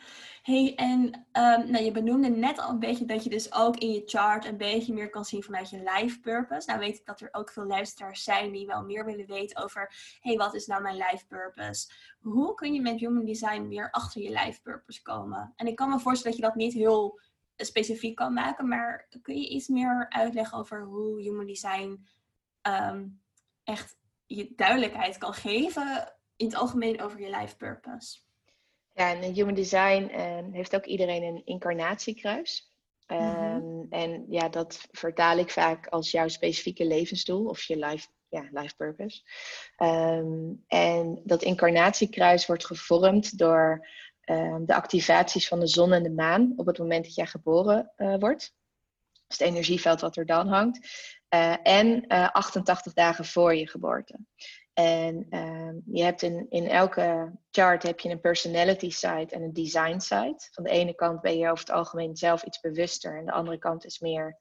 Hey, 0.42 0.74
en 0.76 1.00
um, 1.34 1.72
nou, 1.72 1.84
je 1.84 1.92
benoemde 1.92 2.30
net 2.30 2.60
al 2.60 2.70
een 2.70 2.80
beetje 2.80 3.06
dat 3.06 3.24
je 3.24 3.30
dus 3.30 3.54
ook 3.54 3.78
in 3.78 3.92
je 3.92 4.02
chart 4.06 4.46
een 4.46 4.58
beetje 4.58 4.94
meer 4.94 5.10
kan 5.10 5.26
zien 5.26 5.44
vanuit 5.44 5.70
je 5.70 5.92
life 5.96 6.20
purpose. 6.20 6.68
Nou 6.68 6.80
weet 6.80 6.98
ik 6.98 7.06
dat 7.06 7.22
er 7.22 7.30
ook 7.32 7.52
veel 7.52 7.66
luisteraars 7.66 8.24
zijn 8.24 8.52
die 8.52 8.66
wel 8.66 8.84
meer 8.84 9.06
willen 9.06 9.26
weten 9.26 9.64
over, 9.64 9.94
hey, 10.20 10.36
wat 10.36 10.56
is 10.56 10.66
nou 10.66 10.82
mijn 10.82 10.96
life 10.96 11.26
purpose? 11.28 11.92
Hoe 12.20 12.54
kun 12.54 12.74
je 12.74 12.82
met 12.82 13.00
human 13.00 13.26
design 13.26 13.68
meer 13.68 13.92
achter 13.92 14.22
je 14.22 14.30
life 14.30 14.62
purpose 14.62 15.02
komen? 15.02 15.54
En 15.56 15.68
ik 15.68 15.76
kan 15.76 15.90
me 15.90 16.00
voorstellen 16.00 16.38
dat 16.38 16.46
je 16.46 16.54
dat 16.54 16.64
niet 16.66 16.74
heel 16.74 17.20
specifiek 17.56 18.16
kan 18.16 18.34
maken, 18.34 18.68
maar 18.68 19.08
kun 19.22 19.36
je 19.36 19.50
iets 19.50 19.68
meer 19.68 20.06
uitleggen 20.10 20.58
over 20.58 20.84
hoe 20.84 21.22
human 21.22 21.46
design 21.46 22.08
um, 22.62 23.22
echt 23.64 23.98
je 24.26 24.54
duidelijkheid 24.56 25.18
kan 25.18 25.34
geven 25.34 26.14
in 26.40 26.46
het 26.46 26.56
algemeen 26.56 27.02
over 27.02 27.20
je 27.20 27.30
life 27.30 27.56
purpose? 27.56 28.20
Ja, 28.94 29.12
en 29.12 29.24
in 29.24 29.34
Human 29.34 29.54
Design 29.54 30.12
uh, 30.12 30.54
heeft 30.54 30.76
ook 30.76 30.86
iedereen 30.86 31.24
een 31.24 31.42
incarnatiekruis. 31.46 32.74
Um, 33.08 33.86
En 33.90 34.26
ja, 34.30 34.50
dat 34.50 34.88
vertaal 34.92 35.38
ik 35.38 35.50
vaak 35.50 35.88
als 35.88 36.12
jouw 36.12 36.28
specifieke 36.28 36.86
levensdoel 36.86 37.46
of 37.46 37.64
je 37.64 37.78
life, 37.78 38.08
ja, 38.30 38.48
life 38.52 38.76
purpose. 38.76 39.22
Um, 39.78 40.64
en 40.68 41.22
dat 41.24 41.44
incarnatiekruis 41.44 42.46
wordt 42.46 42.66
gevormd 42.66 43.38
door 43.38 43.88
um, 44.26 44.66
de 44.66 44.76
activaties 44.76 45.48
van 45.48 45.60
de 45.60 45.68
zon 45.68 45.94
en 45.94 46.04
de 46.04 46.12
maan 46.12 46.54
op 46.56 46.66
het 46.66 46.78
moment 46.78 47.04
dat 47.04 47.16
jij 47.16 47.28
geboren 47.28 47.92
uh, 47.98 48.16
wordt. 48.20 48.56
Dus 49.28 49.38
het 49.38 49.48
energieveld 49.48 50.02
wat 50.02 50.18
er 50.18 50.26
dan 50.26 50.48
hangt. 50.48 50.80
Uh, 51.30 51.56
en 51.64 52.08
88 52.08 52.94
dagen 52.94 53.26
voor 53.26 53.56
je 53.56 53.68
geboorte. 53.68 54.20
En 54.80 55.28
um, 55.30 55.82
je 55.86 56.04
hebt 56.04 56.22
in, 56.22 56.46
in 56.50 56.68
elke 56.68 57.32
chart 57.52 57.84
heb 57.84 58.00
je 58.00 58.10
een 58.10 58.20
personality 58.20 58.90
side 58.90 59.26
en 59.30 59.42
een 59.42 59.54
design 59.54 60.00
side. 60.00 60.36
Van 60.52 60.64
de 60.64 60.70
ene 60.70 60.96
kant 60.96 61.22
ben 61.22 61.38
je 61.38 61.50
over 61.50 61.66
het 61.66 61.76
algemeen 61.76 62.16
zelf 62.16 62.44
iets 62.44 62.60
bewuster. 62.60 63.18
En 63.18 63.26
de 63.26 63.32
andere 63.32 63.58
kant 63.58 63.86
is 63.86 64.00
meer 64.00 64.40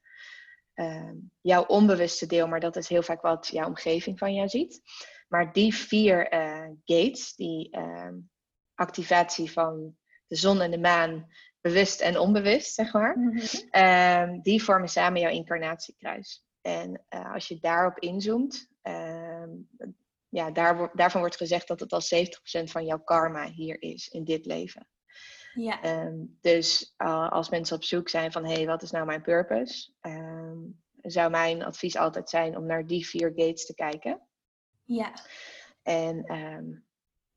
um, 0.74 1.30
jouw 1.41 1.64
onbewuste 1.64 2.26
deel. 2.26 2.47
Maar 2.47 2.61
dat 2.61 2.76
is 2.76 2.89
heel 2.89 3.03
vaak 3.03 3.20
wat 3.20 3.47
jouw 3.47 3.66
omgeving 3.66 4.18
van 4.18 4.34
jou 4.34 4.49
ziet. 4.49 4.80
Maar 5.28 5.53
die 5.53 5.74
vier 5.74 6.32
uh, 6.32 6.68
gates, 6.84 7.34
die 7.34 7.78
um, 7.78 8.30
activatie 8.74 9.53
van 9.53 9.97
de 10.26 10.36
zon 10.36 10.61
en 10.61 10.70
de 10.70 10.78
maan, 10.78 11.26
bewust 11.61 12.01
en 12.01 12.18
onbewust, 12.18 12.74
zeg 12.74 12.93
maar. 12.93 13.18
Mm-hmm. 13.18 14.43
die 14.43 14.62
vormen 14.62 14.89
samen 14.89 15.20
jouw 15.20 15.30
incarnatiekruis. 15.30 16.45
En 16.61 17.05
uh, 17.11 17.32
als 17.32 17.49
je 17.49 17.59
daarop 17.61 17.99
inzoomt, 17.99 18.68
ja, 20.29 20.51
daar, 20.51 20.91
daarvan 20.95 21.20
wordt 21.20 21.37
gezegd 21.37 21.68
dat 21.68 21.81
het 21.81 21.93
al 21.93 22.03
70% 22.03 22.70
van 22.70 22.85
jouw 22.85 22.99
karma 22.99 23.51
hier 23.51 23.83
is 23.83 24.09
in 24.09 24.24
dit 24.24 24.47
leven. 24.47 24.89
Ja. 25.55 26.05
Um, 26.07 26.39
dus 26.41 26.95
uh, 26.99 27.31
als 27.31 27.49
mensen 27.49 27.76
op 27.76 27.85
zoek 27.85 28.09
zijn 28.09 28.33
van 28.33 28.45
hé, 28.45 28.53
hey, 28.53 28.66
wat 28.66 28.83
is 28.83 28.91
nou 28.91 29.07
mijn 29.07 29.22
purpose? 29.22 29.93
Um, 30.01 30.83
zou 31.01 31.31
mijn 31.31 31.64
advies 31.64 31.97
altijd 31.97 32.31
zijn 32.31 32.57
om 32.57 32.66
naar 32.66 32.87
die 32.87 33.07
vier 33.07 33.33
gates 33.35 33.66
te 33.66 33.74
kijken. 33.74 34.29
Ja. 34.85 35.12
En 35.83 36.35
um, 36.35 36.88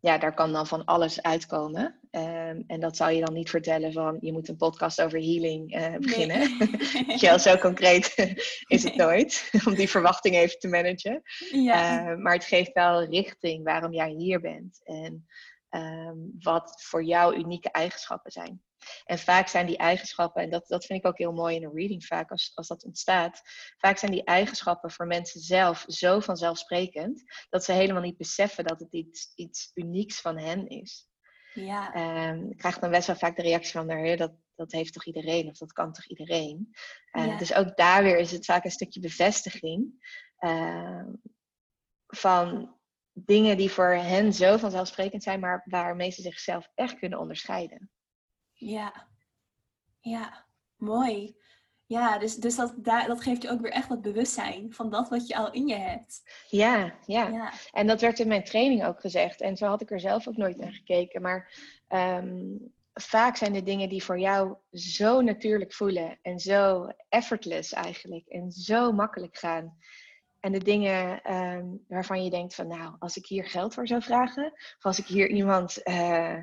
ja, 0.02 0.18
daar 0.18 0.34
kan 0.34 0.54
dan 0.54 0.68
van 0.68 0.86
alles 0.86 1.22
uitkomen. 1.22 1.99
Um, 2.12 2.64
en 2.68 2.80
dat 2.80 2.97
zou 2.97 3.12
je 3.12 3.26
dan 3.26 3.34
niet 3.34 3.49
vertellen 3.49 3.93
van 3.93 4.18
je 4.22 4.32
moet 4.32 4.47
een 4.47 4.58
podcast 4.58 5.02
over 5.02 5.20
healing 5.20 5.76
uh, 5.76 5.95
beginnen. 5.97 6.39
Nee. 7.22 7.39
zo 7.39 7.58
concreet 7.58 8.14
is 8.68 8.84
het 8.84 8.95
nooit. 9.06 9.52
om 9.66 9.76
die 9.76 9.89
verwachting 9.89 10.36
even 10.36 10.60
te 10.60 10.68
managen. 10.68 11.22
Ja. 11.52 12.12
Uh, 12.12 12.18
maar 12.18 12.34
het 12.34 12.43
geeft 12.43 12.74
wel 12.74 13.04
richting 13.04 13.64
waarom 13.64 13.93
jij 13.93 14.10
hier 14.10 14.39
bent. 14.39 14.82
En 14.84 15.28
um, 15.70 16.36
wat 16.39 16.84
voor 16.84 17.04
jou 17.04 17.36
unieke 17.36 17.72
eigenschappen 17.72 18.32
zijn. 18.32 18.62
En 19.06 19.20
vaak 19.20 19.48
zijn 19.48 19.66
die 19.66 19.78
eigenschappen, 19.78 20.42
en 20.44 20.50
dat, 20.50 20.68
dat 20.68 20.86
vind 20.86 21.00
ik 21.00 21.06
ook 21.06 21.18
heel 21.18 21.32
mooi 21.32 21.56
in 21.56 21.64
een 21.64 21.76
reading 21.76 22.06
vaak 22.06 22.32
als, 22.32 22.52
als 22.56 22.68
dat 22.68 22.84
ontstaat, 22.84 23.42
vaak 23.78 23.98
zijn 23.98 24.12
die 24.12 24.24
eigenschappen 24.24 24.92
voor 24.92 25.08
mensen 25.08 25.42
zelf 25.42 25.84
zo 25.88 26.20
vanzelfsprekend 26.20 27.24
dat 27.50 27.64
ze 27.64 27.72
helemaal 27.72 28.02
niet 28.02 28.18
beseffen 28.18 28.64
dat 28.64 28.80
het 28.80 28.94
iets, 28.94 29.32
iets 29.36 29.72
unieks 29.74 30.22
van 30.22 30.38
hen 30.38 30.68
is. 30.68 31.10
Ja. 31.54 31.96
Um, 32.30 32.52
ik 32.52 32.58
krijg 32.58 32.80
dan 32.80 32.92
best 32.92 33.08
wel 33.08 33.16
vaak 33.16 33.36
de 33.36 33.42
reactie 33.42 33.72
van, 33.72 33.86
nou, 33.86 34.16
dat, 34.16 34.32
dat 34.56 34.72
heeft 34.72 34.94
toch 34.94 35.06
iedereen 35.06 35.48
of 35.48 35.58
dat 35.58 35.74
kan 35.74 35.94
toch 35.94 36.08
iedereen. 36.08 36.70
Uh, 37.12 37.26
ja. 37.26 37.38
Dus 37.38 37.54
ook 37.54 37.78
daar 37.78 38.04
weer 38.04 38.18
is 38.18 38.32
het 38.32 38.46
vaak 38.46 38.64
een 38.64 38.72
stukje 38.72 39.00
bevestiging 39.00 39.94
uh, 40.40 41.08
van 42.08 42.76
dingen 43.14 43.58
die 43.58 43.72
voor 43.72 43.94
hen 43.94 44.34
zo 44.34 44.58
vanzelfsprekend 44.58 45.24
zijn, 45.24 45.40
maar 45.40 45.62
waarmee 45.66 46.12
ze 46.12 46.22
zichzelf 46.22 46.72
echt 46.76 47.00
kunnen 47.00 47.20
onderscheiden. 47.20 47.92
Ja, 48.62 49.07
ja, 49.99 50.45
mooi. 50.78 51.36
Ja, 51.86 52.18
dus, 52.18 52.36
dus 52.36 52.55
dat, 52.55 52.74
dat 52.84 53.24
geeft 53.24 53.41
je 53.41 53.49
ook 53.49 53.62
weer 53.62 53.72
echt 53.72 53.88
wat 53.88 54.01
bewustzijn 54.01 54.74
van 54.74 54.89
dat 54.89 55.09
wat 55.09 55.28
je 55.28 55.36
al 55.36 55.51
in 55.51 55.68
je 55.68 55.76
hebt. 55.76 56.22
Ja, 56.49 56.93
ja, 57.05 57.28
ja. 57.28 57.53
En 57.72 57.88
dat 57.88 58.01
werd 58.01 58.20
in 58.20 58.28
mijn 58.28 58.43
training 58.43 58.86
ook 58.86 58.99
gezegd. 58.99 59.41
En 59.41 59.57
zo 59.57 59.66
had 59.66 59.82
ik 59.82 59.91
er 59.91 59.99
zelf 59.99 60.28
ook 60.28 60.38
nooit 60.38 60.57
naar 60.57 60.72
gekeken. 60.72 61.22
Maar 61.22 61.53
um, 61.89 62.74
vaak 62.93 63.36
zijn 63.36 63.53
de 63.53 63.64
dingen 63.64 63.89
die 63.89 64.03
voor 64.03 64.20
jou 64.20 64.55
zo 64.72 65.22
natuurlijk 65.22 65.74
voelen 65.74 66.20
en 66.22 66.39
zo 66.39 66.88
effortless 67.09 67.74
eigenlijk 67.74 68.28
en 68.28 68.51
zo 68.51 68.91
makkelijk 68.91 69.38
gaan. 69.38 69.78
En 70.39 70.51
de 70.51 70.64
dingen 70.64 71.34
um, 71.34 71.86
waarvan 71.88 72.24
je 72.24 72.30
denkt 72.30 72.55
van 72.55 72.68
nou, 72.68 72.95
als 72.99 73.18
ik 73.18 73.26
hier 73.26 73.45
geld 73.45 73.74
voor 73.74 73.88
zou 73.88 74.01
vragen, 74.01 74.51
of 74.51 74.86
als 74.86 74.99
ik 74.99 75.05
hier 75.05 75.30
iemand 75.30 75.80
uh, 75.84 76.38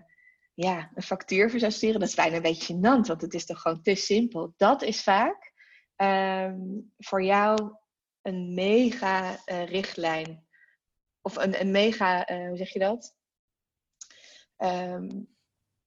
ja, 0.61 0.91
een 0.95 1.03
factuur 1.03 1.51
voor 1.51 1.59
zou 1.59 1.73
sturen, 1.73 2.01
dat 2.01 2.09
is 2.09 2.15
bijna 2.15 2.37
een 2.37 2.43
beetje 2.43 2.75
gênant, 2.75 3.07
want 3.07 3.21
het 3.21 3.35
is 3.35 3.47
toch 3.47 3.61
gewoon 3.61 3.83
te 3.83 3.95
simpel. 3.95 4.55
Dat 4.57 4.83
is 4.83 5.03
vaak 5.03 5.53
um, 5.97 6.93
voor 6.99 7.23
jou 7.23 7.77
een 8.23 8.55
mega 8.55 9.31
uh, 9.47 9.67
richtlijn. 9.67 10.47
Of 11.21 11.37
een, 11.37 11.61
een 11.61 11.71
mega, 11.71 12.31
uh, 12.31 12.49
hoe 12.49 12.57
zeg 12.57 12.73
je 12.73 12.79
dat? 12.79 13.17
Um, 14.57 15.29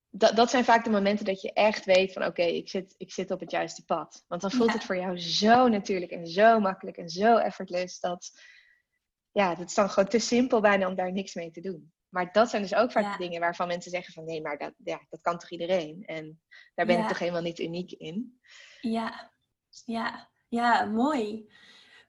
dat, 0.10 0.36
dat 0.36 0.50
zijn 0.50 0.64
vaak 0.64 0.84
de 0.84 0.90
momenten 0.90 1.26
dat 1.26 1.42
je 1.42 1.54
echt 1.54 1.86
weet 1.86 2.14
van 2.14 2.26
oké, 2.26 2.44
ik, 2.44 2.70
zit, 2.70 2.96
ik 2.98 3.12
zit 3.12 3.32
op 3.32 3.40
het 3.40 3.52
juiste 3.52 3.86
pad. 3.86 4.26
Want 4.28 4.42
dan 4.42 4.52
voelt 4.52 4.74
het 4.74 4.84
voor 4.84 4.98
jou 4.98 5.20
zo 5.20 5.68
natuurlijk 5.68 6.12
en 6.12 6.28
zo 6.28 6.60
makkelijk 6.60 6.98
en 6.98 7.10
zo 7.10 7.38
effortless 7.38 8.00
dat 8.00 8.32
ja, 9.32 9.56
het 9.56 9.70
is 9.70 9.76
dan 9.76 9.90
gewoon 9.90 10.10
te 10.10 10.20
simpel 10.20 10.62
bijna 10.62 10.88
om 10.88 10.96
daar 10.96 11.12
niks 11.12 11.34
mee 11.34 11.52
te 11.52 11.62
doen. 11.62 11.94
Maar 12.12 12.32
dat 12.32 12.50
zijn 12.50 12.62
dus 12.62 12.76
ook 12.76 12.92
vaak 12.92 13.12
de 13.12 13.24
dingen 13.24 13.40
waarvan 13.40 13.68
mensen 13.68 13.92
zeggen 13.92 14.14
van 14.14 14.26
nee, 14.26 14.42
maar 14.42 14.58
dat, 14.58 14.74
ja, 14.78 15.06
dat 15.10 15.22
kan 15.22 15.38
toch 15.38 15.50
iedereen? 15.50 16.04
En 16.06 16.42
daar 16.76 16.86
ben 16.86 17.00
ik 17.00 17.08
toch 17.08 17.20
helemaal 17.20 17.42
niet 17.42 17.60
uniek 17.60 17.92
in. 17.92 18.40
Ja, 18.82 19.32
ja, 19.86 20.30
ja, 20.48 20.86
mooi. 20.86 21.50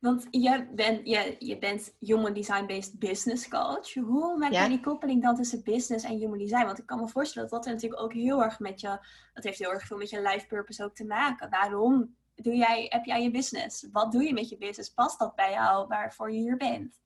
Want 0.01 0.27
je 0.31 0.69
bent, 0.75 1.09
je, 1.09 1.37
je 1.39 1.59
bent 1.59 1.95
Human 1.99 2.33
Design-based 2.33 2.99
business 2.99 3.49
coach. 3.49 3.95
Hoe 3.95 4.39
maak 4.39 4.53
je 4.53 4.69
die 4.69 4.81
koppeling 4.81 5.23
dan 5.23 5.37
tussen 5.37 5.63
business 5.63 6.05
en 6.05 6.19
human 6.19 6.39
design? 6.39 6.65
Want 6.65 6.79
ik 6.79 6.87
kan 6.87 7.01
me 7.01 7.09
voorstellen 7.09 7.49
dat 7.49 7.65
dat 7.65 7.73
natuurlijk 7.73 8.03
ook 8.03 8.13
heel 8.13 8.43
erg 8.43 8.59
met 8.59 8.81
je... 8.81 9.07
Dat 9.33 9.45
heeft 9.45 9.59
heel 9.59 9.73
erg 9.73 9.87
veel 9.87 9.97
met 9.97 10.11
je 10.11 10.23
life 10.23 10.47
purpose 10.47 10.85
ook 10.85 10.95
te 10.95 11.05
maken. 11.05 11.51
Waarom 11.51 12.17
doe 12.35 12.57
jij, 12.57 12.87
heb 12.89 13.05
jij 13.05 13.23
je 13.23 13.31
business? 13.31 13.89
Wat 13.93 14.13
doe 14.13 14.23
je 14.23 14.33
met 14.33 14.49
je 14.49 14.59
business? 14.59 14.91
Past 14.91 15.19
dat 15.19 15.35
bij 15.35 15.51
jou 15.51 15.87
waarvoor 15.87 16.33
je 16.33 16.39
hier 16.39 16.57
bent? 16.57 17.01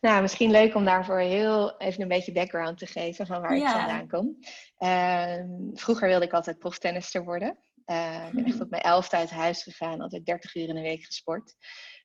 Nou, 0.00 0.22
misschien 0.22 0.50
leuk 0.50 0.74
om 0.74 0.84
daarvoor 0.84 1.18
heel 1.18 1.78
even 1.78 2.02
een 2.02 2.08
beetje 2.08 2.32
background 2.32 2.78
te 2.78 2.86
geven 2.86 3.26
van 3.26 3.40
waar 3.40 3.56
ik 3.56 3.62
vandaan 3.62 4.08
kom. 4.08 4.38
Ehm, 4.76 5.48
vroeger 5.74 6.08
wilde 6.08 6.24
ik 6.24 6.32
altijd 6.32 6.58
proftennister 6.58 7.24
worden. 7.24 7.58
Uh, 7.86 8.26
ik 8.26 8.32
ben 8.32 8.44
echt 8.44 8.60
op 8.60 8.70
mijn 8.70 8.82
elfde 8.82 9.16
uit 9.16 9.30
huis 9.30 9.62
gegaan, 9.62 10.00
altijd 10.00 10.26
30 10.26 10.54
uur 10.54 10.68
in 10.68 10.74
de 10.74 10.80
week 10.80 11.04
gesport. 11.04 11.54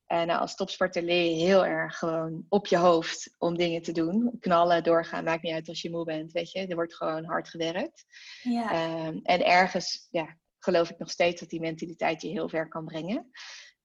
En 0.06 0.28
nou, 0.28 0.40
als 0.40 0.56
topsporter 0.56 1.04
leer 1.04 1.24
je 1.24 1.46
heel 1.46 1.66
erg 1.66 1.98
gewoon 1.98 2.46
op 2.50 2.68
je 2.68 2.78
hoofd 2.78 3.36
om 3.38 3.58
dingen 3.58 3.82
te 3.82 3.92
doen. 3.92 4.38
Knallen, 4.40 4.84
doorgaan, 4.84 5.24
maakt 5.24 5.44
niet 5.44 5.54
uit 5.54 5.70
als 5.70 5.82
je 5.82 5.92
moe 5.92 6.06
bent, 6.06 6.32
weet 6.32 6.52
je. 6.52 6.68
Er 6.68 6.76
wordt 6.76 6.96
gewoon 6.96 7.26
hard 7.26 7.50
gewerkt. 7.50 8.06
Ja. 8.42 8.72
Ehm, 8.72 9.20
en 9.24 9.46
ergens 9.46 10.08
ja, 10.12 10.38
geloof 10.60 10.90
ik 10.90 10.98
nog 10.98 11.12
steeds 11.12 11.40
dat 11.40 11.50
die 11.50 11.60
mentaliteit 11.60 12.22
je 12.22 12.28
heel 12.28 12.50
ver 12.50 12.68
kan 12.68 12.86
brengen. 12.86 13.32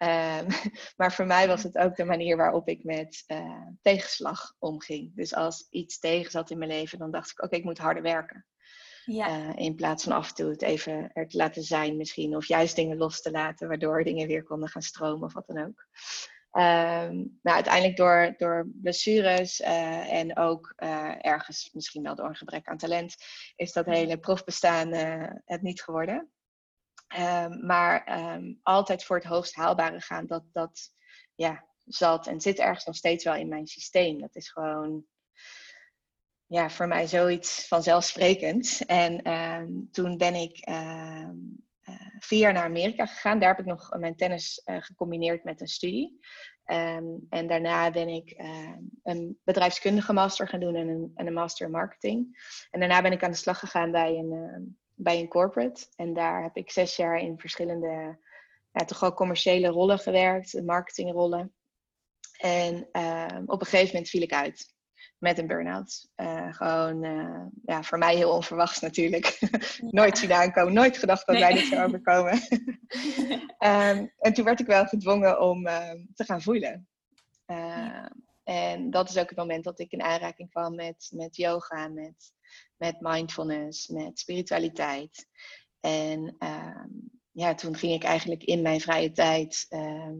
Ehm, 0.00 0.48
maar 0.96 1.12
voor 1.12 1.26
mij 1.26 1.46
was 1.46 1.62
het 1.62 1.78
ook 1.78 1.96
de 1.96 2.04
manier 2.04 2.36
waarop 2.36 2.68
ik 2.68 2.84
met 2.84 3.24
uh, 3.26 3.66
tegenslag 3.82 4.54
omging. 4.58 5.14
Dus 5.14 5.34
als 5.34 5.66
iets 5.70 5.98
tegen 5.98 6.30
zat 6.30 6.50
in 6.50 6.58
mijn 6.58 6.70
leven, 6.70 6.98
dan 6.98 7.10
dacht 7.10 7.30
ik, 7.30 7.42
oké, 7.42 7.56
ik 7.56 7.64
moet 7.64 7.78
harder 7.78 8.02
werken. 8.02 8.46
Ja. 9.04 9.26
Eh, 9.26 9.64
in 9.64 9.74
plaats 9.74 10.04
van 10.04 10.12
af 10.12 10.28
en 10.28 10.34
toe 10.34 10.50
het 10.50 10.62
even 10.62 11.10
er 11.12 11.28
te 11.28 11.36
laten 11.36 11.62
zijn 11.62 11.96
misschien. 11.96 12.36
Of 12.36 12.46
juist 12.46 12.76
dingen 12.76 12.96
los 12.96 13.22
te 13.22 13.30
laten, 13.30 13.68
waardoor 13.68 14.04
dingen 14.04 14.26
weer 14.26 14.42
konden 14.42 14.68
gaan 14.68 14.82
stromen 14.82 15.26
of 15.26 15.32
wat 15.32 15.46
dan 15.46 15.58
ook. 15.58 15.86
Um, 16.52 17.38
nou, 17.42 17.56
uiteindelijk 17.56 17.96
door, 17.96 18.34
door 18.36 18.68
blessures 18.82 19.60
uh, 19.60 20.12
en 20.12 20.36
ook 20.36 20.72
ergens 21.20 21.70
misschien 21.72 22.02
wel 22.02 22.14
door 22.14 22.28
een 22.28 22.36
gebrek 22.36 22.68
aan 22.68 22.76
talent, 22.76 23.14
is 23.56 23.72
dat 23.72 23.86
hele 23.86 24.18
profbestaan 24.18 24.92
het 25.44 25.62
niet 25.62 25.82
geworden. 25.82 26.30
Um, 27.18 27.66
maar 27.66 28.20
um, 28.34 28.60
altijd 28.62 29.04
voor 29.04 29.16
het 29.16 29.24
hoogst 29.24 29.54
haalbare 29.54 30.00
gaan, 30.00 30.26
dat, 30.26 30.44
dat 30.52 30.92
ja, 31.34 31.64
zat 31.84 32.26
en 32.26 32.40
zit 32.40 32.58
ergens 32.58 32.84
nog 32.84 32.96
steeds 32.96 33.24
wel 33.24 33.34
in 33.34 33.48
mijn 33.48 33.66
systeem. 33.66 34.20
Dat 34.20 34.36
is 34.36 34.50
gewoon 34.50 35.04
ja, 36.46 36.70
voor 36.70 36.88
mij 36.88 37.06
zoiets 37.06 37.68
vanzelfsprekend. 37.68 38.84
En 38.86 39.32
um, 39.32 39.88
toen 39.90 40.16
ben 40.16 40.34
ik 40.34 40.68
uh, 40.68 41.28
vier 42.18 42.38
jaar 42.38 42.52
naar 42.52 42.64
Amerika 42.64 43.06
gegaan. 43.06 43.38
Daar 43.38 43.48
heb 43.48 43.58
ik 43.58 43.72
nog 43.72 43.98
mijn 43.98 44.16
tennis 44.16 44.62
uh, 44.64 44.76
gecombineerd 44.80 45.44
met 45.44 45.60
een 45.60 45.68
studie. 45.68 46.18
en 47.28 47.46
daarna 47.46 47.90
ben 47.90 48.08
ik 48.08 48.34
een 49.02 49.38
bedrijfskundige 49.44 50.12
master 50.12 50.48
gaan 50.48 50.60
doen 50.60 50.74
en 50.74 50.88
een, 50.88 51.10
en 51.14 51.26
een 51.26 51.32
master 51.32 51.66
in 51.66 51.72
marketing. 51.72 52.38
En 52.70 52.80
daarna 52.80 53.02
ben 53.02 53.12
ik 53.12 53.24
aan 53.24 53.30
de 53.30 53.36
slag 53.36 53.58
gegaan 53.58 53.90
bij 53.90 54.16
een 54.16 54.78
bij 55.02 55.20
een 55.20 55.28
corporate. 55.28 55.86
En 55.96 56.14
daar 56.14 56.42
heb 56.42 56.56
ik 56.56 56.70
zes 56.70 56.96
jaar 56.96 57.18
in 57.18 57.38
verschillende, 57.38 58.18
ja, 58.70 58.84
toch 58.84 59.00
wel 59.00 59.14
commerciële 59.14 59.68
rollen 59.68 59.98
gewerkt, 59.98 60.62
marketingrollen. 60.62 61.54
En 62.38 62.88
ehm, 62.92 63.42
op 63.46 63.60
een 63.60 63.66
gegeven 63.66 63.92
moment 63.92 64.08
viel 64.08 64.22
ik 64.22 64.32
uit 64.32 64.74
met 65.18 65.38
een 65.38 65.46
burn-out. 65.46 66.08
Uh, 66.16 66.54
gewoon, 66.54 67.04
uh, 67.04 67.46
ja, 67.64 67.82
voor 67.82 67.98
mij 67.98 68.16
heel 68.16 68.34
onverwachts 68.34 68.80
natuurlijk. 68.80 69.38
nooit 69.90 70.18
zien 70.18 70.32
aankomen, 70.32 70.72
nooit 70.72 70.98
gedacht 70.98 71.26
dat 71.26 71.38
wij 71.38 71.52
dit 71.52 71.66
zou 71.66 71.86
overkomen. 71.86 72.32
um, 73.58 74.12
en 74.26 74.32
toen 74.32 74.44
werd 74.44 74.60
ik 74.60 74.66
wel 74.66 74.86
gedwongen 74.86 75.40
om 75.40 75.66
uh, 75.66 75.90
te 76.14 76.24
gaan 76.24 76.42
voelen. 76.42 76.88
En 78.44 78.90
dat 78.90 79.08
is 79.08 79.18
ook 79.18 79.28
het 79.28 79.38
moment 79.38 79.64
dat 79.64 79.78
ik 79.78 79.92
in 79.92 80.02
aanraking 80.02 80.50
kwam 80.50 80.74
met, 80.74 81.10
met 81.14 81.36
yoga, 81.36 81.88
met 81.88 82.32
met 82.80 83.00
mindfulness, 83.00 83.88
met 83.88 84.18
spiritualiteit. 84.18 85.26
En 85.80 86.34
ehm, 86.38 86.88
ja, 87.30 87.54
toen 87.54 87.76
ging 87.76 87.92
ik 87.92 88.04
eigenlijk 88.04 88.42
in 88.42 88.62
mijn 88.62 88.80
vrije 88.80 89.12
tijd. 89.12 89.66
Ehm, 89.68 90.14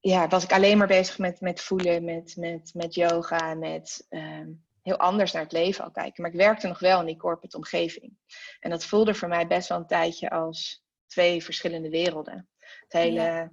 ja, 0.00 0.28
was 0.28 0.44
ik 0.44 0.52
alleen 0.52 0.78
maar 0.78 0.86
bezig 0.86 1.18
met, 1.18 1.40
met 1.40 1.60
voelen, 1.60 2.04
met, 2.04 2.36
met, 2.36 2.74
met 2.74 2.94
yoga, 2.94 3.54
met 3.54 4.06
ehm, 4.08 4.50
heel 4.82 4.96
anders 4.96 5.32
naar 5.32 5.42
het 5.42 5.52
leven 5.52 5.84
al 5.84 5.90
kijken. 5.90 6.22
Maar 6.22 6.30
ik 6.30 6.36
werkte 6.38 6.66
nog 6.66 6.78
wel 6.78 7.00
in 7.00 7.06
die 7.06 7.16
corporate 7.16 7.56
omgeving. 7.56 8.16
En 8.60 8.70
dat 8.70 8.84
voelde 8.84 9.14
voor 9.14 9.28
mij 9.28 9.46
best 9.46 9.68
wel 9.68 9.78
een 9.78 9.86
tijdje 9.86 10.30
als 10.30 10.84
twee 11.06 11.44
verschillende 11.44 11.90
werelden. 11.90 12.48
Het 12.58 12.92
hele 12.92 13.20
ja, 13.20 13.52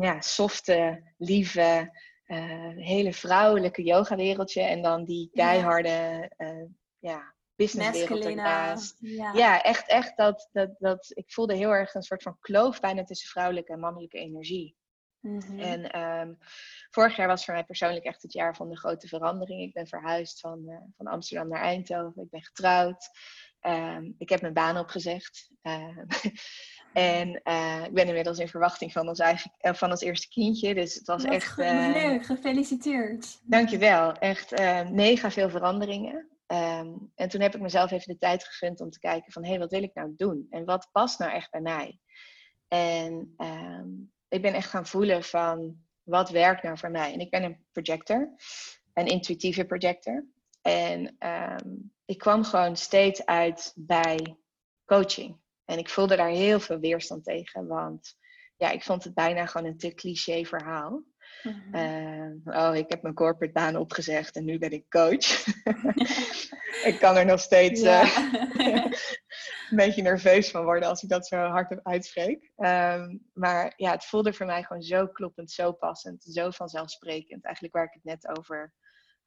ja 0.00 0.20
softe, 0.20 1.02
lieve, 1.16 1.98
uh, 2.26 2.76
hele 2.76 3.12
vrouwelijke 3.12 3.82
yoga-wereldje 3.82 4.62
en 4.62 4.82
dan 4.82 5.04
die 5.04 5.30
keiharde 5.32 6.30
uh, 6.38 6.64
ja, 6.98 7.34
businesswereld 7.54 8.24
ernaast. 8.24 8.96
Ja. 8.98 9.32
ja, 9.32 9.62
echt, 9.62 9.88
echt 9.88 10.16
dat, 10.16 10.48
dat, 10.52 10.74
dat, 10.78 11.10
ik 11.14 11.32
voelde 11.32 11.54
heel 11.54 11.70
erg 11.70 11.94
een 11.94 12.02
soort 12.02 12.22
van 12.22 12.36
kloof 12.40 12.80
bijna 12.80 13.04
tussen 13.04 13.28
vrouwelijke 13.28 13.72
en 13.72 13.80
mannelijke 13.80 14.18
energie. 14.18 14.76
Mm-hmm. 15.20 15.58
En 15.58 16.00
um, 16.00 16.38
vorig 16.90 17.16
jaar 17.16 17.26
was 17.26 17.44
voor 17.44 17.54
mij 17.54 17.64
persoonlijk 17.64 18.04
echt 18.04 18.22
het 18.22 18.32
jaar 18.32 18.56
van 18.56 18.68
de 18.68 18.78
grote 18.78 19.08
verandering. 19.08 19.60
Ik 19.60 19.72
ben 19.72 19.86
verhuisd 19.86 20.40
van, 20.40 20.62
uh, 20.66 20.76
van 20.96 21.06
Amsterdam 21.06 21.48
naar 21.48 21.62
Eindhoven. 21.62 22.22
Ik 22.22 22.30
ben 22.30 22.42
getrouwd. 22.42 23.10
Um, 23.60 24.14
ik 24.18 24.28
heb 24.28 24.40
mijn 24.40 24.52
baan 24.52 24.78
opgezegd. 24.78 25.50
Uh, 25.62 25.98
En 26.92 27.40
uh, 27.44 27.84
ik 27.84 27.92
ben 27.92 28.06
inmiddels 28.06 28.38
in 28.38 28.48
verwachting 28.48 28.92
van 28.92 29.08
ons, 29.08 29.18
eigen, 29.18 29.52
uh, 29.60 29.74
van 29.74 29.90
ons 29.90 30.00
eerste 30.00 30.28
kindje. 30.28 30.74
Dus 30.74 30.94
het 30.94 31.06
was 31.06 31.24
echt. 31.24 31.56
Leuk, 31.56 32.24
gefeliciteerd. 32.24 33.40
Dankjewel. 33.42 34.12
Echt 34.12 34.50
mega 34.90 35.30
veel 35.30 35.50
veranderingen. 35.50 36.28
Um, 36.52 37.12
en 37.14 37.28
toen 37.28 37.40
heb 37.40 37.54
ik 37.54 37.60
mezelf 37.60 37.90
even 37.90 38.12
de 38.12 38.18
tijd 38.18 38.44
gegund 38.44 38.80
om 38.80 38.90
te 38.90 38.98
kijken 38.98 39.32
van 39.32 39.42
hé, 39.42 39.48
hey, 39.48 39.58
wat 39.58 39.70
wil 39.70 39.82
ik 39.82 39.94
nou 39.94 40.12
doen? 40.16 40.46
En 40.50 40.64
wat 40.64 40.88
past 40.92 41.18
nou 41.18 41.32
echt 41.32 41.50
bij 41.50 41.60
mij? 41.60 41.98
En 42.68 43.34
um, 43.38 44.12
ik 44.28 44.42
ben 44.42 44.54
echt 44.54 44.68
gaan 44.68 44.86
voelen 44.86 45.22
van 45.22 45.76
wat 46.02 46.30
werkt 46.30 46.62
nou 46.62 46.78
voor 46.78 46.90
mij? 46.90 47.12
En 47.12 47.20
ik 47.20 47.30
ben 47.30 47.42
een 47.42 47.64
projector, 47.72 48.34
een 48.94 49.06
intuïtieve 49.06 49.64
projector. 49.64 50.26
En 50.62 51.16
um, 51.18 51.92
ik 52.04 52.18
kwam 52.18 52.44
gewoon 52.44 52.76
steeds 52.76 53.24
uit 53.26 53.72
bij 53.76 54.36
coaching. 54.84 55.36
En 55.68 55.78
ik 55.78 55.88
voelde 55.88 56.16
daar 56.16 56.28
heel 56.28 56.60
veel 56.60 56.78
weerstand 56.78 57.24
tegen, 57.24 57.66
want 57.66 58.16
ja, 58.56 58.70
ik 58.70 58.82
vond 58.82 59.04
het 59.04 59.14
bijna 59.14 59.46
gewoon 59.46 59.66
een 59.66 59.78
te 59.78 59.94
cliché 59.94 60.44
verhaal. 60.44 61.02
Mhm. 61.42 61.74
Eh, 61.74 62.68
oh, 62.68 62.76
ik 62.76 62.88
heb 62.88 63.02
mijn 63.02 63.14
corporate 63.14 63.52
baan 63.52 63.76
opgezegd 63.76 64.36
en 64.36 64.44
nu 64.44 64.58
ben 64.58 64.70
ik 64.70 64.88
coach. 64.88 65.46
ik 66.90 66.96
kan 67.00 67.16
er 67.16 67.24
nog 67.24 67.40
steeds 67.40 67.82
uh, 67.82 68.18
een 69.70 69.76
beetje 69.76 70.02
nerveus 70.02 70.50
van 70.50 70.64
worden 70.64 70.88
als 70.88 71.02
ik 71.02 71.08
dat 71.08 71.26
zo 71.26 71.36
hard 71.36 71.84
uitspreek. 71.84 72.50
Um, 72.56 73.28
maar 73.32 73.72
ja, 73.76 73.90
het 73.90 74.04
voelde 74.04 74.32
voor 74.32 74.46
mij 74.46 74.62
gewoon 74.62 74.82
zo 74.82 75.06
kloppend, 75.06 75.50
zo 75.50 75.72
passend, 75.72 76.22
zo 76.22 76.50
vanzelfsprekend. 76.50 77.44
Eigenlijk 77.44 77.74
waar 77.74 77.84
ik 77.84 77.94
het 78.02 78.04
net 78.04 78.38
over 78.38 78.72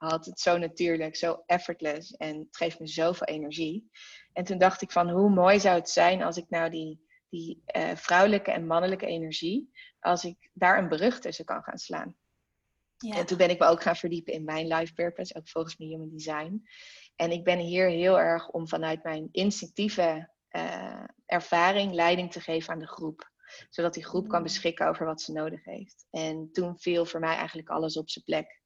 had. 0.09 0.25
Het 0.25 0.39
zo 0.39 0.57
natuurlijk, 0.57 1.15
zo 1.15 1.43
effortless 1.45 2.11
en 2.11 2.37
het 2.37 2.57
geeft 2.57 2.79
me 2.79 2.87
zoveel 2.87 3.27
energie. 3.27 3.89
En 4.33 4.43
toen 4.43 4.57
dacht 4.57 4.81
ik 4.81 4.91
van 4.91 5.09
hoe 5.09 5.29
mooi 5.29 5.59
zou 5.59 5.75
het 5.75 5.89
zijn 5.89 6.23
als 6.23 6.37
ik 6.37 6.45
nou 6.49 6.69
die, 6.69 7.05
die 7.29 7.63
uh, 7.77 7.95
vrouwelijke 7.95 8.51
en 8.51 8.67
mannelijke 8.67 9.05
energie, 9.05 9.71
als 9.99 10.23
ik 10.23 10.49
daar 10.53 10.77
een 10.77 10.89
brug 10.89 11.19
tussen 11.19 11.45
kan 11.45 11.63
gaan 11.63 11.77
slaan. 11.77 12.15
Ja. 12.97 13.15
En 13.15 13.25
toen 13.25 13.37
ben 13.37 13.49
ik 13.49 13.59
me 13.59 13.65
ook 13.65 13.81
gaan 13.81 13.95
verdiepen 13.95 14.33
in 14.33 14.43
mijn 14.43 14.67
life 14.67 14.93
purpose, 14.93 15.35
ook 15.35 15.49
volgens 15.49 15.77
mijn 15.77 15.89
human 15.89 16.09
design. 16.09 16.63
En 17.15 17.31
ik 17.31 17.43
ben 17.43 17.59
hier 17.59 17.87
heel 17.87 18.19
erg 18.19 18.49
om 18.49 18.67
vanuit 18.67 19.03
mijn 19.03 19.29
instinctieve 19.31 20.29
uh, 20.51 21.03
ervaring 21.25 21.93
leiding 21.93 22.31
te 22.31 22.39
geven 22.39 22.73
aan 22.73 22.79
de 22.79 22.87
groep. 22.87 23.29
Zodat 23.69 23.93
die 23.93 24.05
groep 24.05 24.27
kan 24.27 24.37
mm. 24.37 24.43
beschikken 24.43 24.87
over 24.87 25.05
wat 25.05 25.21
ze 25.21 25.31
nodig 25.31 25.63
heeft. 25.63 26.05
En 26.09 26.49
toen 26.51 26.79
viel 26.79 27.05
voor 27.05 27.19
mij 27.19 27.35
eigenlijk 27.35 27.69
alles 27.69 27.97
op 27.97 28.09
zijn 28.09 28.25
plek. 28.25 28.60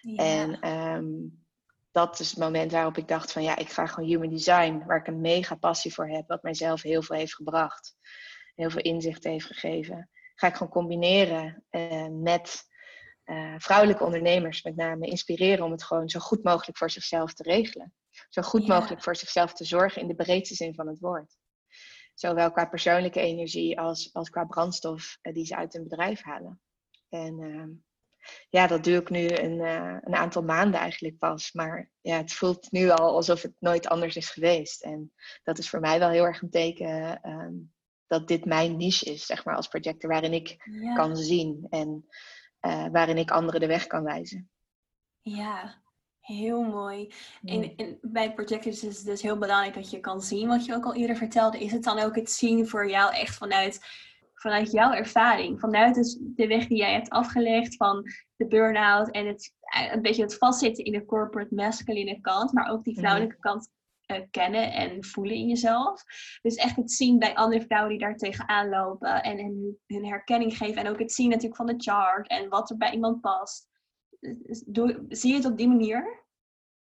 Ja. 0.00 0.16
En 0.16 0.68
um, 0.68 1.44
dat 1.92 2.20
is 2.20 2.30
het 2.30 2.38
moment 2.38 2.72
waarop 2.72 2.96
ik 2.96 3.08
dacht 3.08 3.32
van 3.32 3.42
ja, 3.42 3.56
ik 3.56 3.70
ga 3.70 3.86
gewoon 3.86 4.08
human 4.08 4.30
design, 4.30 4.82
waar 4.86 4.98
ik 4.98 5.06
een 5.06 5.20
mega 5.20 5.54
passie 5.54 5.94
voor 5.94 6.08
heb, 6.08 6.28
wat 6.28 6.42
mijzelf 6.42 6.82
heel 6.82 7.02
veel 7.02 7.16
heeft 7.16 7.34
gebracht, 7.34 7.96
heel 8.54 8.70
veel 8.70 8.82
inzicht 8.82 9.24
heeft 9.24 9.46
gegeven, 9.46 10.10
ga 10.34 10.46
ik 10.46 10.54
gewoon 10.54 10.72
combineren 10.72 11.64
uh, 11.70 12.06
met 12.08 12.70
uh, 13.24 13.54
vrouwelijke 13.58 14.04
ondernemers 14.04 14.62
met 14.62 14.76
name 14.76 15.06
inspireren 15.06 15.64
om 15.64 15.70
het 15.70 15.84
gewoon 15.84 16.08
zo 16.08 16.20
goed 16.20 16.42
mogelijk 16.42 16.78
voor 16.78 16.90
zichzelf 16.90 17.32
te 17.32 17.42
regelen. 17.42 17.94
zo 18.28 18.42
goed 18.42 18.66
Ja. 18.66 18.78
mogelijk 18.78 19.02
voor 19.02 19.16
zichzelf 19.16 19.52
te 19.52 19.64
zorgen 19.64 20.02
in 20.02 20.08
de 20.08 20.14
breedste 20.14 20.54
zin 20.54 20.74
van 20.74 20.86
het 20.86 20.98
woord. 20.98 21.36
Zowel 22.14 22.52
qua 22.52 22.66
persoonlijke 22.66 23.20
energie 23.20 23.80
als, 23.80 24.12
als 24.12 24.30
qua 24.30 24.44
brandstof 24.44 25.18
eh, 25.20 25.34
die 25.34 25.46
ze 25.46 25.56
uit 25.56 25.72
hun 25.72 25.82
bedrijf 25.82 26.22
halen. 26.22 26.60
En 27.08 27.40
ehm, 27.40 27.70
ja, 28.48 28.66
dat 28.66 28.84
doe 28.84 28.96
ik 28.96 29.10
nu 29.10 29.28
een, 29.28 29.60
eh, 29.60 29.96
een 30.00 30.14
aantal 30.14 30.42
maanden 30.42 30.80
eigenlijk 30.80 31.18
pas. 31.18 31.52
Maar 31.52 31.90
ja, 32.00 32.16
het 32.16 32.32
voelt 32.32 32.70
nu 32.70 32.90
al 32.90 33.14
alsof 33.14 33.42
het 33.42 33.54
nooit 33.58 33.88
anders 33.88 34.16
is 34.16 34.30
geweest. 34.30 34.82
En 34.82 35.12
dat 35.42 35.58
is 35.58 35.68
voor 35.70 35.80
mij 35.80 35.98
wel 35.98 36.10
heel 36.10 36.24
erg 36.24 36.42
een 36.42 36.50
teken 36.50 37.22
ehm, 37.22 37.54
dat 38.06 38.28
dit 38.28 38.44
mijn 38.44 38.76
niche 38.76 39.04
is, 39.04 39.26
zeg 39.26 39.44
maar, 39.44 39.56
als 39.56 39.68
projector, 39.68 40.10
waarin 40.10 40.32
ik 40.32 40.56
Ja. 40.64 40.94
kan 40.94 41.16
zien 41.16 41.66
en 41.70 42.06
eh, 42.60 42.86
waarin 42.92 43.18
ik 43.18 43.30
anderen 43.30 43.60
de 43.60 43.66
weg 43.66 43.86
kan 43.86 44.02
wijzen. 44.02 44.50
Ja, 45.20 45.82
heel 46.20 46.62
mooi. 46.62 47.12
En, 47.44 47.76
en 47.76 47.98
bij 48.02 48.34
projectors 48.34 48.84
is 48.84 48.96
het 48.96 49.06
dus 49.06 49.22
heel 49.22 49.38
belangrijk 49.38 49.74
dat 49.74 49.90
je 49.90 50.00
kan 50.00 50.20
zien, 50.20 50.48
wat 50.48 50.64
je 50.64 50.74
ook 50.74 50.84
al 50.84 50.94
eerder 50.94 51.16
vertelde. 51.16 51.58
Is 51.58 51.72
het 51.72 51.82
dan 51.82 51.98
ook 51.98 52.16
het 52.16 52.30
zien 52.30 52.68
voor 52.68 52.90
jou 52.90 53.14
echt 53.14 53.36
vanuit, 53.36 53.80
vanuit 54.42 54.72
jouw 54.72 54.92
ervaring? 54.92 55.60
Vanuit 55.60 55.94
dus 55.94 56.18
de 56.20 56.46
weg 56.46 56.66
die 56.66 56.78
jij 56.78 56.92
hebt 56.92 57.10
afgelegd 57.10 57.76
van 57.76 58.04
de 58.36 58.46
burn-out 58.46 59.10
en 59.10 59.26
het, 59.26 59.52
eh, 59.60 59.92
een 59.92 60.02
beetje 60.02 60.22
het 60.22 60.36
vastzitten 60.36 60.84
in 60.84 60.92
de 60.92 61.04
corporate 61.04 61.54
masculine 61.54 62.20
kant, 62.20 62.52
maar 62.52 62.70
ook 62.70 62.84
die 62.84 62.98
vrouwelijke 62.98 63.38
kant 63.38 63.70
eh, 64.02 64.20
kennen 64.30 64.72
en 64.72 65.04
voelen 65.04 65.34
in 65.34 65.48
jezelf. 65.48 66.02
Dus 66.42 66.54
echt 66.54 66.76
het 66.76 66.92
zien 66.92 67.18
bij 67.18 67.34
andere 67.34 67.64
vrouwen 67.64 67.90
die 67.90 67.98
daar 67.98 68.16
tegenaan 68.16 68.68
lopen 68.68 69.22
en 69.22 69.38
hun, 69.38 69.78
hun 69.86 70.06
herkenning 70.06 70.56
geven. 70.56 70.84
En 70.84 70.88
ook 70.88 70.98
het 70.98 71.12
zien 71.12 71.28
natuurlijk 71.28 71.56
van 71.56 71.66
de 71.66 71.74
chart 71.76 72.28
en 72.28 72.48
wat 72.48 72.70
er 72.70 72.76
bij 72.76 72.92
iemand 72.92 73.20
past. 73.20 73.68
Dus 74.20 74.62
Doe, 74.66 75.04
zie 75.08 75.30
je 75.30 75.36
het 75.36 75.46
op 75.46 75.56
die 75.56 75.68
manier? 75.68 76.24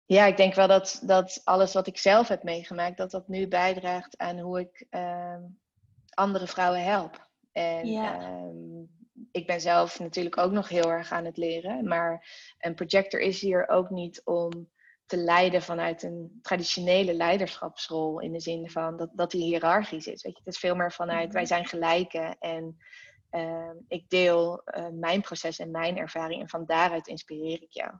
Ja, 0.04 0.26
ik 0.26 0.36
denk 0.36 0.54
wel 0.54 0.68
dat, 0.68 1.02
dat 1.04 1.40
alles 1.44 1.72
wat 1.72 1.86
ik 1.86 1.98
zelf 1.98 2.28
heb 2.28 2.42
meegemaakt, 2.42 2.96
dat 2.96 3.10
dat 3.10 3.28
nu 3.28 3.48
bijdraagt 3.48 4.18
aan 4.18 4.38
hoe 4.38 4.60
ik 4.60 4.86
ehm, 4.90 5.42
andere 6.14 6.46
vrouwen 6.46 6.84
help. 6.84 7.30
En 7.52 7.86
Ja. 7.86 8.20
ehm, 8.20 8.82
ik 9.32 9.46
ben 9.46 9.60
zelf 9.60 9.98
natuurlijk 9.98 10.38
ook 10.38 10.52
nog 10.52 10.68
heel 10.68 10.90
erg 10.90 11.12
aan 11.12 11.24
het 11.24 11.36
leren. 11.36 11.88
Maar 11.88 12.26
een 12.58 12.74
projector 12.74 13.20
is 13.20 13.40
hier 13.40 13.68
ook 13.68 13.90
niet 13.90 14.20
om 14.24 14.70
te 15.06 15.16
leiden 15.16 15.62
vanuit 15.62 16.02
een 16.02 16.38
traditionele 16.42 17.14
leiderschapsrol. 17.14 18.20
In 18.20 18.32
de 18.32 18.40
zin 18.40 18.70
van 18.70 18.96
dat, 18.96 19.10
dat 19.12 19.30
die 19.30 19.42
hiërarchisch 19.44 20.06
is. 20.06 20.22
Weet 20.22 20.32
je? 20.36 20.42
Het 20.44 20.54
is 20.54 20.60
veel 20.60 20.74
meer 20.74 20.92
vanuit 20.92 21.24
Mhm. 21.26 21.32
wij 21.36 21.46
zijn 21.46 21.66
gelijken 21.66 22.36
en 22.38 22.76
ehm, 23.30 23.76
ik 23.88 24.08
deel 24.08 24.62
eh, 24.64 24.86
mijn 24.92 25.20
proces 25.20 25.58
en 25.58 25.70
mijn 25.70 25.96
ervaring. 25.98 26.40
En 26.40 26.48
van 26.48 26.64
daaruit 26.66 27.06
inspireer 27.06 27.62
ik 27.62 27.72
jou. 27.72 27.90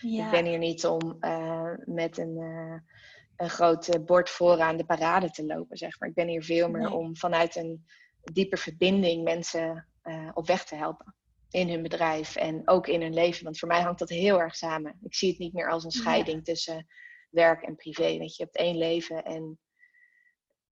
Ja. 0.00 0.24
Ik 0.24 0.30
ben 0.30 0.44
hier 0.46 0.58
niet 0.58 0.86
om 0.86 1.16
eh, 1.20 1.72
met 1.84 2.18
een, 2.18 2.36
eh, 2.38 2.94
een 3.36 3.50
groot 3.50 4.04
bord 4.06 4.30
vooraan 4.30 4.76
de 4.76 4.84
parade 4.84 5.30
te 5.30 5.44
lopen, 5.46 5.76
zeg 5.76 5.98
maar. 6.00 6.08
Ik 6.08 6.14
ben 6.14 6.28
hier 6.28 6.42
veel 6.44 6.68
meer 6.70 6.82
Nee. 6.88 6.92
om 6.92 7.16
vanuit 7.16 7.56
een 7.56 7.86
diepe 8.22 8.56
verbinding 8.56 9.22
mensen 9.24 9.88
eh, 10.02 10.30
op 10.34 10.46
weg 10.46 10.64
te 10.64 10.74
helpen. 10.74 11.14
In 11.50 11.68
hun 11.68 11.82
bedrijf 11.82 12.36
en 12.36 12.68
ook 12.68 12.86
in 12.86 13.00
hun 13.02 13.14
leven. 13.14 13.44
Want 13.44 13.58
voor 13.58 13.68
mij 13.68 13.80
hangt 13.80 13.98
dat 13.98 14.08
heel 14.08 14.40
erg 14.40 14.56
samen. 14.56 14.98
Ik 15.02 15.14
zie 15.14 15.28
het 15.28 15.38
niet 15.38 15.52
meer 15.52 15.70
als 15.70 15.84
een 15.84 15.90
Ja. 15.94 16.00
scheiding 16.00 16.44
tussen 16.44 16.86
werk 17.30 17.62
en 17.62 17.76
privé. 17.76 18.18
Weet 18.18 18.36
je, 18.36 18.42
hebt 18.42 18.56
één 18.56 18.76
leven 18.76 19.24
en 19.24 19.58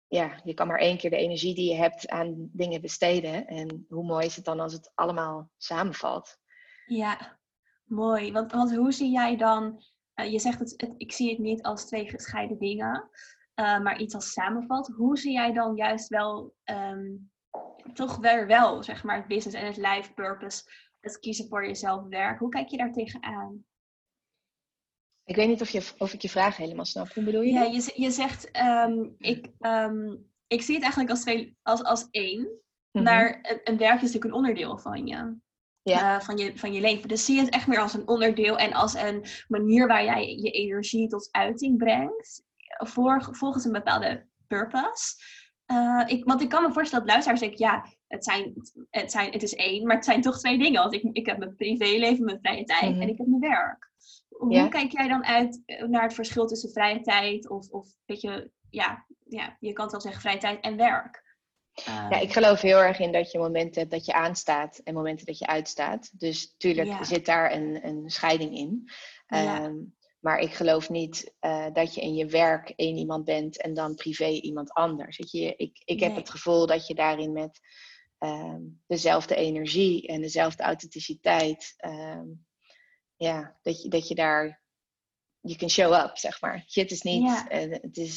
ja, 0.09 0.41
je 0.45 0.55
kan 0.55 0.67
maar 0.67 0.79
één 0.79 0.97
keer 0.99 1.11
de 1.11 1.17
energie 1.17 1.55
die 1.55 1.71
je 1.71 1.77
hebt 1.77 2.09
aan 2.09 2.49
dingen 2.53 2.81
besteden. 2.81 3.47
En 3.47 3.87
hoe 3.89 4.05
mooi 4.05 4.27
is 4.27 4.37
het 4.37 4.45
dan 4.45 4.61
als 4.61 4.73
het 4.73 4.93
allemaal 4.95 5.51
samenvalt? 5.57 6.39
Ja, 6.87 7.39
mooi. 7.85 8.33
Want, 8.33 8.53
want 8.53 8.77
hoe 8.77 8.93
zie 8.93 9.11
jij 9.11 9.37
dan, 9.37 9.83
eh, 10.15 10.33
je 10.33 10.39
zegt 10.39 10.59
het, 10.59 10.75
het, 10.77 10.95
ik 10.97 11.13
zie 11.13 11.31
het 11.31 11.39
niet 11.39 11.63
als 11.63 11.87
twee 11.87 12.09
gescheiden 12.09 12.59
dingen, 12.59 13.11
eh, 13.55 13.81
maar 13.81 13.99
iets 14.01 14.15
als 14.15 14.33
samenvalt. 14.33 14.87
Hoe 14.87 15.19
zie 15.19 15.33
jij 15.33 15.53
dan 15.53 15.77
juist 15.77 16.09
wel, 16.09 16.55
ehm, 16.65 17.07
toch 17.95 18.17
weer 18.17 18.47
wel, 18.47 18.83
zeg 18.83 19.05
maar, 19.05 19.17
het 19.17 19.27
business 19.27 19.57
en 19.57 19.67
het 19.67 19.77
life 19.77 20.13
purpose, 20.15 20.63
het 21.01 21.19
kiezen 21.19 21.49
voor 21.49 21.67
jezelf 21.67 22.09
werk? 22.09 22.39
Hoe 22.39 22.49
kijk 22.49 22.69
je 22.69 22.77
daar 22.77 22.93
tegenaan? 22.93 23.65
Ik 25.25 25.37
weet 25.37 25.49
niet 25.49 25.61
of, 25.61 25.69
je, 25.71 25.93
of 25.99 26.13
ik 26.13 26.23
je 26.23 26.29
vraag 26.29 26.57
helemaal 26.57 26.85
snap. 26.85 27.13
Hoe 27.13 27.25
bedoel 27.25 27.41
je? 27.43 27.53
Ja, 27.53 27.63
je, 27.63 27.93
je 27.95 28.11
zegt, 28.11 28.51
ehm, 28.51 29.09
ik, 29.19 29.51
ehm, 29.59 30.17
ik 30.47 30.63
zie 30.63 30.75
het 30.75 30.83
eigenlijk 30.83 31.11
als, 31.11 31.21
twee, 31.21 31.57
als, 31.63 31.83
als 31.83 32.07
één. 32.11 32.49
Mhm. 32.91 33.05
Maar 33.05 33.39
een, 33.43 33.61
een 33.65 33.77
werk 33.77 33.95
is 33.95 34.01
natuurlijk 34.01 34.25
een 34.25 34.33
onderdeel 34.33 34.79
van 34.79 35.07
je, 35.07 35.37
Ja. 35.83 36.17
eh, 36.17 36.25
van, 36.25 36.37
je, 36.37 36.59
van 36.59 36.73
je 36.73 36.81
leven. 36.81 37.09
Dus 37.09 37.25
zie 37.25 37.35
je 37.37 37.41
het 37.41 37.55
echt 37.55 37.67
meer 37.67 37.81
als 37.81 37.95
een 37.95 38.09
onderdeel 38.09 38.59
en 38.59 38.73
als 38.73 38.95
een 38.95 39.25
manier 39.49 39.87
waar 39.87 40.05
jij 40.05 40.37
je 40.37 40.51
energie 40.51 41.09
tot 41.09 41.29
uiting 41.31 41.79
brengt. 41.79 42.45
Voor, 42.79 43.29
volgens 43.31 43.65
een 43.65 43.73
bepaalde 43.73 44.27
purpose. 44.47 45.15
Eh, 45.67 46.03
ik, 46.07 46.25
want 46.25 46.43
ik 46.43 46.49
kan 46.49 46.63
me 46.63 46.73
voorstellen 46.73 47.05
dat 47.07 47.15
luisteraars 47.15 47.41
denken, 47.41 47.59
ja, 47.67 47.87
het, 48.07 48.25
zijn, 48.25 48.53
het, 48.91 49.11
zijn, 49.11 49.33
het 49.33 49.43
is 49.43 49.55
één, 49.55 49.87
maar 49.87 49.97
het 49.97 50.05
zijn 50.05 50.21
toch 50.23 50.39
twee 50.39 50.59
dingen. 50.59 50.81
Want 50.83 50.95
ik, 50.95 51.03
ik 51.13 51.27
heb 51.27 51.39
mijn 51.39 51.55
privéleven, 51.57 52.25
mijn 52.25 52.39
vrije 52.43 52.65
tijd 52.65 52.91
Mhm. 52.93 53.01
en 53.01 53.09
ik 53.09 53.19
heb 53.19 53.27
mijn 53.27 53.41
werk. 53.53 53.91
Hoe 54.29 54.53
Ja. 54.53 54.69
kijk 54.69 54.93
jij 54.93 55.09
dan 55.09 55.25
uit 55.25 55.63
eh, 55.67 55.83
naar 55.85 56.03
het 56.03 56.15
verschil 56.15 56.47
tussen 56.47 56.71
vrije 56.71 57.01
tijd 57.01 57.49
of, 57.49 57.69
of 57.69 57.89
weet 58.05 58.21
je, 58.21 58.51
ja, 58.71 59.07
ja, 59.25 59.57
je 59.61 59.73
kan 59.73 59.83
het 59.83 59.93
wel 59.93 60.01
zeggen 60.01 60.21
vrije 60.21 60.39
tijd 60.39 60.61
en 60.61 60.77
werk? 60.77 61.25
Ja, 61.85 62.11
Ehm, 62.11 62.23
ik 62.23 62.33
geloof 62.33 62.61
heel 62.61 62.79
erg 62.79 62.99
in 62.99 63.13
dat 63.13 63.31
je 63.31 63.39
momenten 63.39 63.81
hebt 63.81 63.93
dat 63.93 64.05
je 64.05 64.13
aanstaat 64.13 64.79
en 64.85 64.95
momenten 64.95 65.27
dat 65.27 65.39
je 65.39 65.47
uitstaat. 65.47 66.19
Dus 66.21 66.55
tuurlijk 66.57 66.89
Ja. 66.89 67.05
zit 67.05 67.27
daar 67.27 67.53
een, 67.53 67.87
een 67.87 68.11
scheiding 68.11 68.55
in. 68.57 68.91
Ja. 69.27 69.61
Ehm, 69.61 69.75
maar 70.27 70.39
ik 70.39 70.55
geloof 70.55 70.89
niet 70.89 71.35
eh, 71.39 71.67
dat 71.73 71.95
je 71.95 72.01
in 72.01 72.15
je 72.15 72.27
werk 72.27 72.71
één 72.77 72.97
iemand 72.97 73.25
bent 73.25 73.61
en 73.63 73.75
dan 73.75 73.95
privé 73.95 74.27
iemand 74.29 74.73
anders. 74.73 75.17
Je, 75.31 75.55
ik, 75.57 75.83
ik 75.85 76.01
heb 76.01 76.17
het 76.17 76.31
gevoel 76.31 76.67
dat 76.67 76.87
je 76.87 76.95
daarin 76.95 77.33
met 77.33 77.61
ehm, 78.19 78.61
dezelfde 78.87 79.35
energie 79.35 80.07
en 80.07 80.21
dezelfde 80.21 80.63
authenticiteit, 80.63 81.75
ehm, 81.77 82.25
ja, 83.17 83.57
dat 83.63 83.83
je, 83.83 83.89
dat 83.89 84.09
je 84.09 84.15
daar, 84.15 84.63
je 85.41 85.57
can 85.57 85.71
show 85.71 85.93
up, 85.93 86.17
zeg 86.17 86.41
maar. 86.41 86.65
Het 86.67 86.91
is 86.91 87.03
niet, 87.03 87.23
Ja. 87.23 87.49
eh, 87.49 87.71
het, 87.71 87.97
is, 87.97 88.17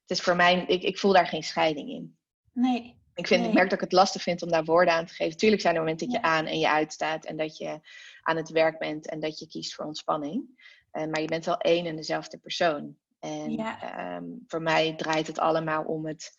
het 0.00 0.10
is 0.10 0.20
voor 0.20 0.36
mij, 0.36 0.64
ik, 0.66 0.82
ik 0.82 0.98
voel 0.98 1.12
daar 1.12 1.26
geen 1.26 1.42
scheiding 1.42 1.88
in. 1.90 2.18
Nee, 2.52 2.96
Ik, 3.14 3.26
vind, 3.26 3.46
ik 3.46 3.52
merk 3.52 3.70
dat 3.70 3.78
ik 3.78 3.84
het 3.84 3.92
lastig 3.92 4.22
vind 4.22 4.42
om 4.42 4.50
daar 4.50 4.64
woorden 4.64 4.94
aan 4.94 5.06
te 5.06 5.14
geven. 5.14 5.36
Tuurlijk 5.36 5.62
zijn 5.62 5.74
er 5.74 5.80
momenten 5.80 6.06
dat 6.06 6.16
je 6.16 6.22
Ja. 6.22 6.28
aan 6.34 6.46
en 6.46 6.58
je 6.58 6.68
uitstaat 6.70 7.24
en 7.24 7.36
dat 7.36 7.56
je 7.56 7.80
aan 8.22 8.36
het 8.36 8.48
werk 8.50 8.78
bent 8.78 9.08
en 9.08 9.20
dat 9.20 9.38
je 9.38 9.46
kiest 9.46 9.74
voor 9.74 9.84
ontspanning. 9.84 10.66
Eh, 10.98 11.06
maar 11.06 11.20
je 11.20 11.26
bent 11.26 11.44
wel 11.44 11.58
één 11.58 11.86
en 11.86 11.96
dezelfde 11.96 12.38
persoon. 12.38 12.96
En 13.20 13.52
Ja. 13.52 13.80
ehm, 13.82 14.24
voor 14.46 14.62
mij 14.62 14.94
draait 14.96 15.26
het 15.26 15.38
allemaal 15.38 15.84
om 15.84 16.06
het 16.06 16.36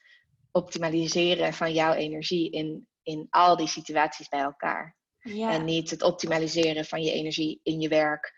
optimaliseren 0.51 1.53
van 1.53 1.73
jouw 1.73 1.93
energie 1.93 2.51
in, 2.51 2.87
in 3.03 3.27
al 3.29 3.57
die 3.57 3.67
situaties 3.67 4.27
bij 4.27 4.39
elkaar. 4.39 4.97
ja, 5.19 5.51
En 5.51 5.65
niet 5.65 5.89
het 5.89 6.03
optimaliseren 6.03 6.85
van 6.85 7.01
je 7.01 7.11
energie 7.11 7.59
in 7.63 7.81
je 7.81 7.87
werk. 7.89 8.37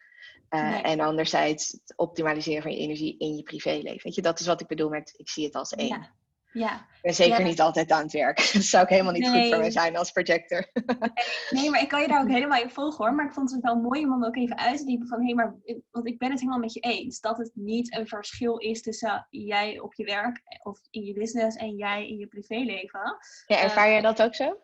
eh, 0.49 0.69
Nee. 0.69 0.82
En 0.82 0.99
anderzijds 0.99 1.72
het 1.72 1.93
optimaliseren 1.97 2.61
van 2.61 2.72
je 2.72 2.78
energie 2.78 3.17
in 3.17 3.36
je 3.36 3.43
privéleven. 3.43 3.99
Weet 4.03 4.15
je, 4.15 4.22
dat 4.22 4.39
is 4.39 4.45
wat 4.45 4.61
ik 4.61 4.67
bedoel 4.67 4.89
met 4.89 5.13
ik 5.17 5.30
zie 5.30 5.45
het 5.45 5.55
als 5.55 5.72
één. 5.74 5.88
ja, 5.88 6.15
ja. 6.52 6.76
Ik 6.76 7.02
ben 7.02 7.14
zeker 7.14 7.39
Ja. 7.39 7.45
niet 7.45 7.62
altijd 7.62 7.91
aan 7.91 8.02
het 8.02 8.12
werk. 8.12 8.38
Dat 8.54 8.64
zou 8.64 8.84
ook 8.84 8.89
helemaal 8.89 9.14
niet 9.14 9.30
goed 9.30 9.47
voor 9.47 9.58
mij 9.58 9.72
zijn 9.72 9.97
als 9.97 10.12
projector. 10.12 10.66
Nee, 11.49 11.70
maar 11.70 11.82
ik 11.82 11.88
kan 11.88 12.02
je 12.02 12.08
daar 12.08 12.22
ook 12.22 12.30
helemaal 12.30 12.62
in 12.62 12.70
volgen 12.70 13.06
hoor. 13.06 13.16
Maar 13.16 13.26
ik 13.26 13.34
vond 13.34 13.52
het 13.52 13.62
wel 13.62 13.76
mooi 13.76 14.04
om 14.06 14.12
hem 14.12 14.26
ook 14.26 14.36
even 14.36 14.58
uit 14.58 14.78
te 14.78 14.86
diepen 14.86 15.08
van, 15.08 15.26
hé, 15.28 15.34
maar, 15.34 15.56
want 15.91 16.08
ik 16.08 16.18
ben 16.18 16.30
het 16.30 16.39
helemaal 16.39 16.60
met 16.62 16.74
je 16.74 16.80
eens. 16.80 17.20
Dat 17.20 17.38
het 17.38 17.52
niet 17.54 17.95
een 17.95 18.08
verschil 18.08 18.58
is 18.58 18.82
tussen 18.82 19.28
jij 19.30 19.80
op 19.80 19.93
je 19.93 20.04
werk 20.04 20.41
of 20.64 20.80
in 20.89 21.04
je 21.04 21.14
business 21.14 21.58
en 21.58 21.76
jij 21.76 22.08
in 22.08 22.18
je 22.18 22.28
privéleven. 22.28 23.18
Ja, 23.45 23.62
ervaar 23.62 23.86
Eh, 23.86 23.91
jij 23.91 24.02
dat 24.02 24.22
ook 24.22 24.36
zo? 24.36 24.58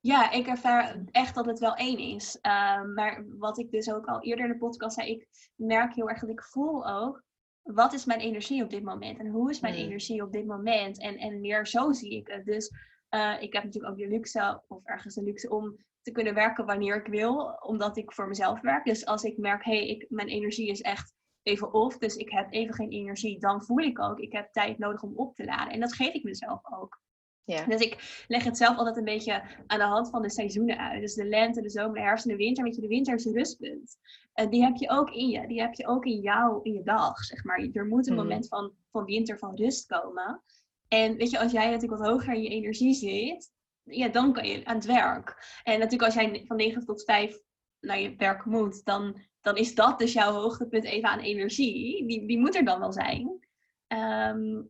Ja, 0.00 0.30
ik 0.30 0.46
ervaar 0.46 0.96
echt 1.10 1.34
dat 1.34 1.46
het 1.46 1.58
wel 1.58 1.74
één 1.74 1.98
is. 1.98 2.38
Ehm, 2.40 2.92
maar 2.94 3.24
wat 3.38 3.58
ik 3.58 3.70
dus 3.70 3.92
ook 3.92 4.06
al 4.06 4.22
eerder 4.22 4.44
in 4.44 4.50
de 4.52 4.58
podcast 4.58 4.94
zei, 4.94 5.10
ik 5.10 5.28
merk 5.56 5.94
heel 5.94 6.08
erg 6.08 6.20
dat 6.20 6.30
ik 6.30 6.42
voel 6.42 6.86
ook, 6.88 7.22
wat 7.62 7.92
is 7.92 8.04
mijn 8.04 8.20
energie 8.20 8.62
op 8.62 8.70
dit 8.70 8.82
moment? 8.82 9.18
En 9.18 9.26
hoe 9.26 9.50
is 9.50 9.60
mijn 9.60 9.74
Hmm. 9.74 9.84
energie 9.84 10.22
op 10.22 10.32
dit 10.32 10.46
moment? 10.46 10.98
En, 10.98 11.16
en 11.16 11.40
meer 11.40 11.66
zo 11.66 11.92
zie 11.92 12.16
ik 12.16 12.28
het. 12.28 12.44
Dus 12.44 12.70
eh, 13.08 13.34
ik 13.40 13.52
heb 13.52 13.64
natuurlijk 13.64 13.92
ook 13.92 13.98
de 13.98 14.08
luxe, 14.08 14.62
of 14.68 14.84
ergens 14.84 15.14
de 15.14 15.22
luxe, 15.22 15.50
om 15.50 15.76
te 16.02 16.12
kunnen 16.12 16.34
werken 16.34 16.66
wanneer 16.66 16.96
ik 16.96 17.06
wil, 17.06 17.58
omdat 17.60 17.96
ik 17.96 18.12
voor 18.12 18.28
mezelf 18.28 18.60
werk. 18.60 18.84
Dus 18.84 19.06
als 19.06 19.22
ik 19.22 19.38
merk, 19.38 19.64
hé, 19.64 19.86
hey, 19.86 20.06
mijn 20.08 20.28
energie 20.28 20.68
is 20.70 20.80
echt 20.80 21.14
even 21.42 21.72
off, 21.72 21.98
dus 21.98 22.16
ik 22.16 22.30
heb 22.30 22.52
even 22.52 22.74
geen 22.74 22.90
energie, 22.90 23.38
dan 23.38 23.62
voel 23.62 23.78
ik 23.78 24.00
ook, 24.00 24.18
ik 24.18 24.32
heb 24.32 24.52
tijd 24.52 24.78
nodig 24.78 25.02
om 25.02 25.16
op 25.16 25.34
te 25.34 25.44
laden. 25.44 25.72
En 25.72 25.80
dat 25.80 25.94
geef 25.94 26.12
ik 26.12 26.22
mezelf 26.22 26.60
ook. 26.72 27.00
Ja. 27.44 27.64
Dus 27.64 27.80
ik 27.80 28.24
leg 28.28 28.44
het 28.44 28.56
zelf 28.56 28.76
altijd 28.76 28.96
een 28.96 29.04
beetje 29.04 29.42
aan 29.66 29.78
de 29.78 29.84
hand 29.84 30.10
van 30.10 30.22
de 30.22 30.30
seizoenen 30.30 30.78
uit. 30.78 31.00
Dus 31.00 31.14
de 31.14 31.24
lente, 31.24 31.62
de 31.62 31.70
zomer, 31.70 31.94
de 31.94 32.00
herfst 32.00 32.24
en 32.24 32.30
de 32.30 32.36
winter. 32.36 32.64
Weet 32.64 32.74
je, 32.74 32.80
de 32.80 32.88
winter 32.88 33.14
is 33.14 33.24
een 33.24 33.32
rustpunt. 33.32 33.96
En 34.32 34.50
die 34.50 34.62
heb 34.62 34.76
je 34.76 34.90
ook 34.90 35.10
in 35.10 35.28
je. 35.28 35.46
Die 35.46 35.60
heb 35.60 35.74
je 35.74 35.86
ook 35.86 36.04
in 36.04 36.20
jou, 36.20 36.60
in 36.62 36.72
je 36.72 36.82
dag, 36.82 37.24
zeg 37.24 37.44
maar. 37.44 37.68
Er 37.72 37.86
moet 37.86 38.06
een 38.06 38.14
Mhm. 38.14 38.22
moment 38.22 38.48
van, 38.48 38.72
van 38.90 39.04
winter, 39.04 39.38
van 39.38 39.56
rust 39.56 39.86
komen. 39.86 40.42
En 40.88 41.16
weet 41.16 41.30
je, 41.30 41.38
als 41.38 41.52
jij 41.52 41.70
natuurlijk 41.70 42.00
wat 42.02 42.10
hoger 42.10 42.34
in 42.34 42.42
je 42.42 42.48
energie 42.48 42.94
zit, 42.94 43.50
ja, 43.82 44.08
dan 44.08 44.32
kan 44.32 44.46
je 44.46 44.64
aan 44.64 44.74
het 44.76 44.84
werk. 44.84 45.60
En 45.62 45.78
natuurlijk 45.78 46.04
als 46.04 46.14
jij 46.14 46.44
van 46.46 46.56
9 46.56 46.84
tot 46.84 47.04
5 47.04 47.38
naar 47.80 48.00
je 48.00 48.16
werk 48.16 48.44
moet, 48.44 48.84
dan 48.84 49.16
dan 49.42 49.56
is 49.56 49.74
dat 49.74 49.98
dus 49.98 50.12
jouw 50.12 50.32
hoogtepunt 50.32 50.84
even 50.84 51.08
aan 51.08 51.18
energie. 51.18 52.06
Die, 52.06 52.26
die 52.26 52.38
moet 52.38 52.54
er 52.54 52.64
dan 52.64 52.78
wel 52.78 52.92
zijn. 52.92 53.46
Ehm, 53.86 54.62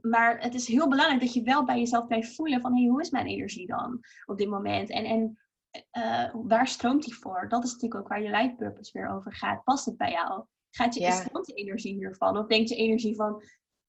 maar 0.00 0.40
het 0.40 0.54
is 0.54 0.66
heel 0.68 0.88
belangrijk 0.88 1.20
dat 1.20 1.34
je 1.34 1.42
wel 1.42 1.64
bij 1.64 1.78
jezelf 1.78 2.06
blijft 2.06 2.34
voelen 2.34 2.60
van 2.60 2.74
hey, 2.76 2.86
hoe 2.86 3.00
is 3.00 3.10
mijn 3.10 3.26
energie 3.26 3.66
dan 3.66 4.00
op 4.26 4.38
dit 4.38 4.48
moment? 4.48 4.90
En, 4.90 5.04
en 5.04 5.38
uh, 5.92 6.34
waar 6.34 6.68
stroomt 6.68 7.04
die 7.04 7.14
voor? 7.14 7.48
Dat 7.48 7.64
is 7.64 7.72
natuurlijk 7.72 8.00
ook 8.00 8.08
waar 8.08 8.22
je 8.22 8.30
life 8.30 8.54
purpose 8.54 8.98
weer 8.98 9.08
over 9.08 9.34
gaat. 9.34 9.64
Past 9.64 9.84
het 9.84 9.96
bij 9.96 10.10
jou? 10.10 10.44
Gaat 10.70 10.94
je, 10.94 11.00
ja. 11.00 11.10
stroomt 11.10 11.46
de 11.46 11.54
energie 11.54 11.94
hiervan? 11.94 12.38
Of 12.38 12.46
denkt 12.46 12.68
je 12.68 12.76
energie 12.76 13.14
van, 13.14 13.42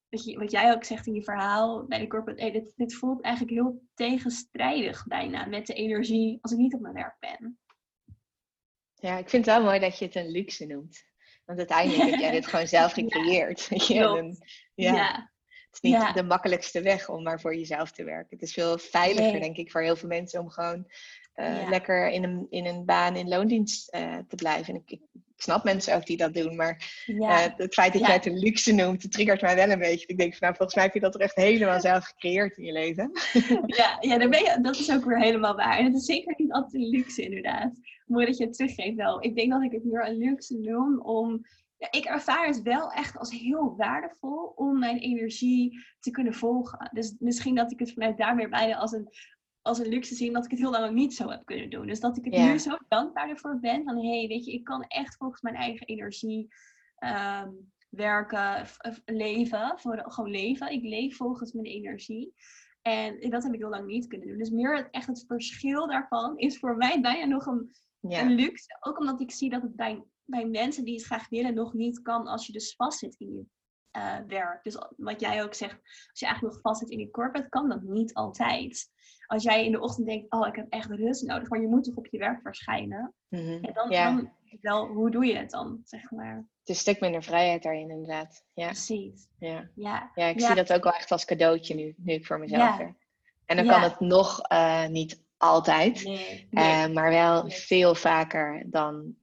wat, 0.09 0.23
je, 0.23 0.37
wat 0.37 0.51
jij 0.51 0.73
ook 0.73 0.83
zegt 0.83 1.07
in 1.07 1.13
je 1.13 1.23
verhaal 1.23 1.85
bij 1.85 1.99
de 1.99 2.07
corporate, 2.07 2.41
hey, 2.41 2.51
dit, 2.51 2.73
dit 2.75 2.95
voelt 2.95 3.21
eigenlijk 3.21 3.55
heel 3.55 3.81
tegenstrijdig 3.93 5.07
bijna 5.07 5.45
met 5.45 5.67
de 5.67 5.73
energie 5.73 6.37
als 6.41 6.51
ik 6.51 6.57
niet 6.57 6.73
op 6.73 6.81
mijn 6.81 6.93
werk 6.93 7.15
ben. 7.19 7.59
Ja, 8.93 9.17
ik 9.17 9.29
vind 9.29 9.45
het 9.45 9.55
wel 9.55 9.63
mooi 9.63 9.79
dat 9.79 9.97
je 9.97 10.05
het 10.05 10.15
een 10.15 10.31
luxe 10.31 10.65
noemt. 10.65 11.03
Want 11.45 11.57
uiteindelijk 11.57 12.09
heb 12.09 12.19
jij 12.19 12.31
dit 12.31 12.47
gewoon 12.47 12.67
zelf 12.67 12.93
gecreëerd. 12.99 13.67
Ja, 14.75 14.93
ja. 14.95 15.32
Is 15.81 15.89
niet 15.91 16.13
de 16.13 16.23
makkelijkste 16.23 16.81
weg 16.81 17.09
om 17.09 17.23
maar 17.23 17.39
voor 17.39 17.55
jezelf 17.55 17.91
te 17.91 18.03
werken. 18.03 18.27
Het 18.29 18.41
is 18.41 18.53
veel 18.53 18.77
veiliger, 18.77 19.39
denk 19.39 19.57
ik, 19.57 19.71
voor 19.71 19.81
heel 19.81 19.95
veel 19.95 20.09
mensen 20.09 20.39
om 20.39 20.49
gewoon 20.49 20.85
uh, 21.35 21.69
lekker 21.69 22.09
in 22.09 22.23
een, 22.23 22.47
in 22.49 22.65
een 22.65 22.85
baan 22.85 23.15
in 23.15 23.27
loondienst 23.27 23.95
uh, 23.95 24.17
te 24.27 24.35
blijven. 24.35 24.73
En 24.73 24.81
ik, 24.85 24.91
ik, 24.91 25.01
snap 25.35 25.63
mensen 25.63 25.95
ook 25.95 26.05
die 26.05 26.17
dat 26.17 26.33
doen, 26.33 26.55
maar 26.55 27.03
uh, 27.07 27.45
het 27.57 27.73
feit 27.73 27.93
dat 27.93 28.01
jij 28.01 28.13
het 28.13 28.25
een 28.25 28.39
luxe 28.39 28.73
noemt, 28.73 29.11
triggert 29.11 29.41
mij 29.41 29.55
wel 29.55 29.69
een 29.69 29.79
beetje. 29.79 30.07
Ik 30.07 30.17
denk 30.17 30.31
van, 30.31 30.39
nou, 30.41 30.55
volgens 30.55 30.75
mij 30.75 30.83
heb 30.83 30.93
je 30.93 30.99
dat 30.99 31.15
er 31.15 31.21
echt 31.21 31.35
helemaal 31.35 31.79
zelf 31.79 32.05
gecreëerd 32.05 32.57
in 32.57 32.63
je 32.63 32.71
leven. 32.71 33.11
Ja, 33.65 33.97
ja 33.99 34.17
daar 34.17 34.29
ben 34.29 34.39
je, 34.39 34.57
dat 34.61 34.75
is 34.75 34.91
ook 34.91 35.05
weer 35.05 35.19
helemaal 35.19 35.55
waar. 35.55 35.77
En 35.77 35.85
het 35.85 35.95
is 35.95 36.05
zeker 36.05 36.33
niet 36.37 36.51
altijd 36.51 36.73
een 36.73 36.89
luxe, 36.89 37.21
inderdaad. 37.21 37.71
Mooi 38.05 38.25
dat 38.25 38.37
je 38.37 38.45
het 38.45 38.53
teruggeeft 38.53 38.95
wel. 38.95 39.23
Ik 39.23 39.35
denk 39.35 39.51
dat 39.51 39.63
ik 39.63 39.71
het 39.71 39.83
meer 39.83 40.07
een 40.07 40.17
luxe 40.17 40.57
noem 40.57 41.01
om 41.01 41.45
ja, 41.77 41.91
ik 41.91 42.05
ervaar 42.05 42.47
het 42.47 42.61
wel 42.61 42.91
echt 42.91 43.17
als 43.17 43.31
heel 43.31 43.75
waardevol 43.75 44.53
om 44.55 44.79
mijn 44.79 44.97
energie 44.97 45.85
te 45.99 46.11
kunnen 46.11 46.33
volgen. 46.33 46.89
Dus 46.93 47.15
misschien 47.19 47.55
dat 47.55 47.71
ik 47.71 47.79
het 47.79 47.93
vanuit 47.93 48.17
daar 48.17 48.35
weer 48.35 48.49
bijna 48.49 48.75
als 48.75 48.91
een, 48.91 49.09
als 49.61 49.79
een 49.79 49.87
luxe 49.87 50.15
zie, 50.15 50.31
dat 50.31 50.45
ik 50.45 50.51
het 50.51 50.59
heel 50.59 50.71
lang 50.71 50.93
niet 50.93 51.13
zo 51.13 51.29
heb 51.29 51.45
kunnen 51.45 51.69
doen. 51.69 51.87
Dus 51.87 51.99
dat 51.99 52.17
ik 52.17 52.25
het 52.25 52.33
nu 52.33 52.57
zo 52.57 52.77
dankbaar 52.87 53.29
ervoor 53.29 53.59
ben. 53.59 53.83
Van 53.83 53.97
hé, 53.97 54.17
hey, 54.17 54.27
weet 54.27 54.45
je, 54.45 54.53
ik 54.53 54.63
kan 54.63 54.83
echt 54.83 55.15
volgens 55.15 55.41
mijn 55.41 55.55
eigen 55.55 55.87
energie 55.87 56.47
ehm, 56.95 57.49
werken, 57.89 58.67
leven. 59.05 59.73
Voor, 59.79 60.03
gewoon 60.07 60.29
leven. 60.29 60.71
Ik 60.71 60.83
leef 60.83 61.15
volgens 61.15 61.51
mijn 61.51 61.65
energie. 61.65 62.33
En 62.81 63.29
dat 63.29 63.43
heb 63.43 63.53
ik 63.53 63.59
heel 63.59 63.69
lang 63.69 63.85
niet 63.85 64.07
kunnen 64.07 64.27
doen. 64.27 64.37
Dus 64.37 64.49
meer 64.49 64.89
echt 64.91 65.07
het 65.07 65.23
verschil 65.27 65.87
daarvan 65.87 66.37
is 66.37 66.59
voor 66.59 66.77
mij 66.77 67.01
bijna 67.01 67.25
nog 67.25 67.45
een, 67.45 67.71
een 68.01 68.31
luxe. 68.31 68.77
Ook 68.79 68.99
omdat 68.99 69.21
ik 69.21 69.31
zie 69.31 69.49
dat 69.49 69.61
het 69.61 69.75
bij 69.75 70.03
bij 70.25 70.45
mensen 70.45 70.85
die 70.85 70.95
het 70.95 71.05
graag 71.05 71.29
willen 71.29 71.53
nog 71.53 71.73
niet 71.73 72.01
kan 72.01 72.27
als 72.27 72.45
je 72.45 72.53
dus 72.53 72.75
vastzit 72.75 73.15
in 73.17 73.33
je 73.33 73.45
uh, 73.97 74.17
werk. 74.27 74.63
Dus 74.63 74.77
wat 74.97 75.19
jij 75.19 75.43
ook 75.43 75.53
zegt, 75.53 75.79
als 76.09 76.19
je 76.19 76.25
eigenlijk 76.25 76.55
nog 76.55 76.63
vastzit 76.63 76.89
in 76.89 76.97
die 76.97 77.11
corporate, 77.11 77.49
kan 77.49 77.69
dat 77.69 77.81
niet 77.81 78.13
altijd. 78.13 78.91
Als 79.25 79.43
jij 79.43 79.65
in 79.65 79.71
de 79.71 79.81
ochtend 79.81 80.07
denkt, 80.07 80.31
oh 80.31 80.47
ik 80.47 80.55
heb 80.55 80.65
echt 80.69 80.89
rust 80.89 81.23
nodig, 81.23 81.49
maar 81.49 81.61
je 81.61 81.67
moet 81.67 81.83
toch 81.83 81.95
op 81.95 82.07
je 82.07 82.17
werk 82.17 82.41
verschijnen. 82.41 83.13
Mm 83.29 83.61
dan, 83.73 83.89
dan, 83.89 84.31
wel, 84.61 84.87
hoe 84.87 85.11
doe 85.11 85.25
je 85.25 85.35
het 85.35 85.49
dan, 85.49 85.81
zeg 85.83 86.11
maar? 86.11 86.35
Het 86.35 86.69
is 86.69 86.75
een 86.75 86.81
stuk 86.81 86.99
minder 86.99 87.23
vrijheid 87.23 87.63
daarin 87.63 87.89
inderdaad. 87.89 88.45
Ja. 88.53 88.65
Precies. 88.65 89.27
Ja, 89.37 89.69
ja. 89.75 90.11
ja 90.15 90.25
ik 90.25 90.41
zie 90.41 90.55
dat 90.55 90.73
ook 90.73 90.83
wel 90.83 90.93
echt 90.93 91.11
als 91.11 91.25
cadeautje 91.25 91.75
nu, 91.75 91.93
nu 91.97 92.13
ik 92.13 92.25
voor 92.25 92.39
mezelf 92.39 92.77
werk. 92.77 93.07
En 93.45 93.55
dan 93.55 93.67
kan 93.67 93.81
het 93.81 93.99
nog 93.99 94.51
uh, 94.51 94.87
niet 94.87 95.23
altijd, 95.37 96.03
nee, 96.03 96.47
uh, 96.51 96.87
maar 96.87 97.09
wel 97.09 97.49
veel 97.49 97.95
vaker 97.95 98.63
dan 98.65 99.15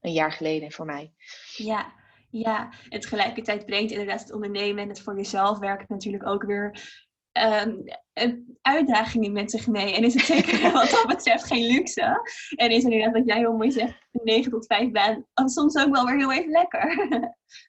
een 0.00 0.12
jaar 0.12 0.32
geleden 0.32 0.72
voor 0.72 0.86
mij. 0.86 1.12
Ja, 1.56 1.92
ja. 2.30 2.72
En 2.88 3.00
tegelijkertijd 3.00 3.66
brengt 3.66 3.90
inderdaad 3.90 4.20
het 4.20 4.32
ondernemen 4.32 4.82
en 4.82 4.88
het 4.88 5.00
voor 5.00 5.16
jezelf 5.16 5.58
werken 5.58 5.86
natuurlijk 5.88 6.26
ook 6.26 6.42
weer 6.42 6.98
um, 7.32 7.84
uitdagingen 8.62 9.32
met 9.32 9.50
zich 9.50 9.66
mee. 9.66 9.94
En 9.94 10.04
is 10.04 10.14
het 10.14 10.24
zeker 10.24 10.72
wat 10.72 10.90
dat 10.90 11.06
betreft 11.06 11.44
geen 11.44 11.66
luxe. 11.66 12.30
En 12.56 12.70
is 12.70 12.82
inderdaad 12.82 13.12
wat 13.12 13.26
jij 13.26 13.38
heel 13.38 13.56
mooi 13.56 13.70
zegt, 13.70 14.06
9 14.12 14.50
tot 14.50 14.66
5 14.66 14.90
baan, 14.90 15.24
soms 15.34 15.76
ook 15.76 15.94
wel 15.94 16.06
weer 16.06 16.16
heel 16.16 16.32
even 16.32 16.50
lekker. 16.50 17.08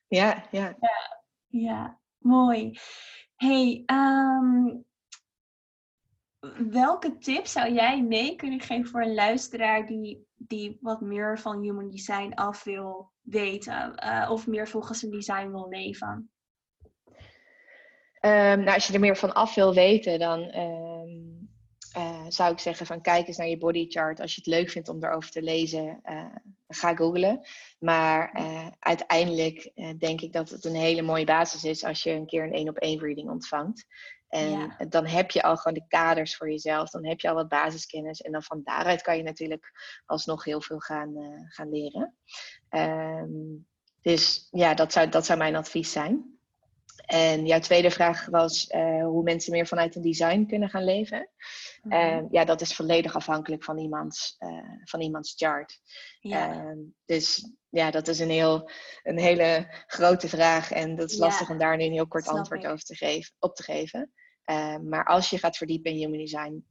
Ja, 0.08 0.44
ja. 0.52 0.76
Ja, 0.80 1.24
ja 1.48 2.00
mooi. 2.18 2.80
Hey, 3.36 3.84
um, 3.86 4.86
welke 6.70 7.18
tips 7.18 7.52
zou 7.52 7.74
jij 7.74 8.04
mee 8.04 8.36
kunnen 8.36 8.60
geven 8.60 8.90
voor 8.90 9.02
een 9.02 9.14
luisteraar 9.14 9.86
die, 9.86 10.26
die 10.36 10.78
wat 10.82 11.02
meer 11.02 11.40
van 11.40 11.62
human 11.62 11.90
design 11.90 12.34
af 12.34 12.64
wil 12.64 13.12
weten 13.22 14.04
uh, 14.04 14.30
of 14.32 14.48
meer 14.48 14.68
volgens 14.68 15.04
een 15.04 15.12
design 15.12 15.50
wil 15.50 15.70
leven? 15.70 16.30
Um, 18.22 18.64
nou, 18.64 18.74
als 18.74 18.88
je 18.88 18.94
er 18.94 19.00
meer 19.00 19.18
van 19.18 19.34
af 19.34 19.56
wil 19.56 19.74
weten, 19.74 20.20
dan 20.20 20.56
um, 20.56 21.50
uh, 21.98 22.26
zou 22.28 22.52
ik 22.52 22.60
zeggen 22.60 22.86
van 22.86 23.02
kijk 23.02 23.28
eens 23.28 23.38
naar 23.38 23.48
je 23.48 23.58
body 23.58 23.86
chart. 23.90 24.20
Als 24.20 24.36
je 24.36 24.42
het 24.44 24.54
leuk 24.54 24.70
vindt 24.70 24.90
om 24.90 25.04
erover 25.04 25.32
te 25.32 25.42
lezen, 25.42 26.00
uh, 26.04 26.36
ga 26.68 26.96
googlen. 26.96 27.48
Maar 27.80 28.32
uiteindelijk 28.80 29.72
denk 29.98 30.22
ik 30.22 30.34
dat 30.34 30.50
het 30.50 30.66
een 30.66 30.76
hele 30.76 31.02
mooie 31.02 31.26
basis 31.26 31.64
is 31.64 31.84
als 31.84 32.04
je 32.04 32.12
een 32.12 32.26
keer 32.26 32.44
een 32.44 32.54
één 32.54 32.70
op 32.70 32.78
één 32.78 33.00
reading 33.00 33.30
ontvangt. 33.30 33.86
En 34.32 34.76
dan 34.90 35.06
heb 35.06 35.32
je 35.32 35.44
al 35.44 35.58
gewoon 35.58 35.74
de 35.74 35.88
kaders 35.88 36.36
voor 36.36 36.50
jezelf. 36.50 36.90
Dan 36.90 37.06
heb 37.06 37.20
je 37.20 37.30
al 37.30 37.36
wat 37.36 37.48
basiskennis. 37.48 38.22
En 38.22 38.32
dan 38.32 38.44
van 38.44 38.62
daaruit 38.64 39.02
kan 39.02 39.18
je 39.18 39.24
natuurlijk 39.24 39.72
alsnog 40.06 40.44
heel 40.44 40.62
veel 40.62 40.80
gaan, 40.80 41.18
uh, 41.18 41.40
gaan 41.48 41.70
leren. 41.70 42.16
Um, 42.70 43.68
dus 44.02 44.48
ja, 44.52 44.74
dat 44.74 44.92
zou, 44.92 45.10
dat 45.10 45.26
zou 45.26 45.38
mijn 45.38 45.56
advies 45.56 45.92
zijn. 45.92 46.40
En 47.06 47.46
jouw 47.46 47.60
tweede 47.60 47.92
vraag 47.92 48.26
was 48.26 48.70
uh, 48.70 49.04
hoe 49.04 49.24
mensen 49.24 49.52
meer 49.52 49.68
vanuit 49.68 49.96
een 49.96 50.02
design 50.02 50.46
kunnen 50.46 50.70
gaan 50.70 50.84
leven. 50.84 51.30
Mm 51.82 51.92
-hmm. 51.92 52.28
ja, 52.32 52.46
dat 52.46 52.62
is 52.62 52.76
volledig 52.76 53.16
afhankelijk 53.16 53.64
van 53.64 53.78
iemands, 53.78 54.36
uh, 54.40 54.80
van 54.84 55.02
iemands 55.02 55.34
chart. 55.38 55.80
Ja. 56.20 56.56
Uh, 56.56 56.78
dus 57.06 57.52
ja, 57.70 57.92
dat 57.92 58.08
is 58.08 58.20
een, 58.20 58.30
heel, 58.30 58.70
een 59.04 59.20
hele 59.20 59.68
grote 59.88 60.30
vraag. 60.30 60.72
En 60.72 60.96
dat 60.96 61.12
is 61.12 61.18
lastig 61.18 61.50
om 61.50 61.58
daar 61.58 61.78
nu 61.78 61.84
een 61.84 61.92
heel 61.92 62.08
kort 62.08 62.28
antwoord 62.28 62.66
over 62.66 62.86
te 62.86 62.96
geven, 62.96 63.34
op 63.40 63.56
te 63.56 63.64
geven. 63.64 64.12
Uh, 64.46 64.78
maar 64.78 65.06
als 65.06 65.30
je 65.30 65.38
gaat 65.38 65.58
verdiepen 65.58 65.92
in 65.92 65.98
human 65.98 66.18
design, 66.18 66.66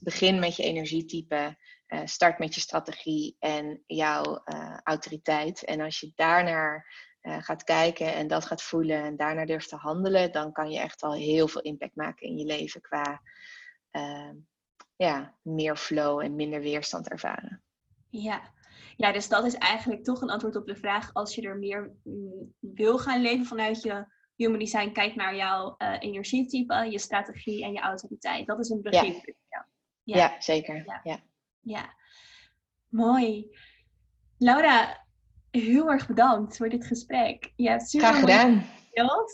begin 0.00 0.38
met 0.38 0.56
je 0.56 0.62
energietype, 0.62 1.56
uh, 1.88 2.00
start 2.04 2.38
met 2.38 2.54
je 2.54 2.60
strategie 2.60 3.36
en 3.38 3.82
jouw 3.86 4.42
autoriteit. 4.82 5.64
En 5.64 5.80
als 5.80 6.00
je 6.00 6.12
daarnaar 6.14 6.86
gaat 7.20 7.64
kijken 7.64 8.14
en 8.14 8.26
dat 8.26 8.44
gaat 8.44 8.62
voelen 8.62 9.04
en 9.04 9.16
daarnaar 9.16 9.46
durft 9.46 9.68
te 9.68 9.76
handelen, 9.76 10.32
dan 10.32 10.52
kan 10.52 10.70
je 10.70 10.78
echt 10.78 11.02
al 11.02 11.12
heel 11.12 11.48
veel 11.48 11.60
impact 11.60 11.96
maken 11.96 12.26
in 12.26 12.38
je 12.38 12.44
leven 12.44 12.80
qua 12.80 13.22
ja, 15.00 15.34
meer 15.42 15.76
flow 15.76 16.20
en 16.20 16.34
minder 16.34 16.60
weerstand 16.60 17.08
ervaren. 17.08 17.62
Ja. 18.08 18.52
ja, 18.96 19.12
dus 19.12 19.28
dat 19.28 19.44
is 19.44 19.54
eigenlijk 19.54 20.04
toch 20.04 20.20
een 20.20 20.30
antwoord 20.30 20.56
op 20.56 20.66
de 20.66 20.76
vraag 20.76 21.14
als 21.14 21.34
je 21.34 21.42
er 21.42 21.58
meer 21.58 21.96
mm, 22.02 22.54
wil 22.60 22.98
gaan 22.98 23.20
leven 23.20 23.46
vanuit 23.46 23.82
je 23.82 24.06
Human 24.36 24.58
Design 24.58 24.92
kijkt 24.92 25.16
naar 25.16 25.36
jouw 25.36 25.74
uh, 25.78 25.96
energietype, 25.98 26.88
je 26.90 26.98
strategie 26.98 27.64
en 27.64 27.72
je 27.72 27.80
autoriteit. 27.80 28.46
Dat 28.46 28.58
is 28.58 28.68
een 28.68 28.82
begin. 28.82 29.12
Ja, 29.12 29.20
ja. 29.48 29.66
ja. 30.02 30.16
ja 30.16 30.40
zeker. 30.40 31.00
Ja. 31.02 31.22
ja. 31.60 31.94
mooi. 32.88 33.56
Laura, 34.38 35.06
heel 35.50 35.90
erg 35.90 36.06
bedankt 36.06 36.56
voor 36.56 36.68
dit 36.68 36.86
gesprek. 36.86 37.52
Ja, 37.56 37.78
super 37.78 38.08
Graag 38.08 38.20
gedaan. 38.20 38.62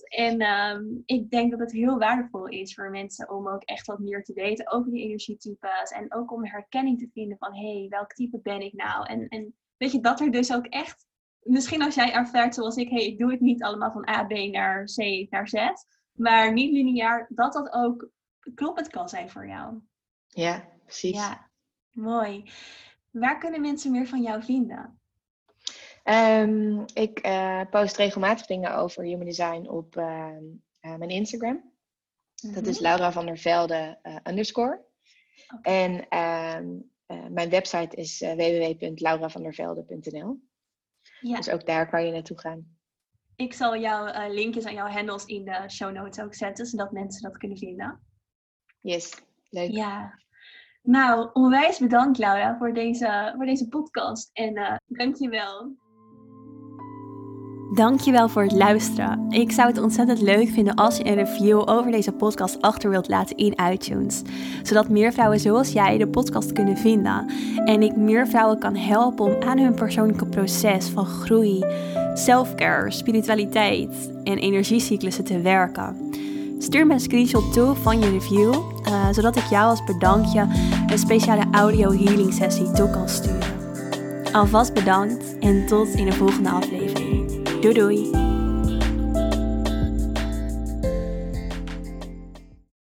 En 0.05 0.43
um, 0.43 1.03
ik 1.07 1.31
denk 1.31 1.51
dat 1.51 1.61
het 1.61 1.73
heel 1.73 1.99
waardevol 1.99 2.47
is 2.47 2.75
voor 2.75 2.91
mensen 2.91 3.31
om 3.31 3.49
ook 3.49 3.63
echt 3.63 3.87
wat 3.87 3.99
meer 3.99 4.25
te 4.25 4.33
weten 4.33 4.73
over 4.73 4.91
die 4.91 5.03
energietypes. 5.03 5.91
En 5.91 6.15
ook 6.15 6.33
om 6.33 6.47
herkenning 6.47 6.99
te 6.99 7.11
vinden 7.13 7.39
van, 7.39 7.55
hé, 7.55 7.79
hey, 7.79 7.87
welk 7.89 8.13
type 8.13 8.41
ben 8.43 8.61
ik 8.61 8.73
nou? 8.73 9.07
En, 9.07 9.29
en 9.29 9.55
weet 9.77 9.93
je, 9.93 10.01
dat 10.01 10.21
er 10.21 10.31
dus 10.31 10.53
ook 10.53 10.67
echt 10.67 11.07
misschien 11.47 11.83
als 11.83 11.95
jij 11.95 12.13
ervaart 12.13 12.55
zoals 12.55 12.77
ik, 12.77 12.89
hey, 12.89 13.07
ik 13.07 13.19
doe 13.19 13.31
het 13.31 13.41
niet 13.41 13.63
allemaal 13.63 13.93
van 13.93 14.09
A, 14.09 14.25
B 14.25 14.33
naar 14.33 14.85
C 14.85 15.27
naar 15.31 15.49
Z, 15.49 15.55
maar 16.13 16.53
niet 16.53 16.73
lineair, 16.73 17.27
dat 17.29 17.53
dat 17.53 17.73
ook 17.73 18.11
kloppend 18.55 18.89
kan 18.89 19.09
zijn 19.09 19.31
voor 19.31 19.49
jou. 19.49 19.79
Ja, 20.27 20.69
precies. 20.85 21.17
Ja, 21.17 21.51
mooi. 21.91 22.51
Waar 23.11 23.39
kunnen 23.39 23.61
mensen 23.61 23.91
meer 23.91 24.07
van 24.07 24.23
jou 24.23 24.43
vinden? 24.43 25.01
Um, 26.09 26.85
ik 26.95 27.27
uh, 27.27 27.61
post 27.71 27.97
regelmatig 27.97 28.47
dingen 28.47 28.77
over 28.77 29.03
human 29.03 29.27
design 29.27 29.69
op 29.69 29.97
uh, 29.97 30.29
uh, 30.81 30.97
mijn 30.97 31.11
Instagram. 31.11 31.73
Dat 32.55 32.67
is 32.67 32.75
mhm. 32.75 32.83
Laura 32.83 33.13
van 33.13 33.27
der 33.27 33.39
Velde 33.39 33.99
underscore. 34.29 34.85
Okay. 35.57 35.85
En 35.85 35.93
um, 36.19 36.91
mijn 37.33 37.51
website 37.51 37.97
is 37.97 38.21
www.lauravandervelde.nl. 38.21 40.41
Ja. 41.21 41.37
Dus 41.37 41.51
ook 41.51 41.67
daar 41.67 41.89
kan 41.89 42.07
je 42.07 42.13
naartoe 42.13 42.39
gaan. 42.39 42.77
Ik 43.37 43.53
zal 43.53 43.77
jouw 43.77 44.33
linkjes 44.33 44.65
aan 44.65 44.75
jouw 44.75 44.89
handles 44.89 45.25
in 45.25 45.45
de 45.45 45.65
show 45.69 45.93
notes 45.93 46.25
ook 46.25 46.35
zetten, 46.35 46.67
zodat 46.67 46.93
mensen 46.93 47.23
dat 47.23 47.39
kunnen 47.39 47.59
vinden. 47.59 48.01
Yes, 48.81 49.23
leuk. 49.49 49.71
Ja. 49.71 50.21
Nou, 50.83 51.31
onwijs 51.33 51.79
bedankt 51.79 52.19
Laura 52.19 52.57
voor 52.59 52.75
deze, 52.75 53.33
voor 53.37 53.47
deze 53.47 53.69
podcast. 53.69 54.31
En 54.33 54.59
uh, 54.59 54.77
dankjewel. 54.87 55.77
Dankjewel 57.75 58.29
voor 58.29 58.43
het 58.43 58.53
luisteren. 58.53 59.27
Ik 59.31 59.53
zou 59.53 59.69
het 59.69 59.79
ontzettend 59.79 60.21
leuk 60.21 60.49
vinden 60.49 60.75
als 60.75 60.97
je 60.97 61.07
een 61.07 61.15
review 61.15 61.63
over 61.65 61.91
deze 61.91 62.13
podcast 62.13 62.61
achter 62.61 62.91
wilt 62.91 63.09
laten 63.09 63.37
in 63.37 63.59
iTunes. 63.73 64.23
Zodat 64.63 64.89
meer 64.89 65.13
vrouwen 65.13 65.41
zoals 65.41 65.73
jij 65.73 65.99
de 65.99 66.09
podcast 66.09 66.53
kunnen 66.53 66.77
vinden. 66.77 67.27
En 67.65 67.83
ik 67.83 67.97
meer 67.97 68.27
vrouwen 68.27 68.59
kan 68.59 68.77
helpen 68.77 69.25
om 69.25 69.43
aan 69.43 69.59
hun 69.59 69.75
persoonlijke 69.75 70.27
proces 70.27 70.89
van 70.89 71.07
groei, 71.07 71.65
selfcare, 72.15 72.91
spiritualiteit 72.91 74.11
en 74.25 74.39
energiecyclussen 74.39 75.25
te 75.25 75.41
werken. 75.41 75.97
Stuur 76.59 76.87
me 76.87 76.93
een 76.93 77.01
screenshot 77.01 77.53
toe 77.53 77.75
van 77.75 78.01
je 78.01 78.11
review, 78.11 78.55
uh, 78.89 79.09
zodat 79.11 79.37
ik 79.37 79.45
jou 79.51 79.69
als 79.69 79.85
bedankje 79.85 80.47
een 80.87 80.99
speciale 80.99 81.45
audio 81.51 81.93
healing 81.93 82.33
sessie 82.33 82.71
toe 82.71 82.91
kan 82.91 83.09
sturen. 83.09 83.55
Alvast 84.33 84.75
bedankt 84.75 85.39
en 85.39 85.67
tot 85.67 85.89
in 85.89 86.05
de 86.05 86.13
volgende 86.13 86.51
aflevering. 86.51 86.86
Doei 87.67 87.75
doei! 87.75 88.26